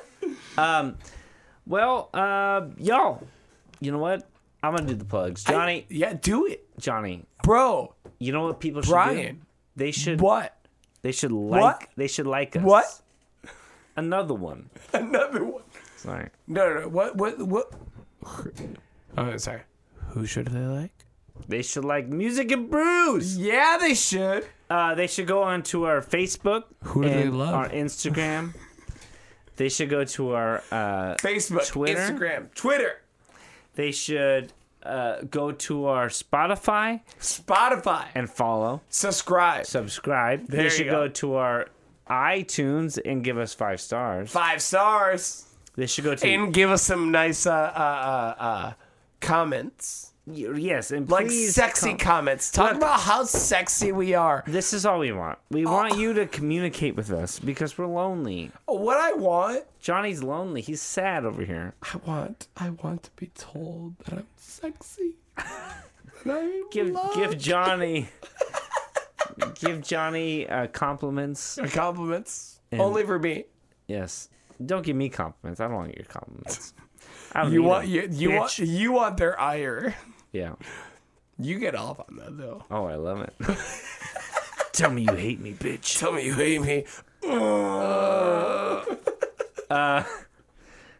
[1.66, 3.22] Well, uh, y'all,
[3.80, 4.28] you know what?
[4.62, 5.44] I'm gonna do the plugs.
[5.44, 7.94] Jonny, yeah, do it, Jonny, bro.
[8.18, 9.36] you know what people should do?
[9.76, 10.20] They should.
[10.20, 10.56] What?
[11.02, 11.60] They should like.
[11.60, 11.88] What?
[11.96, 12.62] They should like us.
[12.62, 13.00] What?
[13.96, 14.70] Another one.
[14.92, 15.62] Another one.
[15.96, 16.28] Sorry.
[16.46, 16.88] No, no, no.
[16.88, 17.16] What?
[17.16, 17.38] What?
[17.40, 17.72] What?
[19.16, 19.60] Oh, sorry.
[20.08, 20.90] Who should they like?
[21.46, 23.38] They should like music and brews.
[23.38, 24.44] Yeah, they should.
[24.68, 26.64] Uh, they should go on to our Facebook.
[26.82, 27.54] Who do they love?
[27.54, 28.54] Our Instagram.
[29.56, 30.64] they should go to our.
[30.72, 32.00] Uh, Facebook, Twitter?
[32.00, 33.02] Instagram, Twitter,
[33.76, 34.52] they should
[34.84, 39.66] uh, go to our Spotify Spotify, and follow, subscribe.
[39.66, 40.46] subscribe.
[40.48, 41.06] There you should go.
[41.06, 41.68] go to our
[42.08, 44.30] iTunes and give us five stars.
[44.30, 45.46] Five stars.
[45.76, 48.72] They should go to and give us some nice uh, uh, uh, uh,
[49.20, 52.50] comments Yes, and Like sexy com- comments.
[52.50, 52.76] Talk Look.
[52.78, 54.42] about how sexy we are.
[54.46, 55.38] This is all we want.
[55.50, 58.50] We want you to communicate with us because we're lonely.
[58.66, 60.62] Oh, what I want, Jonny's lonely.
[60.62, 61.74] He's sad over here.
[61.82, 65.16] I want, I want to be told that I'm sexy.
[65.36, 65.46] that
[66.26, 67.16] I'm Give loved.
[67.16, 68.08] give Jonny
[69.56, 71.58] give Jonny uh, compliments.
[71.72, 73.44] compliments only for me.
[73.88, 74.30] Yes.
[74.64, 75.60] Don't give me compliments.
[75.60, 76.72] I don't want your compliments.
[77.32, 79.94] I don't You want, them, you, you want, you want their ire.
[80.34, 80.54] Yeah.
[81.38, 82.64] You get off on that though.
[82.70, 83.32] Oh, I love it.
[84.72, 85.98] Tell me you hate me, bitch.
[85.98, 86.84] Tell me you hate me.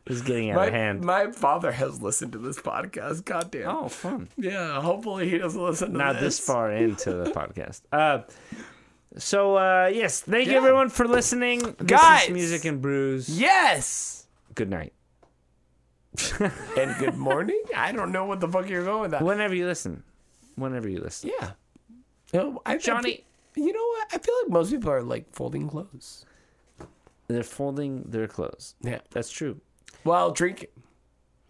[0.07, 1.01] This is getting out My, of hand.
[1.03, 3.25] my father has listened to this podcast.
[3.25, 3.69] Goddamn.
[3.69, 4.29] Oh, fun.
[4.37, 6.41] Yeah, hopefully he doesn't listen to Not this this.
[6.41, 7.81] far into the podcast.
[7.91, 8.21] Uh,
[9.17, 10.59] so uh, yes, thank you Yeah.
[10.59, 11.61] everyone for listening.
[11.79, 12.25] This Guys.
[12.25, 13.29] is music and brews.
[13.31, 14.27] Yes.
[14.55, 14.93] Good night.
[16.79, 17.63] And good morning.
[17.77, 19.23] I don't know what the fuck you're going with that.
[19.23, 20.03] Whenever you listen,
[20.57, 21.51] whenever you listen, Yeah.
[22.33, 23.25] No, I, I Jonny.
[23.55, 24.09] feel- you know what?
[24.13, 26.25] I feel like most people are like folding clothes.
[27.29, 28.75] they're folding their clothes.
[28.83, 28.99] Yeah.
[29.11, 29.61] That's true.
[30.03, 30.69] While drinking.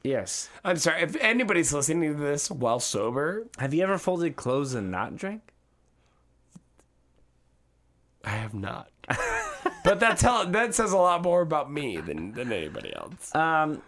[0.03, 0.51] Yes.
[0.63, 1.03] I'm sorry.
[1.03, 5.41] If anybody's listening to this while sober, Have you ever folded clothes and not drank?
[8.23, 8.91] I have not.
[9.85, 13.35] but that's how that says a lot more about me than, than anybody else.
[13.35, 13.83] Um,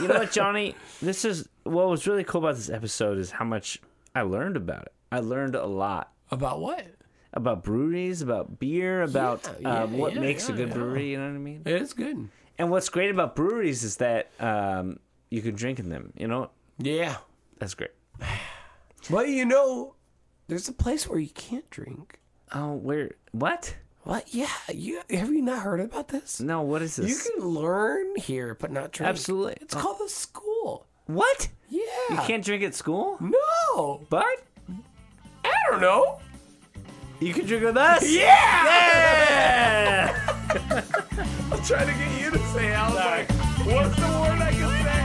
[0.00, 0.74] you know what, Jonny?
[1.02, 3.80] This is what was really cool about this episode is how much
[4.14, 4.92] I learned about it.
[5.12, 6.86] I learned a lot About what?
[7.32, 11.10] about breweries, about beer, about Yeah, yeah, what yeah, makes a good brewery.
[11.10, 11.62] You know what I mean?
[11.64, 12.28] It is good.
[12.58, 15.00] And what's great about breweries is that um,
[15.30, 16.12] you can drink in them.
[16.16, 17.16] You know, Yeah.
[17.58, 17.90] that's great.
[19.10, 19.94] Well, you know,
[20.46, 22.20] there's a place where you can't drink.
[22.52, 23.10] Oh, where?
[23.32, 23.74] What?
[24.04, 24.32] What?
[24.34, 24.48] Yeah.
[24.72, 26.40] You have you not heard about this?
[26.40, 27.08] No, what is this?
[27.10, 29.08] You can learn here, but not drink.
[29.08, 29.56] Absolutely.
[29.60, 30.86] It's called a school.
[31.06, 31.48] What?
[31.70, 31.80] Yeah.
[32.10, 33.16] You can't drink at school?
[33.20, 34.02] No.
[34.10, 34.24] But
[35.44, 36.20] I don't know.
[37.20, 38.02] you can drink with us.
[38.10, 38.20] Yeah.
[38.64, 40.36] Yeah!
[41.50, 42.74] I'm trying to get you to say.
[42.74, 43.30] I was like,
[43.66, 45.03] what's the word I can say?